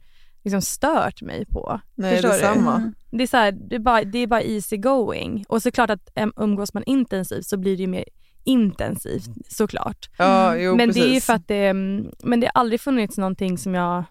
[0.44, 1.80] liksom stört mig på.
[1.94, 2.70] Nej, Förstår detsamma.
[2.76, 2.82] Du?
[2.82, 2.94] Mm.
[3.10, 5.44] Det, är så här, det, är bara, det är bara easy going.
[5.48, 8.04] Och såklart att em, umgås man intensivt så blir det ju mer
[8.44, 10.10] intensivt såklart.
[10.16, 11.26] Ja, jo, men det är ju precis.
[11.26, 14.04] för att det, men det har aldrig funnits någonting som jag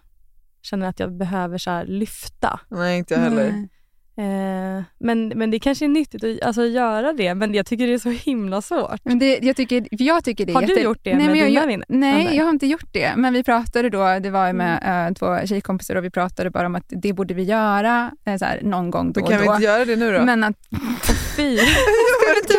[0.62, 2.60] känner att jag behöver så här lyfta.
[2.68, 3.68] Nej, inte jag heller.
[4.16, 7.94] Eh, men, men det kanske är nyttigt att alltså, göra det, men jag tycker det
[7.94, 9.00] är så himla svårt.
[9.04, 10.80] Men det, jag, tycker, jag tycker det Har du jätte...
[10.80, 11.84] gjort det nej, med jag, dina jag, vänner?
[11.88, 13.12] Nej, jag har inte gjort det.
[13.16, 15.06] Men vi pratade då, det var med Mm.
[15.08, 18.44] eh, två tjejkompisar och vi pratade bara om att det borde vi göra eh, så
[18.44, 19.52] här, någon gång då Men kan och vi då.
[19.54, 20.24] inte göra det nu då?
[20.24, 20.54] Men att...
[21.36, 21.56] Fy!
[21.56, 21.64] kan,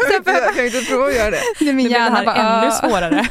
[0.09, 1.37] vi inte, kan inte prova att göra det?
[1.61, 3.27] Nej, min det hjärna här bara, ännu "Ah." svårare.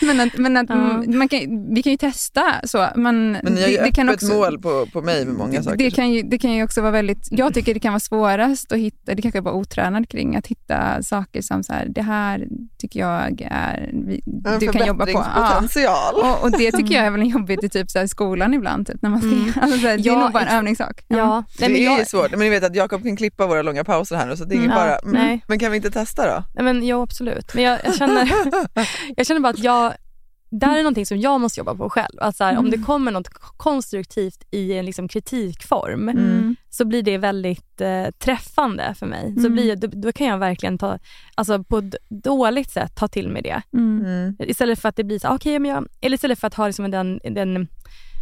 [0.00, 0.74] men att, men att Ja.
[0.74, 2.86] mm, man kan, vi kan ju testa så.
[2.96, 5.34] Men, Men ni har ju det, det kan öppet också, mål på, på mig med
[5.34, 5.76] många saker.
[5.78, 8.72] det kan, ju, det kan ju också vara väldigt, jag tycker det kan vara svårast
[8.72, 12.02] att hitta, det kanske är bara otränad kring, att hitta saker som så här, det
[12.02, 12.46] här
[12.78, 15.24] tycker jag är, vi, En du kan jobba på.
[15.76, 16.12] Ja.
[16.14, 19.02] Och, och det tycker jag är väl jobbigt i typ så här skolan ibland, typ,
[19.02, 19.52] när man ska, Mm.
[19.60, 21.04] alltså, så här, det är Ja, nog bara en övningssak.
[21.08, 23.62] Ja, Det nej, men är jag, svårt, men ni vet att Jakob kan klippa våra
[23.62, 24.78] långa pauser här nu så det är ingen Mm.
[24.82, 24.90] fara.
[24.90, 25.22] Ja, Mm.
[25.26, 25.44] nej.
[25.48, 26.44] Men kan vi inte testa då?
[26.54, 27.54] nej, men, jo, absolut.
[27.54, 28.30] Men jag, jag, känner,
[29.16, 29.92] jag känner bara att jag,
[30.50, 32.18] där är någonting som jag måste jobba på själv.
[32.20, 36.56] Att så här, Om det kommer något konstruktivt i en liksom kritikform Mm.
[36.70, 39.32] så blir det väldigt eh, träffande för mig.
[39.34, 39.52] Så Mm.
[39.52, 40.98] blir, då, då kan jag verkligen ta,
[41.34, 43.62] alltså på ett dåligt sätt ta till mig det.
[43.72, 44.04] Mm.
[44.06, 44.36] Mm.
[44.38, 46.90] Istället för att det blir så, okej, men jag, eller istället för att ha liksom
[46.90, 47.68] den, den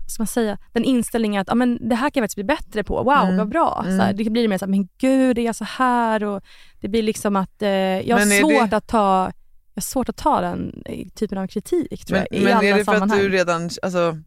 [0.04, 2.44] vad ska man säga, den inställningen att ah, men det här kan jag faktiskt bli
[2.44, 3.02] bättre på.
[3.02, 3.36] Wow, Mm.
[3.36, 3.82] vad bra.
[3.86, 3.98] Mm.
[3.98, 6.24] Så här, det blir mer så här, men gud, är jag så här?
[6.24, 6.42] Och
[6.80, 9.32] det blir liksom att eh, jag har Men svårt det- att ta
[9.74, 10.82] jag har svårt att ta den
[11.14, 13.18] typen av kritik tror Men, jag, i men alla är det för sammanhang.
[13.18, 14.18] att du redan, alltså,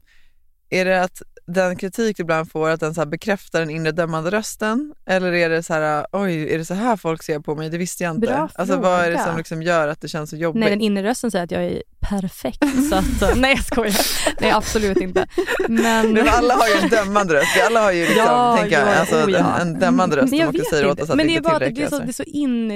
[0.70, 3.92] är det att den kritik du ibland får, att den så här bekräftar den inre
[3.92, 4.94] dömande rösten?
[5.06, 7.70] Eller är det så här, oj, är det så här folk ser på mig?
[7.70, 8.28] Det visste jag inte.
[8.28, 9.26] Bra alltså vad är det fråga.
[9.28, 10.60] som liksom gör att det känns så jobbigt?
[10.60, 12.64] Nej, den inre rösten säger att jag är perfekt.
[12.90, 13.96] så att, nej, jag skojar.
[14.42, 15.28] Nej, absolut inte.
[15.68, 16.14] Men...
[16.14, 17.48] Nej, men alla har ju en dömande röst.
[17.68, 19.60] Alla har ju liksom, Ja, tänker jag, ja, alltså, oh ja.
[19.60, 21.04] en, en dömande röst Men som jag också vet säger åt inte.
[21.04, 22.68] oss att Men det inte är bara det är, så, det, är så in,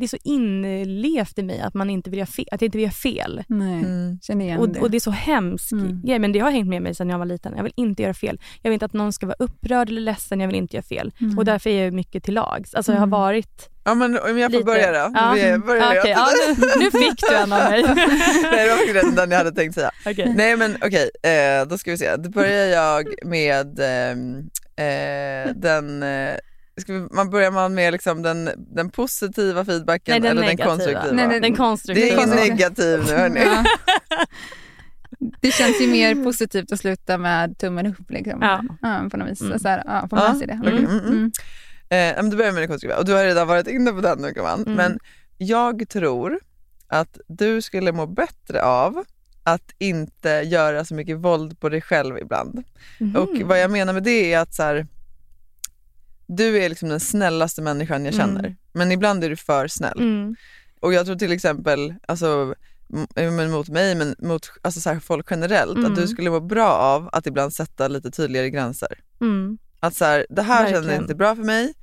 [0.00, 2.46] det är så inlevt i mig att man inte vill göra fel.
[2.52, 3.42] Att jag inte vill göra fel.
[3.48, 4.18] Nej, Mm.
[4.22, 4.80] känner igen Och, det.
[4.80, 5.72] och det är så hemskt.
[5.72, 6.00] Mm.
[6.04, 7.52] Ja, men det har hängt med mig sedan jag var liten.
[7.56, 8.40] Jag vill inte göra fel.
[8.62, 10.40] Jag vill inte att någon ska vara upprörd eller ledsen.
[10.40, 11.12] Jag vill inte göra fel.
[11.20, 11.38] Mm.
[11.38, 12.74] Och därför är jag mycket till lags.
[12.74, 13.10] Alltså jag har Mm.
[13.20, 14.64] varit Ja men om jag får lite...
[14.64, 15.12] börja då.
[15.14, 15.32] Ja.
[15.34, 16.26] Vi börjar Okej, ja,
[16.58, 17.82] nu, nu fick du en av mig.
[18.52, 19.90] Nej det var faktiskt den jag hade tänkt säga.
[20.06, 20.32] Okej.
[20.36, 22.16] Nej men okej, eh, då ska vi se.
[22.16, 24.36] Då börjar jag med ehm,
[24.76, 26.34] eh, den, eh,
[26.80, 30.68] ska vi, man börjar man med liksom den, den positiva feedbacken Nej, den eller negativa.
[30.68, 31.12] den konstruktiva?
[31.16, 32.06] Nej, Den det är konstruktiva.
[32.06, 32.54] ingen konstruktiva.
[32.56, 33.40] negativ nu hörni.
[33.44, 33.64] Ja.
[35.40, 38.10] Det känns ju mer positivt att sluta med tummen upp.
[38.10, 38.38] Liksom.
[38.82, 39.08] Ja.
[39.10, 39.40] på något vis.
[39.40, 39.58] Mm.
[39.58, 40.58] Så här, ja, får Ja, man se det.
[40.62, 41.32] okej, mm, mm.
[41.88, 44.32] Eh, men då börjar med konstruktiva och du har redan varit inne på den nu
[44.32, 44.60] gumman.
[44.62, 44.74] Mm.
[44.74, 44.98] Men
[45.38, 46.38] jag tror
[46.86, 49.04] att du skulle må bättre av
[49.42, 52.64] att inte göra så mycket våld på dig själv ibland.
[53.00, 53.16] Mhm.
[53.16, 54.86] Och vad jag menar med det är att så här,
[56.26, 58.56] du är liksom den snällaste människan jag känner, Mm.
[58.72, 59.98] men ibland är du för snäll.
[59.98, 60.36] Mm.
[60.80, 62.54] Och jag tror till exempel, alltså,
[63.14, 65.94] men mot mig, men mot alltså så här, folk generellt, att Mm.
[65.94, 68.98] du skulle må bra av att ibland sätta lite tydligare gränser.
[69.20, 69.58] Mm.
[69.80, 71.74] Att så här, det här kändes inte bra för mig,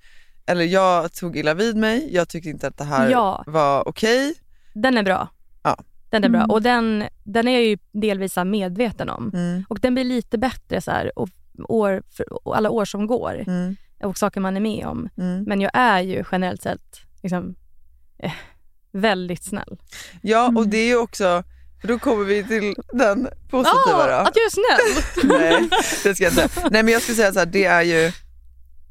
[0.46, 3.44] eller jag tog illa vid mig, jag tyckte inte att det här Ja.
[3.48, 4.34] var okej.
[4.74, 5.28] Den är bra.
[5.64, 5.78] Ja.
[6.10, 6.50] Den är bra Mm.
[6.52, 9.32] och den, den är jag ju delvis medveten om.
[9.34, 9.64] Mm.
[9.70, 11.30] Och den blir lite bättre så här, och
[11.70, 13.76] år, för alla år som går Mm.
[14.04, 15.10] och saker man är med om.
[15.18, 15.44] Mm.
[15.44, 17.56] Men jag är ju generellt sett liksom,
[18.20, 18.32] eh,
[19.02, 19.78] väldigt snäll.
[20.22, 20.58] Ja Mm.
[20.58, 21.44] och det är ju också,
[21.84, 24.14] då kommer vi till den positiva Ah, då.
[24.14, 25.04] att jag är snäll!
[25.40, 25.70] Nej,
[26.04, 26.50] det ska jag inte.
[26.72, 28.12] Nej men jag skulle säga så här, det är ju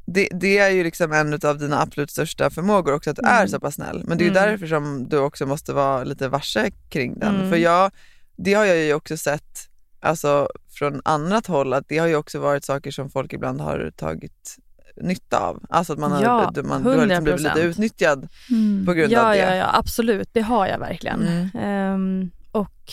[0.09, 3.37] det, det är ju liksom en av dina absolut största förmågor också att du är
[3.37, 3.49] Mm.
[3.49, 4.03] så pass snäll.
[4.05, 4.51] Men det är ju Mm.
[4.51, 7.35] därför som du också måste vara lite varse kring den.
[7.37, 7.51] Mm.
[7.51, 7.91] För jag,
[8.37, 9.69] det har jag ju också sett
[10.01, 13.91] alltså, från annat håll att det har ju också varit saker som folk ibland har
[13.97, 14.57] tagit
[15.03, 15.63] nytta av.
[15.71, 17.55] Alltså att man har, Ja, man, du har liksom blivit 100%.
[17.55, 18.87] lite utnyttjad Mm.
[18.87, 19.39] på grund ja, av det.
[19.39, 20.29] Ja, ja, absolut.
[20.33, 21.23] Det har jag verkligen.
[21.23, 21.49] Mm.
[21.55, 22.93] Ehm, och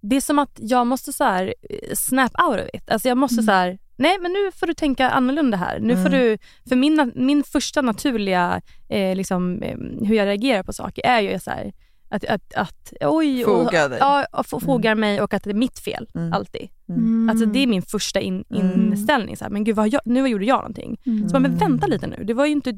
[0.00, 2.90] det är som att jag måste så här eh, snap out of it.
[2.90, 3.44] Alltså jag måste Mm.
[3.46, 5.78] så här, nej men nu får du tänka annorlunda här.
[5.80, 6.12] Nu får Mm.
[6.20, 6.38] du,
[6.68, 11.38] för min, min första naturliga, eh, liksom, eh, hur jag reagerar på saker är ju
[11.40, 11.72] så här,
[12.08, 13.98] att, att, att oj, Foga och, dig.
[14.00, 14.26] Ja,
[14.60, 16.32] fogar mig och att det är mitt fel Mm.
[16.32, 16.68] alltid.
[16.88, 17.28] Mm.
[17.30, 18.86] Alltså det är min första in, Mm.
[18.92, 19.36] inställning.
[19.36, 21.00] Så här, men gud, vad har jag, nu gjorde jag någonting.
[21.06, 21.28] Mm.
[21.28, 22.24] Så bara, men vänta lite nu.
[22.24, 22.72] Det var ju inte,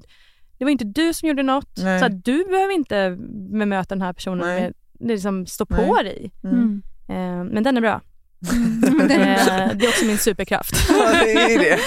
[0.59, 1.79] det var inte du som gjorde något.
[1.83, 2.01] Nej.
[2.01, 3.17] Så att du behöver inte
[3.59, 4.61] bemöta den här personen Nej.
[4.63, 4.75] med
[5.09, 5.89] liksom stå Nej.
[5.89, 6.33] på dig.
[6.45, 6.83] Mm.
[7.09, 8.01] Eh, men den är bra.
[8.41, 10.75] Det, Eh, det är också min superkraft.
[10.89, 11.79] Ja, det är det.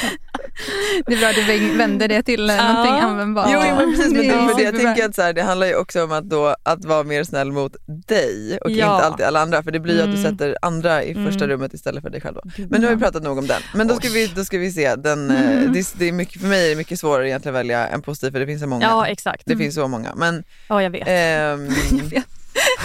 [1.05, 2.73] det är bra att du vä- vänder det till eh, Ja.
[2.73, 3.47] någonting användbart.
[3.53, 5.67] Jo, jo men precis, men Det för det, jag tänker att så här, det handlar
[5.67, 7.75] ju också om att, då, att vara mer snäll mot
[8.07, 8.95] dig och Ja.
[8.95, 9.63] inte alltid alla andra.
[9.63, 10.31] För det blir ju att du Mm.
[10.31, 11.49] sätter andra i första Mm.
[11.49, 12.35] rummet istället för dig själv.
[12.35, 12.41] Då.
[12.69, 13.61] Men nu har vi pratat nog om den.
[13.75, 14.95] Men då ska vi, då ska vi se.
[14.95, 15.73] Den, eh, Mm.
[15.73, 18.31] det, det är mycket, för mig är det mycket svårare egentligen att välja en positiv
[18.31, 18.85] för det finns så många.
[18.85, 19.43] Ja, exakt.
[19.45, 20.15] Det finns så många.
[20.15, 21.03] Men, Ja, jag vet.
[21.07, 21.69] ehm,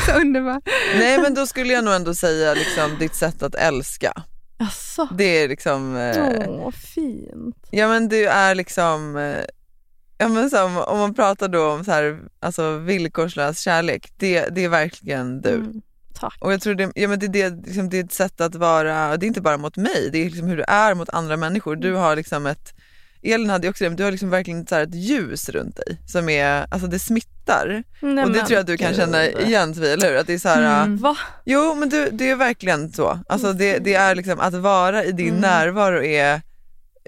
[0.09, 0.63] Så underbart.
[0.99, 4.13] nej men då skulle jag nog ändå säga liksom, ditt sätt att älska.
[4.61, 5.09] Asså.
[5.19, 5.97] Det är liksom...
[5.97, 7.57] Eh, Åh, fint.
[7.71, 9.45] Ja men du är liksom, eh,
[10.19, 14.49] ja, men så, om- om man pratar då om så här, alltså villkorslös kärlek, det,
[14.49, 15.55] det är verkligen du.
[15.55, 15.83] Mm,
[16.15, 16.37] tack.
[16.41, 19.17] Och jag tror det, ja, men det, det, liksom, det är ett sätt att vara,
[19.17, 21.77] det är inte bara mot mig, det är liksom hur du är mot andra människor.
[21.77, 22.75] Du har liksom ett,
[23.33, 26.01] Elin hade ju också det, men du har liksom verkligen så ett ljus runt dig
[26.07, 27.83] som är, alltså det smittar.
[28.01, 30.17] Nej, och det men tror jag att du kan känna igen Sofie, eller hur?
[30.17, 30.97] Att det är så här, Mm.
[30.97, 31.17] Va?
[31.45, 33.19] Jo men du, det är verkligen så.
[33.29, 35.41] Alltså det, det är liksom att vara i din Mm.
[35.41, 36.41] närvaro är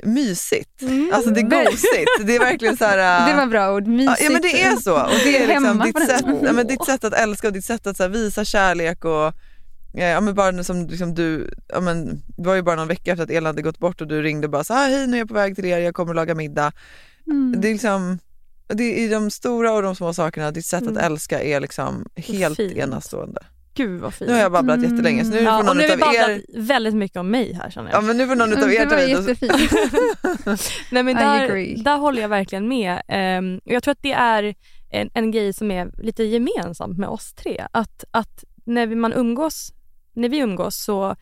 [0.04, 0.82] mysigt.
[0.82, 1.10] Mm.
[1.14, 2.10] Alltså det är gosigt.
[2.26, 3.28] Det är verkligen så här.
[3.30, 3.86] Det var bra ord.
[3.86, 4.22] Mysigt.
[4.22, 4.94] ja men det är så.
[5.02, 7.86] Och det är liksom ditt sätt, ja, men ditt sätt att älska och ditt sätt
[7.86, 9.32] att visa kärlek och
[9.92, 13.24] Ja men bara som liksom du, ja men det var ju bara någon vecka efter
[13.24, 15.18] att Elin hade gått bort och du ringde och bara så här, hej nu är
[15.18, 16.72] jag på väg till er, jag kommer att laga middag.
[17.26, 17.60] Mm.
[17.60, 18.18] Det är liksom,
[18.68, 21.04] det är i de stora och de små sakerna, ditt sätt att Mm.
[21.04, 22.76] älska är liksom helt fint.
[22.76, 23.40] enastående.
[23.74, 24.28] Gud vad fint.
[24.28, 24.90] Nu har jag babblat Mm.
[24.90, 27.52] jättelänge så nu ja, får någon nu har vi utav er väldigt mycket om mig
[27.52, 27.96] här känner jag.
[27.96, 29.38] Ja men nu får någon utav Det er ta vid.
[30.92, 32.96] Nej, men där, där håller jag verkligen med.
[33.64, 34.54] Och jag tror att det är
[34.90, 37.66] en, en grej som är lite gemensamt med oss tre.
[37.72, 39.72] Att, att när man umgås,
[40.12, 41.16] när vi umgås så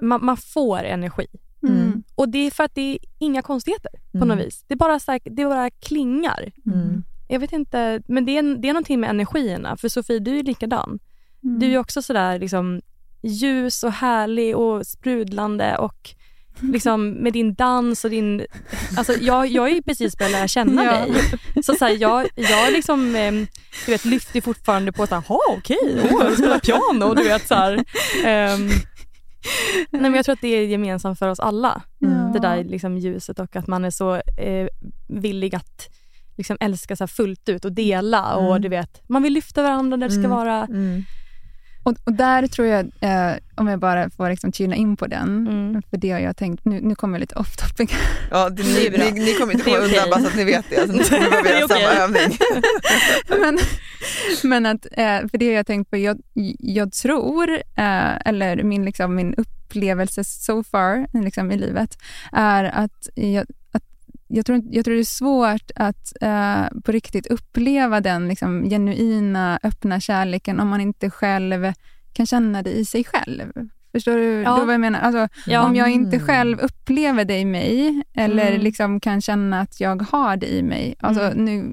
[0.00, 1.26] man, man får energi.
[1.62, 2.02] Mm.
[2.14, 4.28] Och det är för att det är inga konstigheter på Mm.
[4.28, 4.64] något vis.
[4.66, 6.52] Det bara, så här, det bara klingar.
[6.66, 7.02] Mm.
[7.28, 9.76] Jag vet inte, men det är, det är någonting med energierna.
[9.76, 10.98] För Sofie, du är likadan.
[11.44, 11.58] Mm.
[11.58, 12.80] Du är också sådär liksom,
[13.22, 16.14] ljus och härlig och sprudlande och
[16.72, 18.46] liksom med din dans och din...
[18.96, 20.90] Alltså jag, jag är ju precis börjat lära känna Ja.
[20.92, 21.12] dig.
[21.64, 23.32] Så, så här, jag, jag liksom, eh,
[23.86, 25.78] du vet, lyfter fortfarande på att jaha okej,
[26.12, 27.14] åh, jag spelar piano.
[27.14, 27.84] Du vet, så här,
[28.24, 28.68] ehm,
[29.90, 31.82] nej, men jag tror att det är gemensamt för oss alla.
[31.98, 32.08] Ja.
[32.08, 34.68] Det där liksom, ljuset och att man är så eh,
[35.08, 35.88] villig att
[36.36, 38.34] liksom, älska så fullt ut och dela.
[38.34, 38.62] Och Mm.
[38.62, 40.30] du vet, Man vill lyfta varandra där det ska Mm.
[40.30, 40.64] vara.
[40.64, 41.02] Mm.
[41.86, 45.46] Och, och där tror jag, eh, om jag bara får liksom tuna in på den,
[45.48, 45.82] Mm.
[45.90, 47.90] för det har jag tänkt, nu, nu kommer jag lite off topic.
[48.30, 49.04] Ja, det, Det ni, bra.
[49.04, 50.10] ni, ni kommer inte Det komma undan okej.
[50.10, 50.76] bara så att ni vet det.
[50.76, 52.38] Alltså, nu kommer vi behöva Det göra samma övning.
[53.40, 53.58] men,
[54.42, 56.18] men att, eh, för det har jag tänkt på, jag,
[56.58, 61.98] jag tror, eh, eller min, liksom, min upplevelse so far liksom, i livet,
[62.32, 63.82] är att jag, att
[64.36, 69.58] jag tror, jag tror det är svårt att eh, på riktigt uppleva den liksom, genuina,
[69.62, 71.72] öppna kärleken om man inte själv
[72.12, 73.52] kan känna det i sig själv.
[73.92, 74.64] Förstår du Ja.
[74.64, 75.00] vad jag menar?
[75.00, 75.62] Alltså, Ja.
[75.66, 76.26] Om jag inte Mm.
[76.26, 78.60] själv upplever det i mig eller Mm.
[78.60, 80.94] liksom kan känna att jag har det i mig.
[81.00, 81.44] Alltså, Mm.
[81.44, 81.72] nu,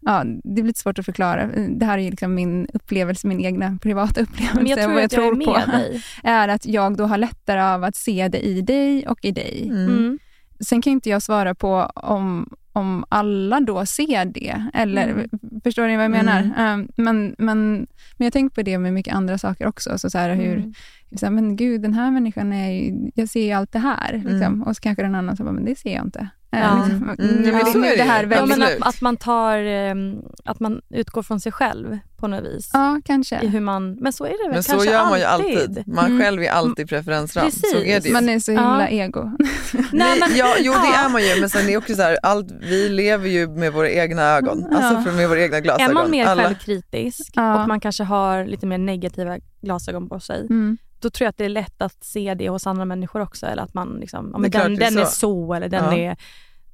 [0.00, 1.46] ja, det blir lite svårt att förklara.
[1.68, 4.54] Det här är liksom min upplevelse, min egna privata upplevelse.
[4.54, 6.02] Men jag tror vad jag att jag är tror på med dig.
[6.22, 9.68] är att jag då har lättare av att se det i dig och i dig.
[9.70, 10.18] Mm.
[10.60, 14.64] Sen kan inte jag svara på om, om alla då ser det.
[14.74, 15.28] Eller, Mm.
[15.64, 16.40] Förstår ni vad jag menar?
[16.56, 16.80] Mm.
[16.80, 17.86] Um, men, men,
[18.16, 19.98] men jag tänker på det med mycket andra saker också.
[19.98, 20.72] Så, så här, hur, Mm.
[21.16, 24.12] så här, men gud, den här människan är ju, jag ser ju allt det här.
[24.12, 24.32] Liksom.
[24.42, 24.62] Mm.
[24.62, 26.28] Och så kanske den annan bara, men det ser jag inte.
[26.50, 26.84] Ja.
[26.84, 28.22] Mm, nu men är så det, nu det här.
[28.22, 28.48] Ja, väldigt...
[28.58, 28.82] men Absolut.
[28.82, 32.70] att, att, man tar, ehm, att man utgår från sig själv på något vis.
[32.72, 33.40] Ja, kanske.
[33.42, 35.82] I hur man, men så är det väl Men så kanske gör man ju alltid.
[35.86, 36.20] Man Mm.
[36.20, 37.50] själv är alltid preferensram.
[37.50, 38.12] Så är det ju.
[38.12, 39.04] Man är så himla Ja.
[39.04, 39.30] ego.
[39.92, 41.04] Nej, ja, jo det Ja.
[41.04, 43.72] är man ju men sen är det också så här, allt, vi lever ju med
[43.72, 44.76] våra egna ögon, Ja.
[44.78, 45.90] alltså med våra egna glasögon.
[45.90, 47.62] Är man mer Alla- självkritisk Ja.
[47.62, 50.78] och man kanske har lite mer negativa glasögon på sig, Mm.
[51.00, 53.46] Då tror jag att det är lätt att se det hos andra människor också.
[53.46, 55.10] Eller att man liksom, ja, men den, är den är så.
[55.10, 55.96] så eller den Ja.
[56.10, 56.16] är,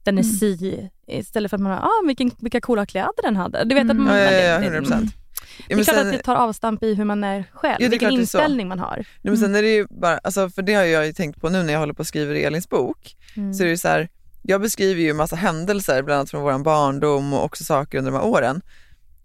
[0.03, 0.35] den är Mm.
[0.35, 0.91] si.
[1.07, 3.65] Istället för att man har, ah, vilken, vilka coola kläder den hade.
[3.65, 4.05] Du vet att Mm.
[4.05, 5.11] man, Ja, ja, ja, det- 100 det- procent.
[5.69, 8.11] Det är klart att det tar avstamp i hur man är själv, det är vilken
[8.11, 8.17] så.
[8.17, 8.97] inställning man har.
[8.97, 11.49] Nej, men sen är det ju bara, alltså, för det har jag ju tänkt på
[11.49, 13.55] nu när jag håller på och skriver Elins bok, Mm.
[13.55, 14.09] så är det så här,
[14.43, 18.19] jag beskriver ju massa händelser, bland annat från vår barndom och också saker under de
[18.19, 18.63] här åren.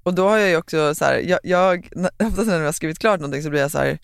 [0.04, 1.90] Och då har jag ju också så här, jag, jag
[2.24, 4.00] oftast när jag har skrivit klart någonting så blir jag så här,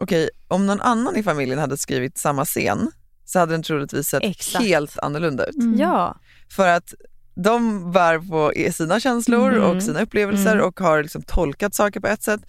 [0.00, 2.90] okej, om någon annan i familjen hade skrivit samma scen
[3.24, 4.64] så hade den troligtvis sett Exakt.
[4.64, 5.56] helt annorlunda ut.
[5.56, 5.78] Mm.
[5.78, 6.16] Ja.
[6.56, 6.94] För att
[7.34, 9.70] de bär på sina känslor Mm.
[9.76, 10.64] och sina upplevelser Mm.
[10.66, 12.40] och har liksom tolkat saker på ett sätt.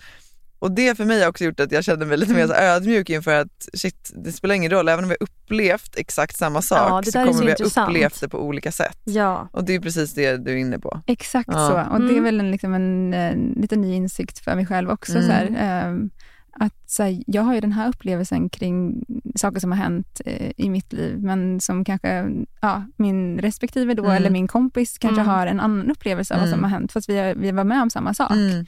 [0.59, 2.65] Och det för mig har också gjort att jag kände mig lite mer så Mm.
[2.65, 6.61] ödmjuk inför att shit, det spelar ingen roll, även om vi har upplevt exakt samma
[6.61, 8.97] sak Ja, så kommer så vi ha upplevt det på olika sätt.
[9.03, 9.49] Ja.
[9.53, 11.01] Och det är precis det du är inne på.
[11.07, 11.67] Exakt Ja.
[11.87, 11.93] så.
[11.93, 12.23] Och det är Mm.
[12.23, 15.11] väl en, liksom en, en liten ny insikt för mig själv också.
[15.11, 15.25] Mm.
[15.25, 16.09] Så här, ehm,
[16.53, 19.03] att så här, jag har ju den här upplevelsen kring
[19.35, 22.25] saker som har hänt eh, i mitt liv, men som kanske
[22.61, 24.15] ja, min respektive då, Mm.
[24.17, 25.33] eller min kompis kanske Mm.
[25.33, 26.71] har en annan upplevelse av vad som Mm.
[26.71, 28.31] har hänt, fast vi, vi var med om samma sak.
[28.31, 28.65] Mm.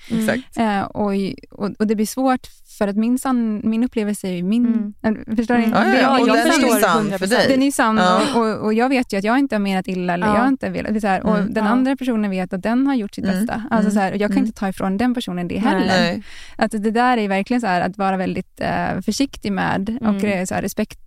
[0.55, 1.11] Eh, och,
[1.51, 2.47] och, och det blir svårt
[2.77, 4.93] för att min, sann, min upplevelse är ju min.
[5.03, 5.63] eh, Förstår ni?
[5.63, 5.93] Mm.
[5.93, 7.45] Ja, ja, och jag den är sann för dig.
[7.49, 8.21] Den är sann Ja.
[8.35, 10.33] och, och, jag vet ju att jag inte har menat illa eller Ja.
[10.33, 11.01] jag har inte velat.
[11.01, 11.53] Så här, och Mm.
[11.53, 13.39] den andra personen vet att den har gjort sitt Mm.
[13.39, 13.53] bästa.
[13.71, 13.91] Alltså Mm.
[13.91, 14.45] så här, och jag kan Mm.
[14.47, 15.85] inte ta ifrån den personen det heller.
[15.87, 16.23] Nej.
[16.57, 20.47] Att det där är verkligen så här, att vara väldigt eh, försiktig med och Mm.
[20.47, 20.99] så här, respekt.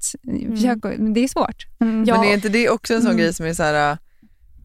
[0.50, 0.78] Försök,
[1.14, 1.66] det är svårt.
[1.80, 2.00] Mm.
[2.02, 3.20] Men är inte det också en sån Mm.
[3.22, 3.96] grej som är så här, äh,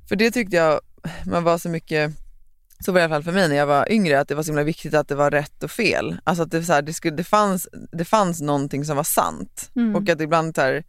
[0.10, 0.80] för det tyckte jag,
[1.26, 2.12] man var så mycket,
[2.86, 4.44] så var det i alla fall för mig när jag var yngre, att det var
[4.44, 6.18] så himla viktigt att det var rätt och fel.
[6.24, 9.72] Alltså att det, så här, det, skulle, det, fanns, det fanns någonting som var sant
[9.76, 9.96] Mm.
[9.96, 10.84] och att ibland så här,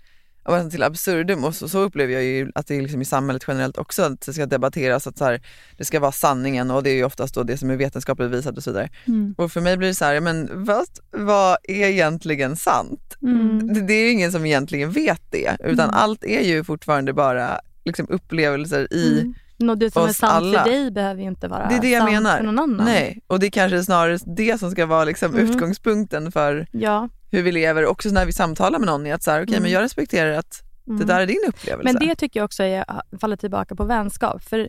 [0.49, 3.45] men till absurdum och så, så upplever jag ju att det är liksom i samhället
[3.49, 5.43] generellt också att det ska debatteras att så här,
[5.77, 8.57] det ska vara sanningen och det är ju oftast då det som är vetenskapligt visat
[8.57, 8.91] och så vidare.
[9.07, 9.35] Mm.
[9.39, 13.17] Och för mig blir det så här, men vad, vad är egentligen sant?
[13.23, 13.75] Mm.
[13.75, 15.95] Det, det är ju ingen som egentligen vet det, utan Mm.
[15.95, 19.35] allt är ju fortfarande bara liksom upplevelser i, Mm.
[19.63, 20.63] Något det som är sant alla.
[20.65, 22.37] för dig behöver ju inte vara det är det jag sant menar.
[22.37, 22.87] för någon annan.
[22.87, 25.51] Nej, och det är kanske snarare det som ska vara liksom Mm.
[25.51, 27.09] utgångspunkten för Ja.
[27.31, 29.63] hur vi lever, också när vi samtalar med någon, att så här, okej Mm.
[29.63, 31.07] men jag respekterar att det Mm.
[31.07, 31.93] där är din upplevelse.
[31.99, 32.85] Men det tycker jag också är,
[33.21, 34.43] faller tillbaka på vänskap.
[34.43, 34.69] För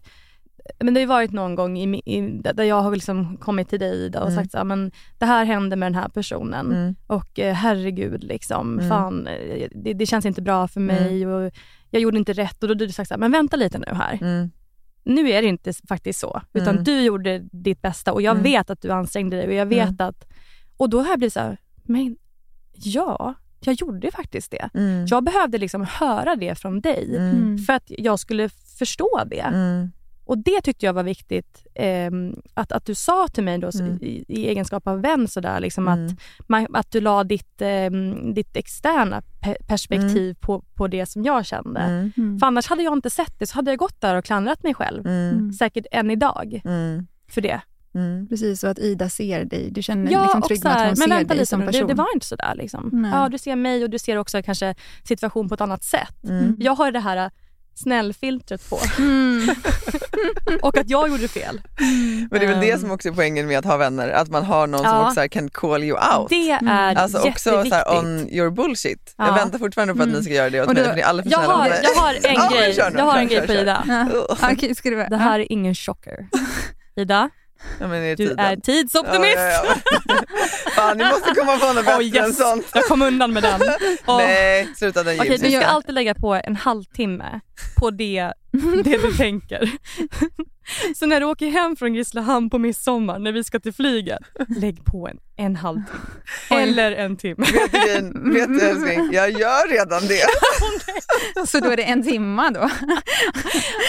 [0.79, 2.21] men det har ju varit någon gång i, i,
[2.53, 4.39] där jag har liksom kommit till dig Ida och Mm.
[4.43, 6.95] sagt så här, men det här hände med den här personen Mm.
[7.07, 8.89] och eh, herregud, liksom, Mm.
[8.89, 11.51] fan, eh, det, det känns inte bra för mig och
[11.89, 12.63] jag gjorde inte rätt.
[12.63, 14.19] Och då har du sagt så här, men vänta lite nu här.
[15.03, 16.83] Nu är det inte faktiskt så, utan Mm.
[16.83, 18.43] du gjorde ditt bästa och jag Mm.
[18.43, 20.07] vet att du ansträngde dig och jag vet Mm.
[20.07, 20.25] att...
[20.77, 22.15] Och då har jag blivit så här, men
[22.73, 24.69] ja, jag gjorde faktiskt det.
[24.73, 25.05] Mm.
[25.05, 27.57] Jag behövde liksom höra det från dig Mm.
[27.57, 29.45] för att jag skulle förstå det.
[30.25, 30.29] Mm.
[30.29, 33.83] Och det tyckte jag var viktigt ehm, att, att du sa till mig då, så
[33.83, 33.97] Mm.
[34.01, 36.05] i, i egenskap av vän sådär, liksom Mm.
[36.05, 36.11] att,
[36.47, 41.45] man, att du la ditt, ehm, ditt externa pe- perspektiv på, på det som jag
[41.45, 41.79] kände.
[41.79, 42.11] Mm.
[42.17, 42.39] Mm.
[42.39, 44.73] För annars hade jag inte sett det så hade jag gått där och klandrat mig
[44.73, 45.07] själv.
[45.07, 45.53] Mm.
[45.53, 47.07] Säkert än idag Mm.
[47.29, 47.61] för det.
[47.95, 48.27] Mm.
[48.27, 49.69] Precis, så att Ida ser dig.
[49.71, 51.45] Du känner Ja, liksom och trygg så med att hon men ser vänta dig lite
[51.45, 51.87] som nu, det, person.
[51.87, 52.55] det var inte sådär.
[52.55, 52.89] Liksom.
[52.93, 53.11] Nej.
[53.13, 56.23] Ja, du ser mig och du ser också kanske situation på ett annat sätt.
[56.23, 56.55] Mm.
[56.59, 57.31] Jag har det här
[57.75, 59.49] snällfiltret på Mm.
[60.61, 61.61] och att jag gjorde fel.
[62.31, 62.79] Men det är väl det Ehm.
[62.79, 65.01] som också är poängen med att ha vänner, att man har någon som Ja.
[65.03, 66.29] också så här kan call you out.
[66.29, 69.13] Det är Alltså också så här on your bullshit.
[69.17, 69.31] Jag Ja.
[69.33, 70.17] väntar fortfarande på att Mm.
[70.19, 71.69] ni ska göra det åt Och mig, då- för ni är alla för jag, har,
[71.69, 71.79] mig.
[71.83, 73.53] jag har en Ja, grej, jag har kör, en grej kör, på.
[73.53, 73.83] Ida.
[73.87, 74.03] Ja.
[74.83, 76.27] Du Det här är ingen chocker.
[76.95, 77.29] Ida,
[77.79, 79.37] Ja, är du är tidsoptimist.
[79.37, 79.63] Ja,
[80.07, 80.15] ja.
[80.75, 82.15] Fan, ni måste komma på något bättre Oh, yes.
[82.25, 82.65] än sånt.
[82.73, 83.61] Jag kom undan med den.
[84.05, 84.17] Åh.
[84.17, 87.39] Nej, sluta den Okej, gills du ska alltid lägga på en halvtimme
[87.79, 88.33] på det,
[88.83, 89.71] det du tänker.
[90.95, 94.85] Så när du åker hem från Grisslehamn på midsommar när vi ska till flyget, lägg
[94.85, 95.99] på en, en halvtimme.
[96.49, 97.45] Eller en timme.
[97.53, 98.33] Vet du, grejen?
[98.33, 101.47] vet du älskling, jag gör redan det.
[101.47, 102.69] Så då är det en timma då?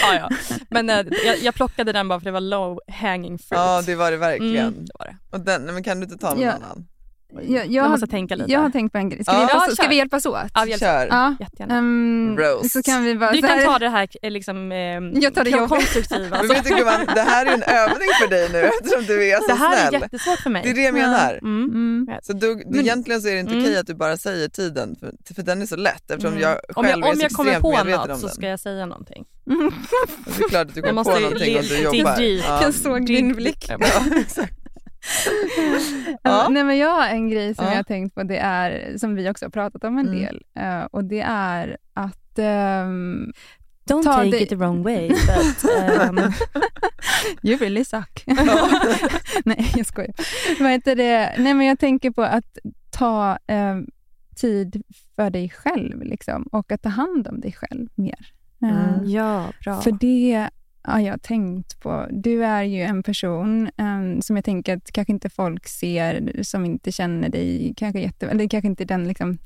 [0.01, 0.29] Ja, ja.
[0.69, 3.59] Men eh, jag, jag plockade den bara för det var low hanging fruit.
[3.59, 4.67] Ja, det var det verkligen.
[4.67, 5.17] Mm, det var det.
[5.31, 6.51] Och den, men kan du inte ta någon Ja.
[6.51, 6.87] annan?
[7.43, 8.51] Jag, jag, Jag har, måste tänka lite.
[8.51, 9.23] jag har tänkt på en grej.
[9.23, 9.37] Ska, Ja.
[9.37, 9.89] vi, hjälpas, Ja, ska kör.
[9.89, 10.37] vi hjälpas åt?
[10.53, 11.07] Ja, vi hjälps åt.
[11.09, 11.35] Ja.
[11.39, 11.77] Jättegärna.
[11.77, 12.71] ehm, Roast.
[12.71, 14.77] så kan vi bara Du så kan ta det här eh, liksom, eh,
[15.21, 16.37] Jag tar det konstruktiva.
[16.37, 19.39] Men vet du gumman, det här är en övning för dig nu eftersom du är
[19.39, 19.95] så det här snäll.
[19.95, 20.61] är jättesvårt för mig.
[20.63, 21.39] Det är det jag menar.
[21.41, 21.63] Mm.
[21.69, 22.19] Mm.
[22.23, 23.63] Så du, Men- egentligen så är det inte Mm.
[23.65, 26.41] okej att du bara säger tiden, för, för den är så lätt eftersom Mm.
[26.43, 28.47] jag om själv jag, om är jag så kommer extremt på något om så ska
[28.47, 29.25] jag säga någonting.
[29.45, 29.53] Och
[30.37, 32.19] Det är klart att du Jag kommer på någonting om du jobbar.
[32.61, 33.69] Jag såg din blick.
[36.23, 36.47] Ja.
[36.49, 37.71] Nej, men jag har en grej som Ja.
[37.71, 40.19] jag har tänkt på, det är, som vi också har pratat om en Mm.
[40.19, 40.41] del.
[40.59, 42.39] eh, och det är att...
[42.39, 43.31] ehm,
[43.89, 45.07] Don't Ta take det- it the wrong way.
[45.09, 45.65] But,
[46.09, 46.17] um,
[47.43, 48.23] you really suck.
[49.45, 50.13] Nej, jag skojar.
[50.59, 51.33] Vad heter det?
[51.37, 52.57] Nej, men jag tänker på att
[52.91, 53.87] ta ehm,
[54.35, 54.83] tid
[55.15, 58.19] för dig själv liksom, och att ta hand om dig själv mer.
[58.63, 59.09] Eh, Mm.
[59.09, 59.81] ja, bra.
[59.81, 60.49] För det
[60.87, 62.07] ja, jag har tänkt på.
[62.11, 66.65] Du är ju en person um, som jag tänker att kanske inte folk ser, som
[66.65, 68.27] inte känner dig kanske jätte...
[68.27, 69.37] Eller kanske inte den liksom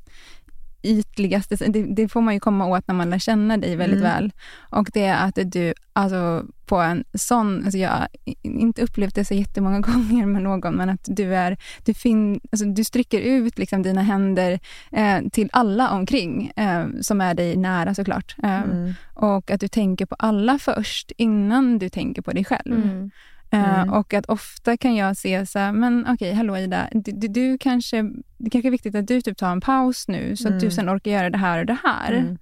[0.84, 4.12] ytligaste, det, det får man ju komma åt när man lär känna dig väldigt Mm.
[4.12, 4.32] väl.
[4.72, 8.08] Och det är att du, alltså på en sån, alltså jag har
[8.44, 12.66] inte upplevt det så jättemånga gånger med någon, men att du är, du, fin, alltså
[12.66, 14.60] du sträcker ut liksom dina händer
[14.92, 18.36] eh, till alla omkring, eh, som är dig nära såklart.
[18.44, 18.94] Eh, Mm.
[19.14, 22.74] Och att du tänker på alla först, innan du tänker på dig själv.
[22.84, 23.12] Mm.
[23.52, 23.90] Eh, Mm.
[23.94, 27.58] och att ofta kan jag se så här, men okej, hallå Ida, du, du, du
[27.58, 28.02] kanske,
[28.38, 30.72] det kanske är viktigt att du typ tar en paus nu så att du Mm.
[30.72, 32.12] sen orkar göra det här och det här.
[32.14, 32.38] Mm.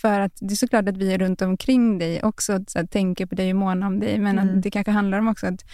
[0.00, 3.26] För att det är såklart att vi är runt omkring dig också så att, tänker
[3.26, 4.56] på dig och månar om dig, men Mm.
[4.56, 5.64] att det kanske handlar om också att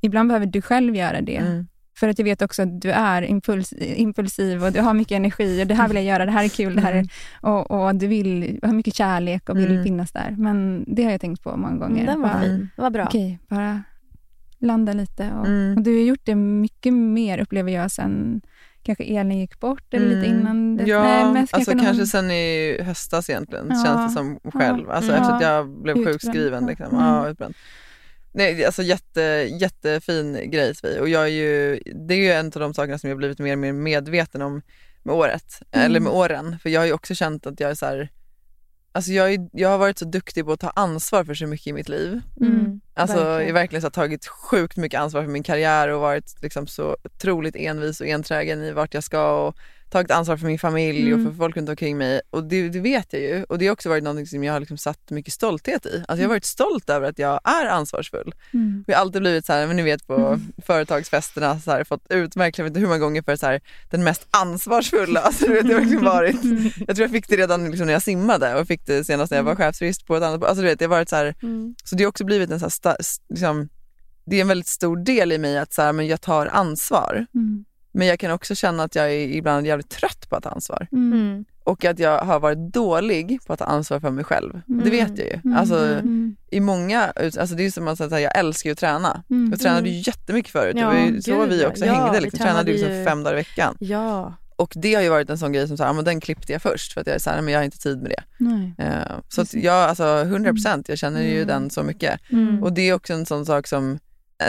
[0.00, 1.36] ibland behöver du själv göra det.
[1.36, 1.66] Mm.
[1.98, 5.62] För att jag vet också att du är impuls, impulsiv och du har mycket energi
[5.62, 7.06] och det här vill jag göra, det här är kul, det här är,
[7.40, 9.84] och, och du vill ha mycket kärlek och vill Mm.
[9.84, 10.34] finnas där.
[10.38, 12.06] Men det har jag tänkt på många gånger.
[12.06, 12.70] Den var Bara, fin.
[12.76, 13.04] Det var bra.
[13.04, 13.82] Okej, bara
[14.66, 15.30] landa lite.
[15.40, 15.76] Och, Mm.
[15.76, 18.40] och du har gjort det mycket mer upplever jag sen
[18.82, 20.40] kanske Elin gick bort eller lite Mm.
[20.40, 20.76] innan.
[20.76, 20.88] dess.
[20.88, 23.84] Ja, Nej, alltså någon- kanske sen i höstas egentligen, Ja.
[23.84, 24.90] känns det som själv.
[24.90, 25.18] Alltså Ja.
[25.20, 26.20] efter att jag blev Utbränd.
[26.20, 26.66] sjukskriven.
[26.66, 26.86] Liksom.
[26.86, 27.00] Mm.
[27.00, 27.54] Ja, utbränd.
[28.32, 29.20] Nej, alltså jätte,
[29.60, 31.00] jättefin grej Sofie.
[31.00, 33.52] och jag är ju, det är ju en av de sakerna som jag blivit mer
[33.52, 34.62] och mer medveten om
[35.02, 35.86] med året, Mm.
[35.86, 36.58] eller med åren.
[36.62, 38.08] För jag har ju också känt att jag är så här,
[38.96, 41.66] alltså jag, är, jag har varit så duktig på att ta ansvar för så mycket
[41.66, 42.20] i mitt liv.
[42.40, 42.80] Mm.
[42.94, 43.40] Alltså Verkligen.
[43.40, 46.96] jag har verkligen så tagit sjukt mycket ansvar för min karriär och varit liksom så
[47.04, 49.56] otroligt envis och enträgen i vart jag ska och
[49.96, 51.26] tagit ansvar för min familj Mm.
[51.26, 52.20] och för folk runt omkring mig.
[52.30, 54.60] Och det, det vet jag ju och det har också varit något som jag har
[54.60, 56.04] liksom satt mycket stolthet i.
[56.08, 58.34] Alltså jag har varit stolt över att jag är ansvarsfull.
[58.54, 58.84] Mm.
[58.86, 62.58] Vi har alltid blivit så här, men ni vet på företagsfesterna så här, fått utmärkt,
[62.58, 65.20] jag vet inte hur många gånger för så här, den mest ansvarsfulla.
[65.26, 66.36] Alltså, det har verkligen varit.
[66.86, 69.38] Jag tror jag fick det redan liksom, när jag simmade och fick det senast när
[69.38, 71.74] jag var chefsjurist på ett annat Alltså du vet, det har varit så här, Mm.
[71.84, 72.96] så det har också blivit en så här,
[73.28, 73.68] liksom,
[74.26, 77.26] det är en väldigt stor del i mig att så här, men jag tar ansvar.
[77.34, 77.64] Mm.
[77.98, 80.86] Men jag kan också känna att jag är ibland jävligt trött på att ta ansvar.
[80.92, 81.12] Mm.
[81.20, 81.44] Mm.
[81.64, 84.60] Och att jag har varit dålig på att ta ansvar för mig själv.
[84.66, 84.90] Det Mm.
[84.90, 85.40] vet jag ju.
[85.44, 85.56] Mm.
[85.56, 86.36] Alltså, Mm.
[86.50, 89.22] i många, alltså det är som att säga, jag älskar ju att träna.
[89.30, 89.50] Mm.
[89.50, 90.76] Jag tränade ju jättemycket förut.
[90.78, 92.18] Ja, det var ju så vi också Ja, hängde.
[92.18, 92.38] vi Liksom.
[92.38, 93.76] Tränade ju liksom fem dagar i veckan.
[93.80, 94.34] Ja.
[94.56, 96.62] Och det har ju varit en sån grej som så här, men den klippte jag
[96.62, 98.22] först för att jag är så här, men jag har inte tid med det.
[98.38, 98.74] Nej.
[98.78, 101.46] Eh, så att jag, alltså 100% jag känner ju Mm.
[101.48, 102.20] den så mycket.
[102.32, 102.62] Mm.
[102.62, 103.98] Och det är också en sån sak som,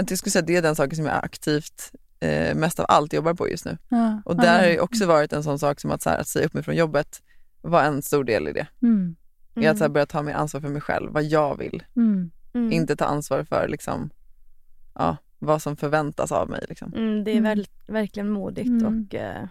[0.09, 3.33] jag skulle säga det är den saken som jag aktivt eh, mest av allt jobbar
[3.33, 3.77] på just nu.
[3.89, 4.21] Ja.
[4.25, 6.17] Och Ja, där har men- ju också varit en sån sak som att, så här,
[6.19, 7.21] att säga upp mig från jobbet
[7.61, 8.67] var en stor del i det.
[8.81, 9.15] Mm.
[9.55, 11.83] I att så här, börja ta mer ansvar för mig själv, vad jag vill.
[11.95, 12.31] Mm.
[12.53, 12.71] Mm.
[12.71, 14.09] Inte ta ansvar för liksom,
[14.95, 16.65] ja, vad som förväntas av mig.
[16.69, 16.93] Liksom.
[16.93, 17.43] Mm, det är Mm.
[17.43, 18.85] väl, verkligen modigt Mm.
[19.07, 19.47] och eh,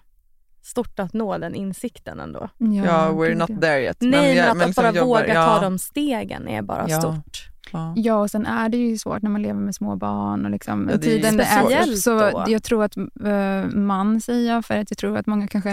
[0.63, 2.49] stort att nå den insikten ändå.
[2.59, 3.57] Ja, we're gud, not ja.
[3.61, 3.97] there yet.
[4.01, 6.85] Nej, men, jag- att, att liksom bara jobbar- våga ja, ta de stegen är bara
[6.89, 7.01] Ja.
[7.01, 7.49] stort.
[7.73, 7.95] Ja.
[7.97, 10.45] Ja, och sen är det ju svårt när man lever med små barn.
[10.45, 12.45] Och liksom, Ja, det är tiden är så Speciellt då.
[12.49, 15.71] Jag tror att uh, man säger jag, för att jag tror att många kanske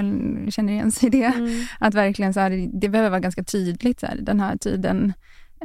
[0.51, 1.23] känner igen sig i det.
[1.23, 1.65] Mm.
[1.79, 5.13] Att verkligen så här, det behöver vara ganska tydligt så här, den här tiden.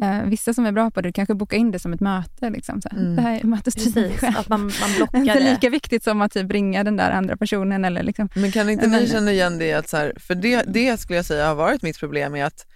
[0.02, 2.50] Eh, vissa som är bra på det kanske boka in det som ett möte.
[2.50, 2.98] Liksom, så här.
[2.98, 3.16] Mm.
[3.16, 4.38] Det här är mötestiden själv.
[4.38, 5.50] att man, man blockar Inte det.
[5.50, 7.84] lika viktigt som att typ ringa den där andra personen.
[7.84, 8.28] Eller liksom.
[8.34, 9.72] Men kan inte ni känna igen det?
[9.72, 12.66] Att så här, för det, det skulle jag säga har varit mitt problem är att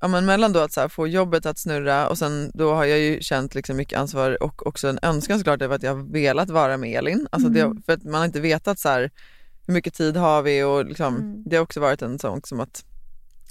[0.00, 2.84] ja, men mellan då att så här, få jobbet att snurra och sen då har
[2.84, 6.12] jag ju känt liksom mycket ansvar och också en önskan såklart över att jag har
[6.12, 7.28] velat vara med Elin.
[7.30, 7.74] Alltså Mm.
[7.76, 9.10] det, för att man har inte vetat så här,
[9.66, 11.42] hur mycket tid har vi och liksom, Mm.
[11.46, 12.84] det har också varit en sån som att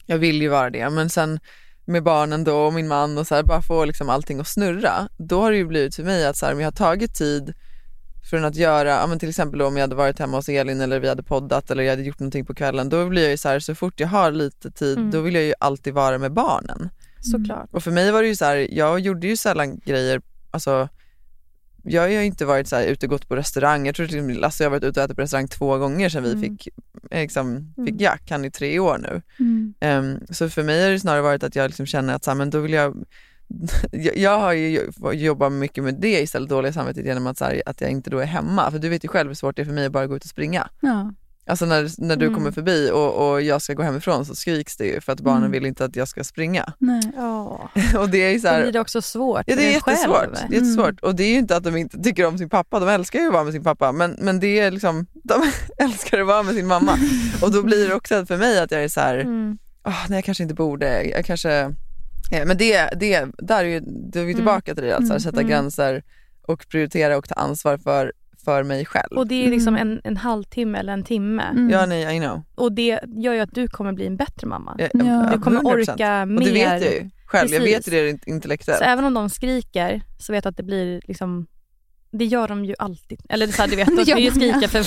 [0.06, 1.40] jag vill ju vara det men sen
[1.86, 5.10] med barnen då och min man och så här, bara få liksom allting att snurra.
[5.18, 7.54] Då har det ju blivit för mig att så här, om jag har tagit tid
[8.30, 11.00] från att göra, ja, men till exempel om jag hade varit hemma hos Elin eller
[11.00, 13.50] vi hade poddat eller jag hade gjort någonting på kvällen, då blir jag ju så
[13.50, 15.12] här, så fort jag har lite tid, Mm.
[15.12, 16.90] då vill jag ju alltid vara med barnen.
[17.22, 17.70] Såklart.
[17.72, 20.22] Och för mig var det ju så här, jag gjorde ju sällan grejer,
[20.52, 20.90] alltså
[21.84, 24.38] jag har ju inte varit så här ute och gått på restaurang, jag tror att
[24.38, 26.42] Lasse har varit ute och ätit på restaurang två gånger sedan vi Mm.
[26.42, 26.68] fick,
[27.12, 27.48] eh, liksom,
[27.78, 27.86] Mm.
[27.86, 29.22] fick Jack, han är tre år nu.
[29.40, 29.74] Mm.
[29.80, 32.36] Ehm, så för mig har det snarare varit att jag liksom känner att så här,
[32.36, 33.06] men då vill jag
[34.16, 34.82] jag har ju
[35.14, 38.20] jobbat mycket med det istället, dåliga samvetet genom att, så här, att jag inte då
[38.20, 38.72] är hemma.
[38.72, 40.24] För du vet ju själv hur svårt det är för mig att bara gå ut
[40.24, 40.70] och springa.
[40.80, 41.12] Ja.
[41.48, 42.38] Alltså när, när du Mm.
[42.38, 45.40] kommer förbi och, och jag ska gå hemifrån så skriks det ju för att barnen
[45.42, 45.52] Mm.
[45.52, 46.74] vill inte att jag ska springa.
[46.80, 47.12] Nej.
[47.98, 49.82] Och det är ju så Då här, blir det också svårt Ja det är en
[49.82, 49.98] själv.
[49.98, 50.34] jättesvårt.
[50.50, 51.00] Det är jättesvårt.
[51.00, 53.28] Och det är ju inte att de inte tycker om sin pappa, de älskar ju
[53.28, 55.52] att vara med sin pappa men, men det är liksom, de
[55.84, 56.98] älskar att vara med sin mamma.
[57.42, 59.58] Och då blir det också för mig att jag är så här, Mm.
[59.88, 61.74] "Åh, nej jag kanske inte borde, jag kanske,
[62.32, 64.36] eh, men det, det där är ju, då är vi Mm.
[64.36, 65.20] tillbaka till det, alltså, Mm.
[65.20, 65.50] sätta Mm.
[65.50, 66.04] gränser
[66.42, 68.14] och prioritera och ta ansvar för,
[68.46, 69.18] för mig själv.
[69.18, 69.88] Och det är liksom Mm.
[69.92, 71.44] en, en halvtimme eller en timme.
[71.44, 71.70] Mm.
[71.70, 72.42] Ja nej I know.
[72.56, 74.76] Och det gör ju att du kommer bli en bättre mamma.
[74.80, 75.30] Ja, Ja.
[75.34, 75.92] Du kommer 100%.
[75.92, 76.38] orka mer.
[76.38, 77.88] Och det vet jag ju själv, jag Precis.
[77.88, 78.80] vet ju det intellektuellt.
[78.80, 81.48] Så även om de skriker så vet jag att det blir liksom
[82.12, 83.20] det gör de ju alltid.
[83.30, 84.32] Eller så här, du vet, de, ja.
[84.32, 84.84] skrika för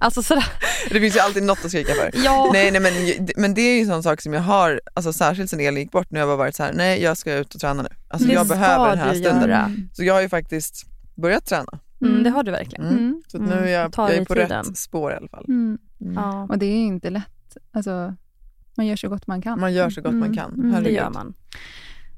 [0.00, 0.44] Alltså sådär.
[0.90, 2.10] Det finns ju alltid något att skrika för.
[2.24, 2.50] Ja.
[2.52, 2.92] Nej, nej, men,
[3.36, 5.90] men det är ju en sån sak som jag har, alltså, särskilt sen Elin gick
[5.92, 7.88] bort, nu har jag bara varit så här: nej jag ska ut och träna nu.
[8.08, 9.48] Alltså, Det jag behöver den här stunden.
[9.50, 9.70] göra.
[9.92, 11.78] Så jag har ju faktiskt börjat träna.
[12.02, 12.86] Mm, det har du verkligen.
[12.88, 13.22] Mm.
[13.28, 14.64] Så att nu är jag, Ta jag är på tiden.
[14.64, 15.44] rätt spår i alla fall.
[15.48, 15.78] Mm.
[15.98, 16.46] Ja.
[16.50, 17.56] Och det är inte lätt.
[17.72, 18.14] Alltså,
[18.76, 19.60] man gör så gott man kan.
[19.60, 20.36] Man gör så gott man Mm.
[20.36, 20.52] kan.
[20.54, 20.66] Mm.
[20.70, 20.96] Det Herregud.
[20.96, 21.34] gör man.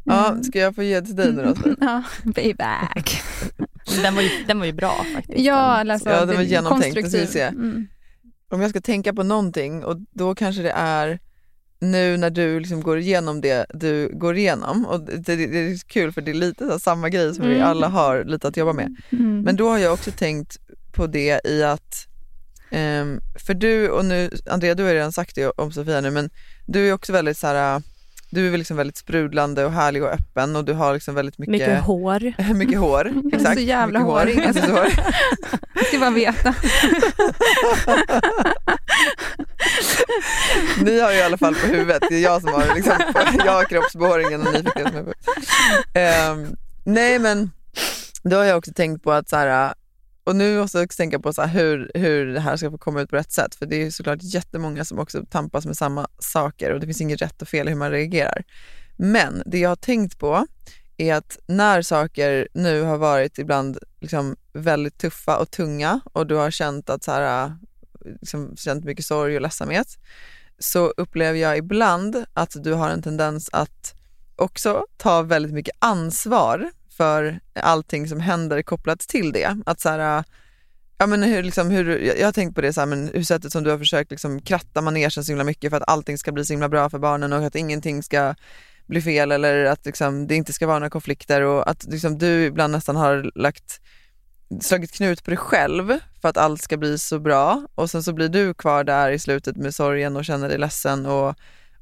[0.07, 1.75] Ja, ska jag få ge till dig nu då?
[1.81, 2.03] Ja,
[2.35, 3.23] payback.
[4.03, 5.39] Den var ju, den var ju bra faktiskt.
[5.39, 6.95] ja, alltså, Ja, det var genomtänkt.
[6.95, 7.41] Det ska vi se.
[7.43, 7.87] Mm.
[8.51, 11.19] Om jag ska tänka på någonting och då kanske det är
[11.81, 15.79] nu när du liksom går igenom det du går igenom och det, det, det är
[15.89, 17.67] kul för det är lite så här samma grej som vi Mm.
[17.69, 18.97] alla har lite att jobba med.
[19.13, 19.41] Mm.
[19.43, 20.57] Men då har jag också tänkt
[20.93, 22.07] på det i att,
[22.71, 26.11] ehm, för du och nu, Andrea du har ju redan sagt det om Sofia nu
[26.11, 26.31] men
[26.67, 27.83] du är också väldigt så här.
[28.31, 31.53] Du är liksom väldigt sprudlande och härlig och öppen och du har liksom väldigt mycket,
[31.53, 32.33] Mycket hår.
[32.55, 33.13] mycket hår.
[33.33, 33.55] Exakt.
[33.55, 34.37] så jävla mycket hårig.
[34.39, 34.47] Hår.
[34.47, 34.89] Alltså, så hår.
[35.75, 36.55] Jag ska bara veta.
[40.83, 42.93] Ni har ju i alla fall på huvudet, det är jag som har, liksom,
[43.45, 45.13] jag har kroppsbehåringen och ni fick det som är på
[45.95, 47.51] Ehm, Nej men
[48.23, 49.75] då har jag också tänkt på att så här,
[50.27, 52.79] och nu måste jag också tänka på så här, hur, hur det här ska få
[52.79, 55.77] komma ut på rätt sätt för det är ju såklart jättemånga som också tampas med
[55.77, 58.45] samma saker och det finns inget rätt och fel i hur man reagerar.
[58.97, 60.47] Men det jag har tänkt på
[60.97, 66.35] är att när saker nu har varit ibland liksom väldigt tuffa och tunga och du
[66.35, 67.57] har känt att så här,
[68.21, 69.99] liksom, känt mycket sorg och ledsamhet
[70.59, 73.95] så upplever jag ibland att du har en tendens att
[74.37, 79.57] också ta väldigt mycket ansvar för allting som händer kopplat till det.
[79.67, 80.25] Att så här, äh,
[80.99, 83.53] ja, men hur, liksom, hur, jag har tänkt på det, så här, men hur sättet
[83.53, 86.45] som du har försökt liksom, kratta manegen så himla mycket för att allting ska bli
[86.45, 88.35] så himla bra för barnen och att ingenting ska
[88.87, 92.45] bli fel eller att liksom, det inte ska vara några konflikter och att liksom, du
[92.45, 93.81] ibland nästan har lagt
[94.61, 98.13] slagit knut på dig själv för att allt ska bli så bra och sen så
[98.13, 101.35] blir du kvar där i slutet med sorgen och känner dig ledsen och,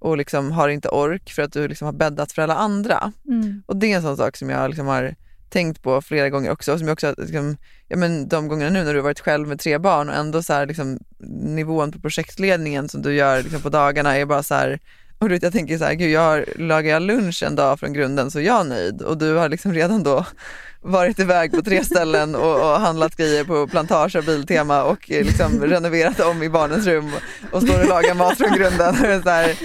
[0.04, 3.12] och liksom har inte ork för att du liksom har bäddat för alla andra.
[3.28, 3.62] Mm.
[3.66, 5.14] Och det är en sån sak som jag liksom har
[5.48, 6.72] tänkt på flera gånger också.
[6.72, 7.56] och Som jag också liksom,
[7.88, 10.42] ja men de gångerna nu när du har varit själv med tre barn och ändå
[10.42, 10.98] så här, liksom,
[11.42, 14.80] nivån på projektledningen som du gör liksom, på dagarna är bara så här
[15.18, 17.80] och du vet, jag tänker så här, gud jag har, lagar jag lunch en dag
[17.80, 20.26] från grunden så är jag nöjd och du har liksom redan då
[20.84, 25.24] varit iväg på tre ställen och, och handlat grejer på Plantage och Biltema och eh,
[25.24, 27.10] liksom renoverat om i barnens rum
[27.52, 28.94] och står och lagar mat från grunden.
[29.22, 29.58] Så här,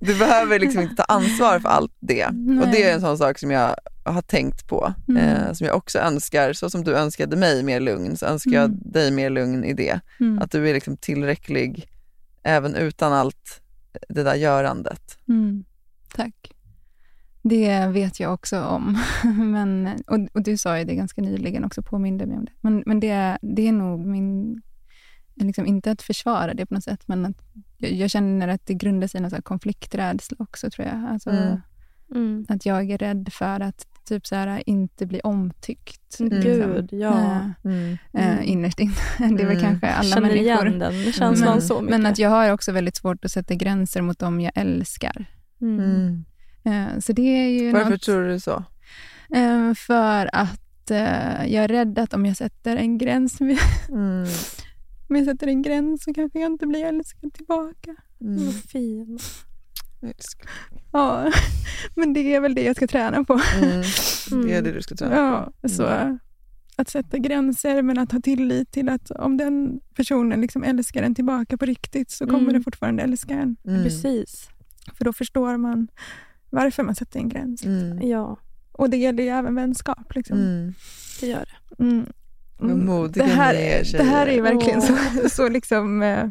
[0.00, 2.26] du behöver liksom inte ta ansvar för allt det.
[2.62, 5.22] Och det är en sån sak som jag har tänkt på, Mm.
[5.26, 8.64] eh, som jag också önskar, så som du önskade mig mer lugn, så önskar jag
[8.64, 8.78] Mm.
[8.84, 10.00] dig mer lugn i det.
[10.20, 10.38] Mm.
[10.38, 11.88] Att du är liksom tillräcklig
[12.42, 13.60] även utan allt
[14.08, 15.18] det där görandet.
[15.28, 15.64] Mm.
[16.14, 16.34] Tack.
[17.42, 18.98] Det vet jag också om.
[19.52, 22.52] men, och, och du sa ju det ganska nyligen också, påminde mig om det.
[22.60, 24.62] Men, men det, det är nog min...
[25.34, 27.36] Liksom inte att försvara det på något sätt, men att
[27.78, 31.04] jag, jag känner att det grundar sig i någon konflikträdsla också, tror jag.
[31.10, 31.60] Alltså, Mm.
[32.14, 32.46] Mm.
[32.48, 36.20] Att jag är rädd för att typ så här, inte bli omtyckt.
[36.20, 36.32] Mm.
[36.32, 36.52] liksom.
[36.52, 37.40] Gud, ja.
[37.64, 37.98] Mm.
[38.12, 38.92] Eh, innerst inne.
[39.18, 39.60] Det är väl Mm.
[39.60, 40.66] kanske alla Känner människor.
[40.66, 41.90] igen den känslan men, så mycket.
[42.00, 45.26] men att jag har också väldigt svårt att sätta gränser mot dem jag älskar.
[46.64, 46.78] Mm.
[46.78, 46.94] Mm.
[46.94, 48.64] Eh, Så det är ju Varför något, tror du så?
[49.34, 53.40] eh, För att eh, jag är rädd att om jag sätter en gräns
[53.88, 54.26] Mm.
[55.08, 57.94] om jag sätter en gräns så kanske jag inte blir älskad tillbaka.
[58.20, 58.44] Mm.
[58.46, 59.18] Vad fin.
[60.92, 61.32] Ja,
[61.96, 63.40] men det är väl det jag ska träna på.
[63.62, 63.82] Mm.
[64.46, 65.52] Det är det du ska träna på.
[65.62, 66.18] Ja, så
[66.76, 71.14] att sätta gränser men att ha tillit till att om den personen liksom älskar en
[71.14, 72.52] tillbaka på riktigt så kommer Mm.
[72.52, 73.56] den fortfarande älska en.
[73.66, 73.82] Mm.
[73.82, 74.48] Precis.
[74.98, 75.88] För då förstår man
[76.50, 77.64] varför man sätter en gräns.
[77.64, 78.08] Mm.
[78.08, 78.36] Ja,
[78.72, 80.14] Och det gäller ju även vänskap.
[80.14, 80.38] Liksom.
[80.38, 80.74] Mm.
[81.20, 81.44] det gör
[81.78, 81.82] det.
[81.84, 82.06] Mm.
[82.58, 84.42] Vad modiga det, här, ni är, det här är tjejer.
[84.42, 85.22] verkligen Åh.
[85.22, 86.26] så, så liksom, eh,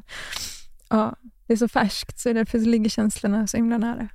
[0.90, 1.16] ja,
[1.48, 4.08] det är så färskt så därför ligger känslorna så himla nära.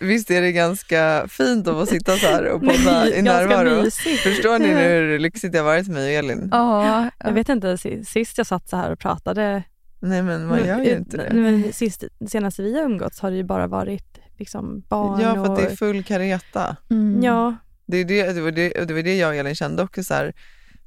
[0.00, 3.82] Visst är det ganska fint att få sitta så här och podda i närvaro?
[3.82, 4.22] mysigt.
[4.22, 6.48] Förstår ni nu hur lyxigt det har varit för mig och Elin?
[6.52, 9.62] Ja, Jag vet inte, si- sist jag satt så här och pratade,
[10.08, 11.30] Nej men man gör ju inte det.
[11.34, 15.42] Men sist, senast vi har umgåtts har det ju bara varit liksom barn Ja för
[15.42, 15.56] att och...
[15.56, 16.76] det är full kareta.
[16.90, 17.22] Mm.
[17.22, 17.54] Ja,
[17.86, 20.14] Det, är det, det, var det, det var det jag och Elin kände också så
[20.14, 20.34] här,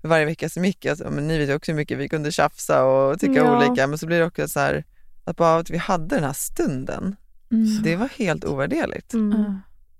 [0.02, 0.86] varje vecka som gick.
[0.86, 3.58] Alltså, men ni vet ju också hur mycket vi kunde tjafsa och tycka Ja.
[3.68, 4.84] olika men så blir det också så här,
[5.24, 7.16] att bara att vi hade den här stunden,
[7.52, 7.84] Mm.
[7.84, 9.14] det var helt ovärderligt.
[9.14, 9.40] mm.
[9.42, 9.56] Ja.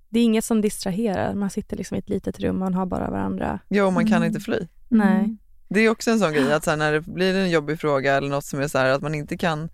[0.10, 1.34] det är inget som distraherar.
[1.34, 3.60] Man sitter liksom i ett litet rum och man har bara varandra.
[3.70, 4.28] Jo man kan Mm.
[4.28, 4.68] inte fly.
[4.88, 5.38] Nej.
[5.70, 8.16] Det är också en sån grej att så här, när det blir en jobbig fråga
[8.16, 9.70] eller något som är så här, att man inte kan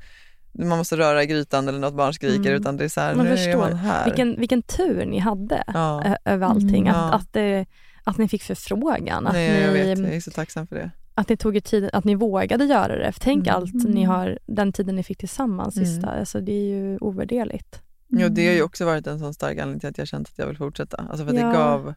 [0.59, 2.61] man måste röra i grytan eller något barn skriker Mm.
[2.61, 3.59] utan det är så här, Man nu är förstår.
[3.59, 4.05] man här.
[4.05, 6.15] Vilken, vilken tur ni hade Ja.
[6.25, 6.87] över allting.
[6.87, 6.95] Mm.
[6.95, 7.13] Att, Ja.
[7.13, 7.65] att, det,
[8.03, 9.27] att ni fick förfrågan.
[9.27, 10.91] Att Nej, jag ni, vet, jag är så tacksam för det.
[11.15, 13.11] att det tog er tid, att ni vågade göra det.
[13.11, 13.55] För tänk Mm.
[13.61, 15.87] allt ni har, den tiden ni fick tillsammans Mm.
[15.87, 16.07] sista.
[16.07, 17.81] Alltså, det är ju ovärderligt.
[18.07, 20.37] Ja, det har ju också varit en sån stark anledning till att jag känt att
[20.37, 20.97] jag vill fortsätta.
[20.97, 21.47] Alltså för att Ja.
[21.47, 21.93] det gav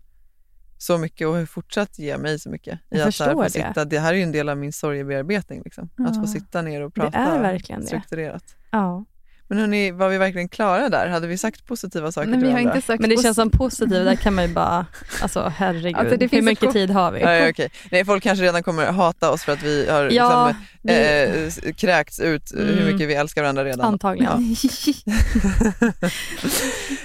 [0.78, 2.78] så mycket och har fortsatt ge mig så mycket.
[2.88, 3.50] Jag att här förstår det.
[3.50, 5.62] Sitta, det här är ju en del av min sorgebearbetning.
[5.64, 5.84] Liksom.
[5.98, 6.20] Att Ja.
[6.22, 7.86] få sitta ner och Det prata är verkligen det.
[7.86, 8.44] strukturerat.
[8.70, 9.04] Ja.
[9.50, 11.08] Men hörni, var vi verkligen klara där?
[11.08, 13.90] Hade vi sagt positiva saker Nej, vi har inte sagt Men det känns som positivt,
[13.90, 14.86] där kan man ju bara,
[15.22, 17.24] alltså herregud, Alltså, det hur finns mycket tid har vi?
[17.24, 17.70] Nej, okej.
[17.90, 21.72] Nej, folk kanske redan kommer hata oss för att vi har Ja, liksom, vi- eh,
[21.72, 22.92] kräkts ut hur Mm.
[22.92, 23.80] mycket vi älskar varandra redan.
[23.86, 24.56] Antagligen.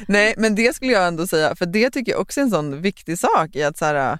[0.07, 2.81] Nej, men det skulle jag ändå säga, för det tycker jag också är en sån
[2.81, 4.17] viktig sak i att så här,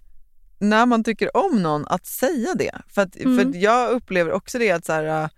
[0.60, 2.72] när man tycker om någon, att säga det.
[2.96, 3.52] För, att, Mm.
[3.54, 5.30] för jag upplever också det att, så här,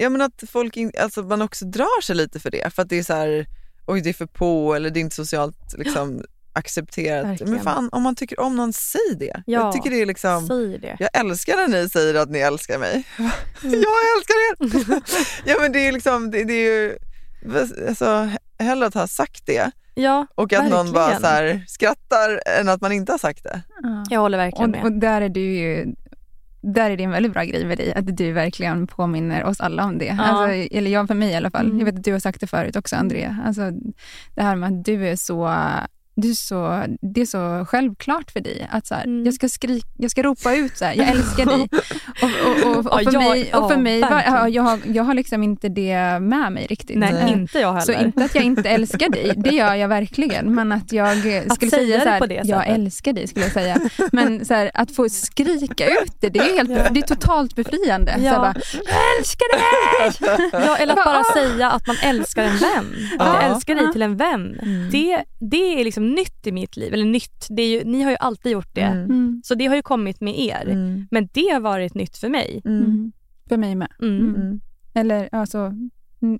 [0.00, 2.74] ja, men att folk in, alltså man också drar sig lite för det.
[2.74, 3.46] För att det är så här,
[3.86, 6.22] oj det är för på eller det är inte socialt liksom,
[6.52, 7.26] accepterat.
[7.26, 7.52] Verkligen.
[7.52, 9.42] Men fan, om man tycker om någon, säg det.
[9.46, 10.96] Ja, jag tycker det är liksom, Säg det.
[10.98, 13.04] jag älskar när ni säger att ni älskar mig.
[13.62, 15.02] jag älskar er!
[15.44, 16.98] ja men det är liksom, det, det är ju,
[17.88, 21.20] alltså, hellre att ha sagt det Ja, och att någon bara verkligen.
[21.20, 23.62] så här, skrattar än att man inte har sagt det.
[23.82, 24.04] Ja.
[24.10, 24.84] Jag håller verkligen Och, med.
[24.84, 25.94] och där är du ju
[26.60, 29.84] där är det en väldigt bra grej med dig, att du verkligen påminner oss alla
[29.84, 30.04] om det.
[30.04, 30.22] Ja.
[30.22, 31.66] Alltså, eller jag för mig i alla fall.
[31.66, 31.78] Mm.
[31.78, 33.36] Jag vet att du har sagt det förut också, Andrea.
[33.46, 33.70] Alltså,
[34.34, 35.54] det här med att du är så
[36.20, 36.84] du är så,
[37.14, 39.24] det är så självklart för dig att så här, Mm.
[39.24, 41.68] jag, ska skrik, jag ska ropa ut så här, jag älskar dig.
[42.22, 44.34] Och, och, och, och, Ja, för mig, och för ja, mig var, verkligen.
[44.38, 46.98] ja, jag, har, jag har liksom inte det med mig riktigt.
[46.98, 48.06] Nej, Eh, inte jag Så heller.
[48.06, 50.54] inte att jag inte älskar dig, det gör jag verkligen.
[50.54, 53.26] Men att jag eh, Att skulle säga säga det så här, det jag älskar dig
[53.26, 53.76] skulle jag säga.
[54.12, 56.88] Men så här, att få skrika ut det, det är, helt, Ja.
[56.90, 58.14] det är totalt befriande.
[58.14, 59.60] Så bara, jag älskar dig!
[60.66, 61.32] Ja, eller att bara Ah!
[61.34, 62.94] säga att man älskar en vän.
[63.18, 63.42] Att Ja.
[63.42, 64.58] jag älskar dig till en vän.
[64.62, 64.90] Mm.
[64.90, 66.94] Det, det är liksom nytt i mitt liv.
[66.94, 68.80] Eller nytt, det är ju, ni har ju alltid gjort det.
[68.80, 69.04] Mm.
[69.04, 69.40] Mm.
[69.44, 70.68] Så det har ju kommit med er.
[70.68, 71.06] Mm.
[71.10, 72.62] Men det har varit nytt för mig.
[72.64, 72.78] Mm.
[72.84, 73.12] Mm.
[73.48, 73.88] För mig med.
[74.02, 74.34] Mm.
[74.34, 74.60] Mm.
[74.94, 75.72] Eller alltså,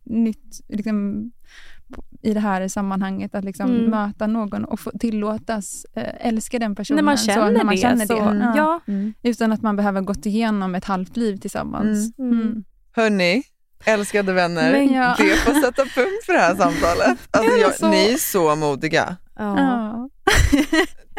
[0.05, 1.31] nytt liksom,
[2.23, 3.91] i det här sammanhanget, att liksom Mm.
[3.91, 6.97] möta någon och få tillåtas äh, älska den personen.
[6.97, 7.81] När man så, känner när man det.
[7.81, 8.21] känner så, det.
[8.21, 8.57] Ja.
[8.57, 8.81] ja.
[8.93, 9.15] Mm.
[9.23, 12.19] Utan att man behöver gått igenom ett halvt liv tillsammans.
[12.19, 12.41] Mm.
[12.41, 12.65] Mm.
[12.93, 13.43] Hörni,
[13.85, 15.15] älskade vänner, Men ja.
[15.19, 17.19] det får sätta punkt för det här samtalet.
[17.31, 17.91] Alltså, jag, så?
[17.91, 19.17] Ni är så modiga.
[19.45, 20.09] Ja.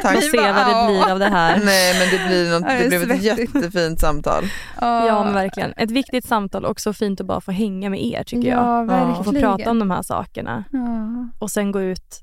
[0.02, 0.18] Tack.
[0.18, 1.60] Vi får se vad det blir av det här.
[1.65, 4.43] Nej men det, blir något, det blev ett jättefint samtal.
[4.81, 5.73] Ja men verkligen.
[5.77, 8.60] Ett viktigt samtal och så fint att bara få hänga med er tycker jag.
[8.60, 9.19] Ja, verkligen.
[9.19, 10.64] Och få prata om de här sakerna.
[10.72, 11.30] Ja.
[11.39, 12.19] Och sen gå ut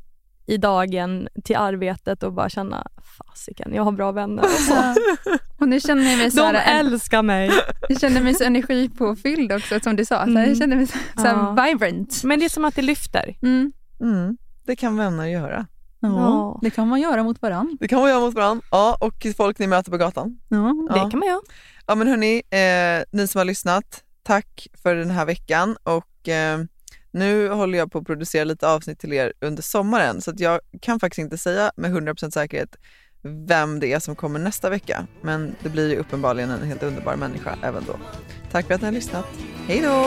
[0.47, 2.87] i dagen till arbetet och bara känna
[3.19, 4.45] fasiken, jag har bra vänner.
[4.71, 4.95] Ja.
[5.61, 7.51] Och nu känner jag mig så, De här, älskar mig.
[7.89, 10.15] jag känner mig så energipåfylld också som du sa.
[10.15, 10.49] Så här, Mm.
[10.49, 11.65] Jag känner mig så, så här Ja.
[11.65, 12.25] vibrant.
[12.25, 13.35] Men det är som att det lyfter.
[13.43, 13.73] Mm.
[14.01, 15.67] Mm, det kan vänner göra.
[16.01, 16.59] Ja.
[16.63, 17.77] Det kan man göra mot varandra.
[17.81, 18.65] Det kan man göra mot varandra.
[18.71, 20.39] Ja, och folk ni möter på gatan.
[20.49, 20.75] Ja.
[20.89, 20.95] Ja.
[20.95, 21.41] Det kan man göra.
[21.87, 26.59] Ja men hörni, eh, ni som har lyssnat, tack för den här veckan och eh,
[27.11, 30.61] nu håller jag på att producera lite avsnitt till er under sommaren så att jag
[30.81, 32.77] kan faktiskt inte säga med 100% säkerhet
[33.23, 35.07] vem det är som kommer nästa vecka.
[35.23, 37.97] Men det blir ju uppenbarligen en helt underbar människa även då.
[38.51, 39.27] Tack för att ni har lyssnat.
[39.67, 40.07] Hej då!